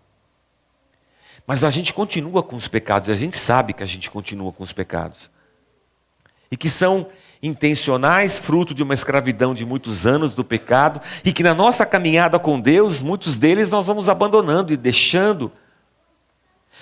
Mas 1.47 1.63
a 1.63 1.71
gente 1.71 1.93
continua 1.93 2.43
com 2.43 2.57
os 2.57 2.67
pecados, 2.67 3.09
e 3.09 3.13
a 3.13 3.17
gente 3.17 3.37
sabe 3.37 3.73
que 3.73 3.85
a 3.85 3.87
gente 3.87 4.11
continua 4.11 4.53
com 4.53 4.65
os 4.65 4.73
pecados. 4.73 5.31
E 6.51 6.57
que 6.57 6.69
são 6.69 7.09
intencionais, 7.41 8.37
fruto 8.37 8.75
de 8.75 8.83
uma 8.83 8.95
escravidão 8.95 9.55
de 9.55 9.65
muitos 9.65 10.07
anos 10.07 10.35
do 10.35 10.45
pecado, 10.45 11.01
e 11.25 11.33
que 11.33 11.45
na 11.45 11.55
nossa 11.55 11.87
caminhada 11.87 12.37
com 12.37 12.61
Deus, 12.61 13.03
muitos 13.03 13.39
deles 13.39 13.71
nós 13.71 13.87
vamos 13.87 14.09
abandonando 14.09 14.73
e 14.73 14.77
deixando. 14.77 15.53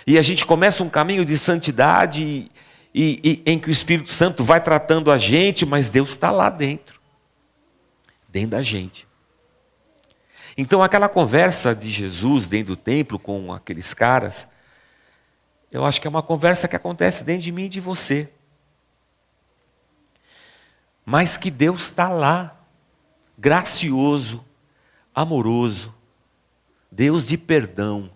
E 0.07 0.17
a 0.17 0.23
gente 0.23 0.47
começa 0.47 0.83
um 0.83 0.89
caminho 0.89 1.27
de 1.27 1.37
santidade 1.37 2.25
e, 2.25 2.51
e, 2.95 3.21
e, 3.23 3.53
em 3.53 3.59
que 3.59 3.69
o 3.69 3.71
Espírito 3.71 4.11
Santo 4.11 4.43
vai 4.43 4.63
tratando 4.63 5.13
a 5.13 5.19
gente, 5.19 5.67
mas 5.67 5.91
Deus 5.91 6.11
está 6.11 6.31
lá 6.31 6.49
dentro 6.49 6.94
dentro 8.35 8.51
da 8.51 8.63
gente. 8.63 9.07
Então, 10.59 10.83
aquela 10.83 11.09
conversa 11.09 11.73
de 11.73 11.89
Jesus 11.89 12.49
dentro 12.49 12.75
do 12.75 12.77
templo 12.77 13.17
com 13.17 13.53
aqueles 13.53 13.95
caras, 13.95 14.51
eu 15.71 15.85
acho 15.85 16.01
que 16.01 16.09
é 16.09 16.11
uma 16.11 16.23
conversa 16.23 16.67
que 16.67 16.75
acontece 16.75 17.23
dentro 17.23 17.43
de 17.43 17.53
mim 17.53 17.67
e 17.67 17.69
de 17.69 17.81
você. 17.81 18.33
Mas 21.07 21.37
que 21.37 21.49
Deus 21.49 21.85
está 21.85 22.09
lá, 22.09 22.61
gracioso, 23.39 24.45
amoroso, 25.15 25.95
Deus 26.91 27.25
de 27.25 27.39
perdão, 27.39 28.11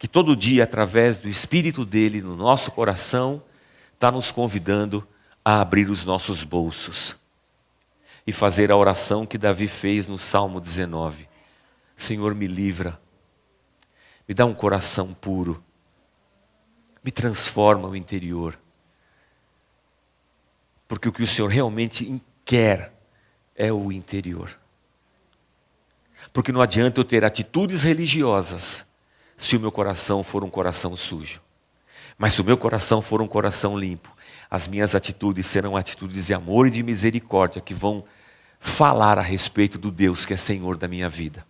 que 0.00 0.08
todo 0.08 0.34
dia, 0.34 0.64
através 0.64 1.18
do 1.18 1.28
Espírito 1.28 1.84
dele 1.84 2.20
no 2.20 2.34
nosso 2.34 2.72
coração, 2.72 3.40
está 3.94 4.10
nos 4.10 4.32
convidando 4.32 5.06
a 5.44 5.60
abrir 5.60 5.88
os 5.88 6.04
nossos 6.04 6.42
bolsos 6.42 7.19
e 8.26 8.32
fazer 8.32 8.70
a 8.70 8.76
oração 8.76 9.26
que 9.26 9.38
Davi 9.38 9.68
fez 9.68 10.06
no 10.06 10.18
Salmo 10.18 10.60
19. 10.60 11.28
Senhor, 11.96 12.34
me 12.34 12.46
livra, 12.46 13.00
me 14.28 14.34
dá 14.34 14.46
um 14.46 14.54
coração 14.54 15.12
puro, 15.12 15.62
me 17.02 17.10
transforma 17.10 17.88
o 17.88 17.96
interior. 17.96 18.58
Porque 20.86 21.08
o 21.08 21.12
que 21.12 21.22
o 21.22 21.26
Senhor 21.26 21.48
realmente 21.48 22.22
quer 22.44 22.92
é 23.54 23.72
o 23.72 23.92
interior. 23.92 24.58
Porque 26.32 26.52
não 26.52 26.60
adianta 26.60 27.00
eu 27.00 27.04
ter 27.04 27.24
atitudes 27.24 27.82
religiosas 27.82 28.90
se 29.36 29.56
o 29.56 29.60
meu 29.60 29.72
coração 29.72 30.22
for 30.22 30.44
um 30.44 30.50
coração 30.50 30.96
sujo. 30.96 31.40
Mas 32.18 32.34
se 32.34 32.40
o 32.40 32.44
meu 32.44 32.58
coração 32.58 33.00
for 33.00 33.22
um 33.22 33.26
coração 33.26 33.78
limpo, 33.78 34.14
as 34.50 34.66
minhas 34.66 34.94
atitudes 34.96 35.46
serão 35.46 35.76
atitudes 35.76 36.26
de 36.26 36.34
amor 36.34 36.66
e 36.66 36.70
de 36.70 36.82
misericórdia 36.82 37.60
que 37.60 37.72
vão 37.72 38.04
falar 38.58 39.16
a 39.16 39.22
respeito 39.22 39.78
do 39.78 39.90
Deus 39.90 40.26
que 40.26 40.34
é 40.34 40.36
Senhor 40.36 40.76
da 40.76 40.88
minha 40.88 41.08
vida. 41.08 41.46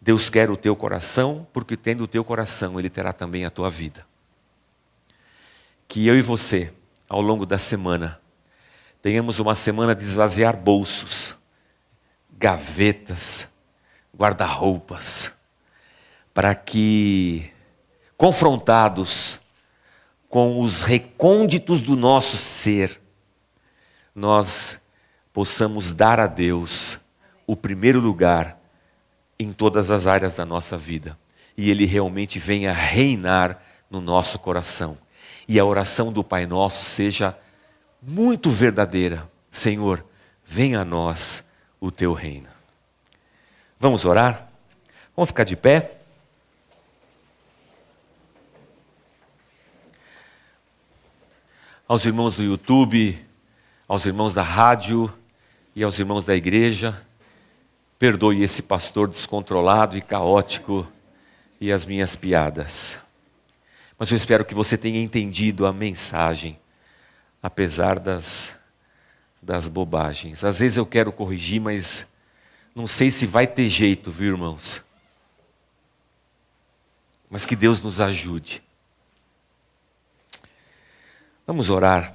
Deus 0.00 0.30
quer 0.30 0.50
o 0.50 0.56
teu 0.56 0.74
coração, 0.74 1.46
porque 1.52 1.76
tendo 1.76 2.04
o 2.04 2.08
teu 2.08 2.24
coração, 2.24 2.78
Ele 2.80 2.88
terá 2.88 3.12
também 3.12 3.44
a 3.44 3.50
tua 3.50 3.70
vida. 3.70 4.04
Que 5.86 6.08
eu 6.08 6.16
e 6.18 6.22
você, 6.22 6.72
ao 7.08 7.20
longo 7.20 7.46
da 7.46 7.58
semana, 7.58 8.20
tenhamos 9.00 9.38
uma 9.38 9.54
semana 9.54 9.94
de 9.94 10.02
esvaziar 10.02 10.56
bolsos, 10.56 11.36
gavetas, 12.32 13.58
guarda-roupas, 14.16 15.40
para 16.34 16.52
que, 16.52 17.52
confrontados 18.16 19.42
com 20.32 20.62
os 20.62 20.80
recônditos 20.80 21.82
do 21.82 21.94
nosso 21.94 22.38
ser, 22.38 22.98
nós 24.14 24.86
possamos 25.30 25.92
dar 25.92 26.18
a 26.18 26.26
Deus 26.26 27.00
o 27.46 27.54
primeiro 27.54 28.00
lugar 28.00 28.58
em 29.38 29.52
todas 29.52 29.90
as 29.90 30.06
áreas 30.06 30.32
da 30.32 30.46
nossa 30.46 30.74
vida 30.74 31.18
e 31.54 31.70
Ele 31.70 31.84
realmente 31.84 32.38
venha 32.38 32.72
reinar 32.72 33.62
no 33.90 34.00
nosso 34.00 34.38
coração. 34.38 34.96
E 35.46 35.60
a 35.60 35.66
oração 35.66 36.10
do 36.10 36.24
Pai 36.24 36.46
Nosso 36.46 36.82
seja 36.82 37.36
muito 38.00 38.50
verdadeira: 38.50 39.30
Senhor, 39.50 40.02
venha 40.42 40.80
a 40.80 40.84
nós 40.84 41.50
o 41.78 41.90
teu 41.90 42.14
reino. 42.14 42.48
Vamos 43.78 44.06
orar? 44.06 44.48
Vamos 45.14 45.28
ficar 45.28 45.44
de 45.44 45.56
pé? 45.56 45.98
Aos 51.92 52.06
irmãos 52.06 52.36
do 52.36 52.42
YouTube, 52.42 53.22
aos 53.86 54.06
irmãos 54.06 54.32
da 54.32 54.42
rádio, 54.42 55.12
e 55.76 55.84
aos 55.84 55.98
irmãos 55.98 56.24
da 56.24 56.34
igreja, 56.34 57.06
perdoe 57.98 58.42
esse 58.42 58.62
pastor 58.62 59.06
descontrolado 59.06 59.94
e 59.94 60.00
caótico 60.00 60.90
e 61.60 61.70
as 61.70 61.84
minhas 61.84 62.16
piadas. 62.16 62.98
Mas 63.98 64.10
eu 64.10 64.16
espero 64.16 64.42
que 64.42 64.54
você 64.54 64.78
tenha 64.78 65.02
entendido 65.02 65.66
a 65.66 65.72
mensagem, 65.74 66.58
apesar 67.42 67.98
das, 67.98 68.56
das 69.42 69.68
bobagens. 69.68 70.44
Às 70.44 70.60
vezes 70.60 70.78
eu 70.78 70.86
quero 70.86 71.12
corrigir, 71.12 71.60
mas 71.60 72.14
não 72.74 72.86
sei 72.86 73.10
se 73.10 73.26
vai 73.26 73.46
ter 73.46 73.68
jeito, 73.68 74.10
viu, 74.10 74.32
irmãos? 74.32 74.82
Mas 77.28 77.44
que 77.44 77.54
Deus 77.54 77.82
nos 77.82 78.00
ajude. 78.00 78.62
Vamos 81.46 81.70
orar. 81.70 82.14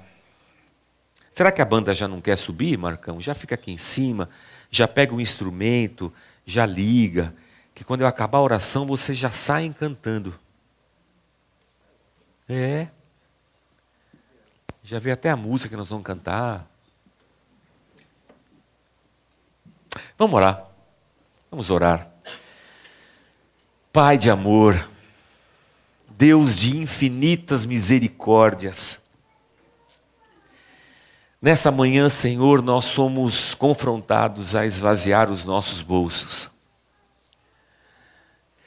Será 1.32 1.51
que 1.51 1.61
a 1.61 1.65
banda 1.65 1.93
já 1.93 2.07
não 2.07 2.19
quer 2.19 2.38
subir, 2.38 2.78
Marcão? 2.78 3.21
Já 3.21 3.36
fica 3.36 3.55
aqui 3.55 3.71
em 3.71 3.78
cima, 3.78 4.30
já 4.71 4.88
pega 4.88 5.13
o 5.13 5.21
instrumento, 5.21 6.11
já 6.45 6.65
liga, 6.65 7.34
que 7.75 7.84
quando 7.84 8.01
eu 8.01 8.07
acabar 8.07 8.39
a 8.39 8.41
oração 8.41 8.88
você 8.88 9.13
já 9.13 9.30
sai 9.30 9.73
cantando. 9.78 10.38
É. 12.49 12.88
Já 14.84 14.99
vê 14.99 15.11
até 15.11 15.30
a 15.30 15.36
música 15.36 15.69
que 15.69 15.75
nós 15.75 15.89
vamos 15.89 16.05
cantar. 16.05 16.65
Vamos 20.17 20.36
orar. 20.36 20.65
Vamos 21.51 21.69
orar. 21.69 22.09
Pai 23.91 24.17
de 24.17 24.30
amor, 24.30 24.89
Deus 26.11 26.57
de 26.57 26.78
infinitas 26.78 27.65
misericórdias, 27.65 29.07
Nessa 31.40 31.72
manhã, 31.72 32.10
Senhor, 32.10 32.64
nós 32.64 32.86
somos 32.86 33.54
confrontados 33.54 34.56
a 34.56 34.66
esvaziar 34.66 35.32
os 35.32 35.46
nossos 35.46 35.84
bolsos, 35.84 36.50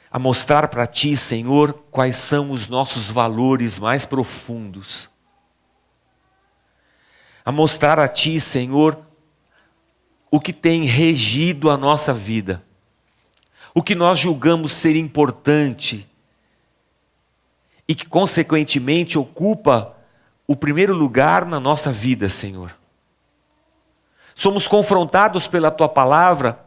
a 0.09 0.17
mostrar 0.17 0.69
para 0.69 0.87
Ti, 0.87 1.17
Senhor, 1.17 1.73
quais 1.91 2.15
são 2.15 2.51
os 2.51 2.69
nossos 2.69 3.09
valores 3.09 3.77
mais 3.77 4.05
profundos, 4.05 5.09
a 7.43 7.51
mostrar 7.51 7.99
a 7.99 8.07
Ti, 8.07 8.39
Senhor, 8.39 8.97
o 10.29 10.39
que 10.39 10.53
tem 10.53 10.85
regido 10.85 11.69
a 11.69 11.75
nossa 11.75 12.13
vida, 12.13 12.63
o 13.75 13.83
que 13.83 13.95
nós 13.95 14.17
julgamos 14.17 14.71
ser 14.71 14.95
importante 14.95 16.09
e 17.85 17.93
que, 17.93 18.05
consequentemente, 18.05 19.17
ocupa 19.17 19.97
o 20.47 20.55
primeiro 20.55 20.93
lugar 20.93 21.45
na 21.45 21.59
nossa 21.59 21.91
vida, 21.91 22.27
Senhor. 22.29 22.75
Somos 24.35 24.67
confrontados 24.67 25.47
pela 25.47 25.71
tua 25.71 25.87
palavra 25.87 26.59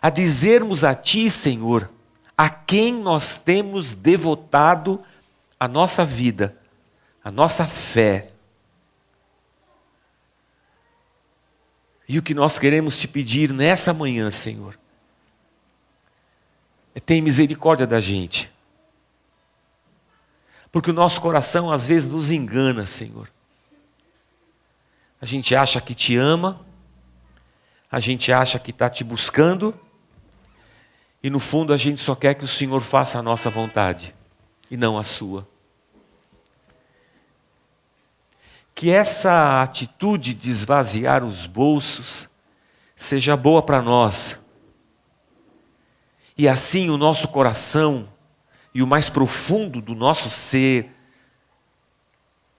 a 0.00 0.10
dizermos 0.10 0.84
a 0.84 0.94
ti, 0.94 1.30
Senhor, 1.30 1.88
a 2.36 2.50
quem 2.50 2.92
nós 2.92 3.38
temos 3.38 3.94
devotado 3.94 5.02
a 5.58 5.68
nossa 5.68 6.04
vida, 6.04 6.56
a 7.22 7.30
nossa 7.30 7.66
fé. 7.66 8.28
E 12.08 12.18
o 12.18 12.22
que 12.22 12.34
nós 12.34 12.58
queremos 12.58 12.98
te 12.98 13.08
pedir 13.08 13.52
nessa 13.52 13.94
manhã, 13.94 14.30
Senhor, 14.30 14.78
é 16.94 17.00
ter 17.00 17.20
misericórdia 17.22 17.86
da 17.86 18.00
gente. 18.00 18.51
Porque 20.72 20.90
o 20.90 20.94
nosso 20.94 21.20
coração 21.20 21.70
às 21.70 21.86
vezes 21.86 22.10
nos 22.10 22.30
engana, 22.30 22.86
Senhor. 22.86 23.30
A 25.20 25.26
gente 25.26 25.54
acha 25.54 25.80
que 25.80 25.94
te 25.94 26.16
ama, 26.16 26.64
a 27.90 28.00
gente 28.00 28.32
acha 28.32 28.58
que 28.58 28.70
está 28.70 28.88
te 28.88 29.04
buscando, 29.04 29.78
e 31.22 31.28
no 31.28 31.38
fundo 31.38 31.72
a 31.72 31.76
gente 31.76 32.00
só 32.00 32.14
quer 32.14 32.34
que 32.34 32.44
o 32.44 32.48
Senhor 32.48 32.80
faça 32.80 33.18
a 33.18 33.22
nossa 33.22 33.50
vontade 33.50 34.14
e 34.70 34.76
não 34.76 34.98
a 34.98 35.04
sua. 35.04 35.46
Que 38.74 38.90
essa 38.90 39.62
atitude 39.62 40.32
de 40.32 40.50
esvaziar 40.50 41.22
os 41.22 41.46
bolsos 41.46 42.30
seja 42.96 43.36
boa 43.36 43.62
para 43.62 43.82
nós. 43.82 44.46
E 46.36 46.48
assim 46.48 46.88
o 46.88 46.96
nosso 46.96 47.28
coração 47.28 48.11
e 48.74 48.82
o 48.82 48.86
mais 48.86 49.08
profundo 49.08 49.80
do 49.80 49.94
nosso 49.94 50.30
ser 50.30 50.90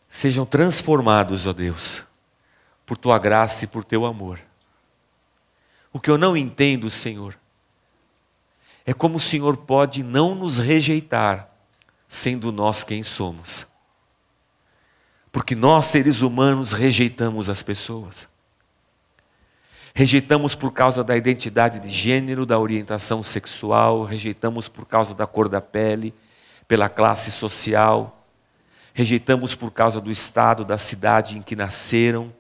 sejam 0.08 0.46
transformados, 0.46 1.48
ó 1.48 1.54
Deus, 1.54 2.04
por 2.86 2.98
tua 2.98 3.18
graça 3.18 3.66
e 3.66 3.68
por 3.68 3.84
teu 3.84 4.06
amor. 4.06 4.40
O 5.92 6.00
que 6.00 6.10
eu 6.10 6.18
não 6.18 6.38
entendo, 6.38 6.90
Senhor, 6.90 7.38
é 8.86 8.94
como 8.94 9.18
o 9.18 9.20
Senhor 9.20 9.58
pode 9.58 10.04
não 10.04 10.36
nos 10.36 10.60
rejeitar, 10.60 11.50
sendo 12.08 12.52
nós 12.52 12.84
quem 12.84 13.02
somos. 13.04 13.68
Porque 15.32 15.56
nós, 15.56 15.86
seres 15.86 16.22
humanos, 16.22 16.74
rejeitamos 16.74 17.50
as 17.50 17.64
pessoas. 17.64 18.28
Rejeitamos 19.94 20.56
por 20.56 20.72
causa 20.72 21.04
da 21.04 21.16
identidade 21.16 21.80
de 21.80 21.92
gênero, 21.92 22.46
da 22.46 22.58
orientação 22.58 23.24
sexual, 23.24 24.04
rejeitamos 24.04 24.68
por 24.68 24.86
causa 24.86 25.14
da 25.14 25.28
cor 25.28 25.48
da 25.48 25.62
pele, 25.62 26.14
pela 26.68 26.90
classe 26.90 27.32
social, 27.32 28.26
rejeitamos 28.94 29.54
por 29.54 29.72
causa 29.72 30.02
do 30.02 30.12
estado, 30.12 30.66
da 30.66 30.78
cidade 30.78 31.38
em 31.38 31.42
que 31.42 31.56
nasceram 31.56 32.34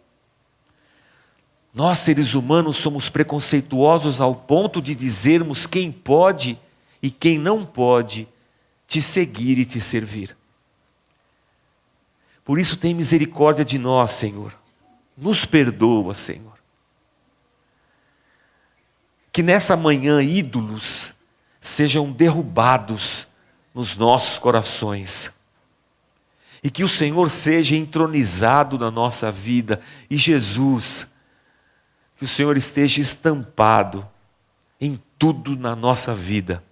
nós, 1.73 1.99
seres 1.99 2.35
humanos, 2.35 2.77
somos 2.77 3.09
preconceituosos 3.09 4.21
ao 4.21 4.35
ponto 4.35 4.79
de 4.79 4.93
dizermos 4.93 5.65
quem 5.65 5.91
pode 5.91 6.59
e 7.01 7.09
quem 7.09 7.39
não 7.39 7.65
pode 7.65 8.27
te 8.87 9.01
seguir 9.01 9.57
e 9.57 9.65
te 9.65 9.81
servir. 9.81 10.37
Por 12.45 12.59
isso, 12.59 12.77
tem 12.77 12.93
misericórdia 12.93 13.65
de 13.65 13.79
nós, 13.79 14.11
Senhor. 14.11 14.55
Nos 15.17 15.45
perdoa, 15.45 16.13
Senhor. 16.13 16.52
Que 19.33 19.43
nessa 19.43 19.75
manhã 19.75 20.21
ídolos 20.21 21.15
sejam 21.59 22.09
derrubados 22.09 23.27
nos 23.75 23.97
nossos 23.97 24.39
corações. 24.39 25.41
E 26.63 26.69
que 26.69 26.85
o 26.85 26.87
Senhor 26.87 27.29
seja 27.29 27.75
entronizado 27.75 28.79
na 28.79 28.89
nossa 28.89 29.29
vida. 29.29 29.81
E 30.09 30.15
Jesus 30.15 31.11
que 32.23 32.25
o 32.25 32.27
Senhor 32.27 32.55
esteja 32.55 33.01
estampado 33.01 34.09
em 34.79 35.01
tudo 35.19 35.57
na 35.57 35.75
nossa 35.75 36.15
vida. 36.15 36.63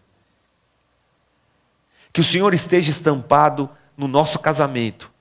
Que 2.13 2.21
o 2.21 2.23
Senhor 2.23 2.53
esteja 2.53 2.89
estampado 2.89 3.69
no 3.97 4.07
nosso 4.07 4.39
casamento, 4.39 5.11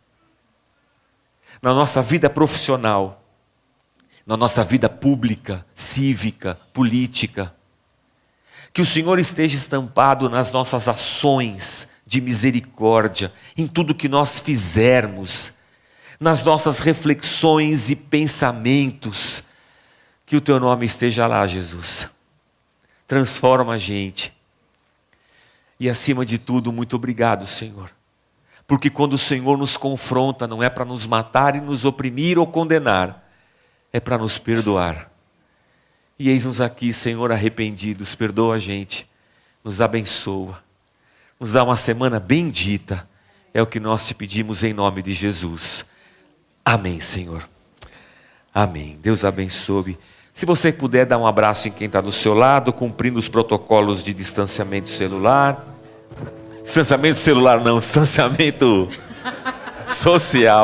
na 1.61 1.75
nossa 1.75 2.01
vida 2.01 2.31
profissional, 2.31 3.20
na 4.27 4.37
nossa 4.37 4.63
vida 4.63 4.89
pública, 4.89 5.65
cívica, 5.75 6.59
política. 6.73 7.55
Que 8.73 8.83
o 8.83 8.87
Senhor 8.87 9.19
esteja 9.19 9.57
estampado 9.57 10.29
nas 10.31 10.53
nossas 10.53 10.87
ações 10.89 11.95
de 12.07 12.21
misericórdia, 12.21 13.33
em 13.57 13.67
tudo 13.67 13.95
que 13.95 14.09
nós 14.09 14.39
fizermos, 14.39 15.55
nas 16.19 16.43
nossas 16.43 16.81
reflexões 16.81 17.89
e 17.89 17.97
pensamentos 17.97 19.45
que 20.27 20.37
o 20.37 20.41
teu 20.41 20.61
nome 20.61 20.87
esteja 20.87 21.27
lá, 21.27 21.47
Jesus. 21.47 22.11
Transforma 23.07 23.75
a 23.75 23.79
gente. 23.79 24.33
E 25.81 25.89
acima 25.89 26.25
de 26.25 26.39
tudo, 26.39 26.73
muito 26.73 26.95
obrigado, 26.95 27.47
Senhor. 27.47 27.91
Porque 28.67 28.91
quando 28.91 29.15
o 29.15 29.19
Senhor 29.19 29.59
nos 29.59 29.77
confronta, 29.77 30.47
não 30.47 30.63
é 30.63 30.71
para 30.71 30.85
nos 30.85 31.07
matar 31.07 31.57
e 31.57 31.61
nos 31.61 31.85
oprimir 31.85 32.39
ou 32.39 32.47
condenar, 32.47 33.30
é 33.93 34.01
para 34.01 34.19
nos 34.19 34.39
perdoar. 34.39 35.11
E 36.19 36.29
eis-nos 36.29 36.61
aqui, 36.61 36.93
Senhor, 36.93 37.33
arrependidos. 37.33 38.15
Perdoa 38.15 38.57
a 38.57 38.59
gente, 38.59 39.07
nos 39.65 39.81
abençoa, 39.81 40.63
nos 41.39 41.53
dá 41.53 41.65
uma 41.65 41.77
semana 41.77 42.21
bendita. 42.21 43.09
É 43.53 43.63
o 43.63 43.67
que 43.67 43.81
nós 43.81 44.07
te 44.07 44.15
pedimos 44.15 44.63
em 44.63 44.73
nome 44.73 45.03
de 45.03 45.13
Jesus. 45.13 45.91
Amém, 46.65 47.01
Senhor. 47.01 47.49
Amém. 48.55 48.99
Deus 49.03 49.25
abençoe. 49.25 49.99
Se 50.33 50.47
você 50.47 50.73
puder 50.73 51.07
dar 51.07 51.19
um 51.19 51.27
abraço 51.27 51.69
em 51.69 51.73
quem 51.73 51.87
está 51.87 52.01
do 52.01 52.13
seu 52.13 52.35
lado, 52.35 52.73
cumprindo 52.73 53.19
os 53.19 53.29
protocolos 53.29 54.03
de 54.03 54.15
distanciamento 54.15 54.89
celular. 54.89 55.67
Distanciamento 56.63 57.19
celular 57.19 57.61
não, 57.61 57.79
distanciamento 57.79 58.89
social. 59.91 60.59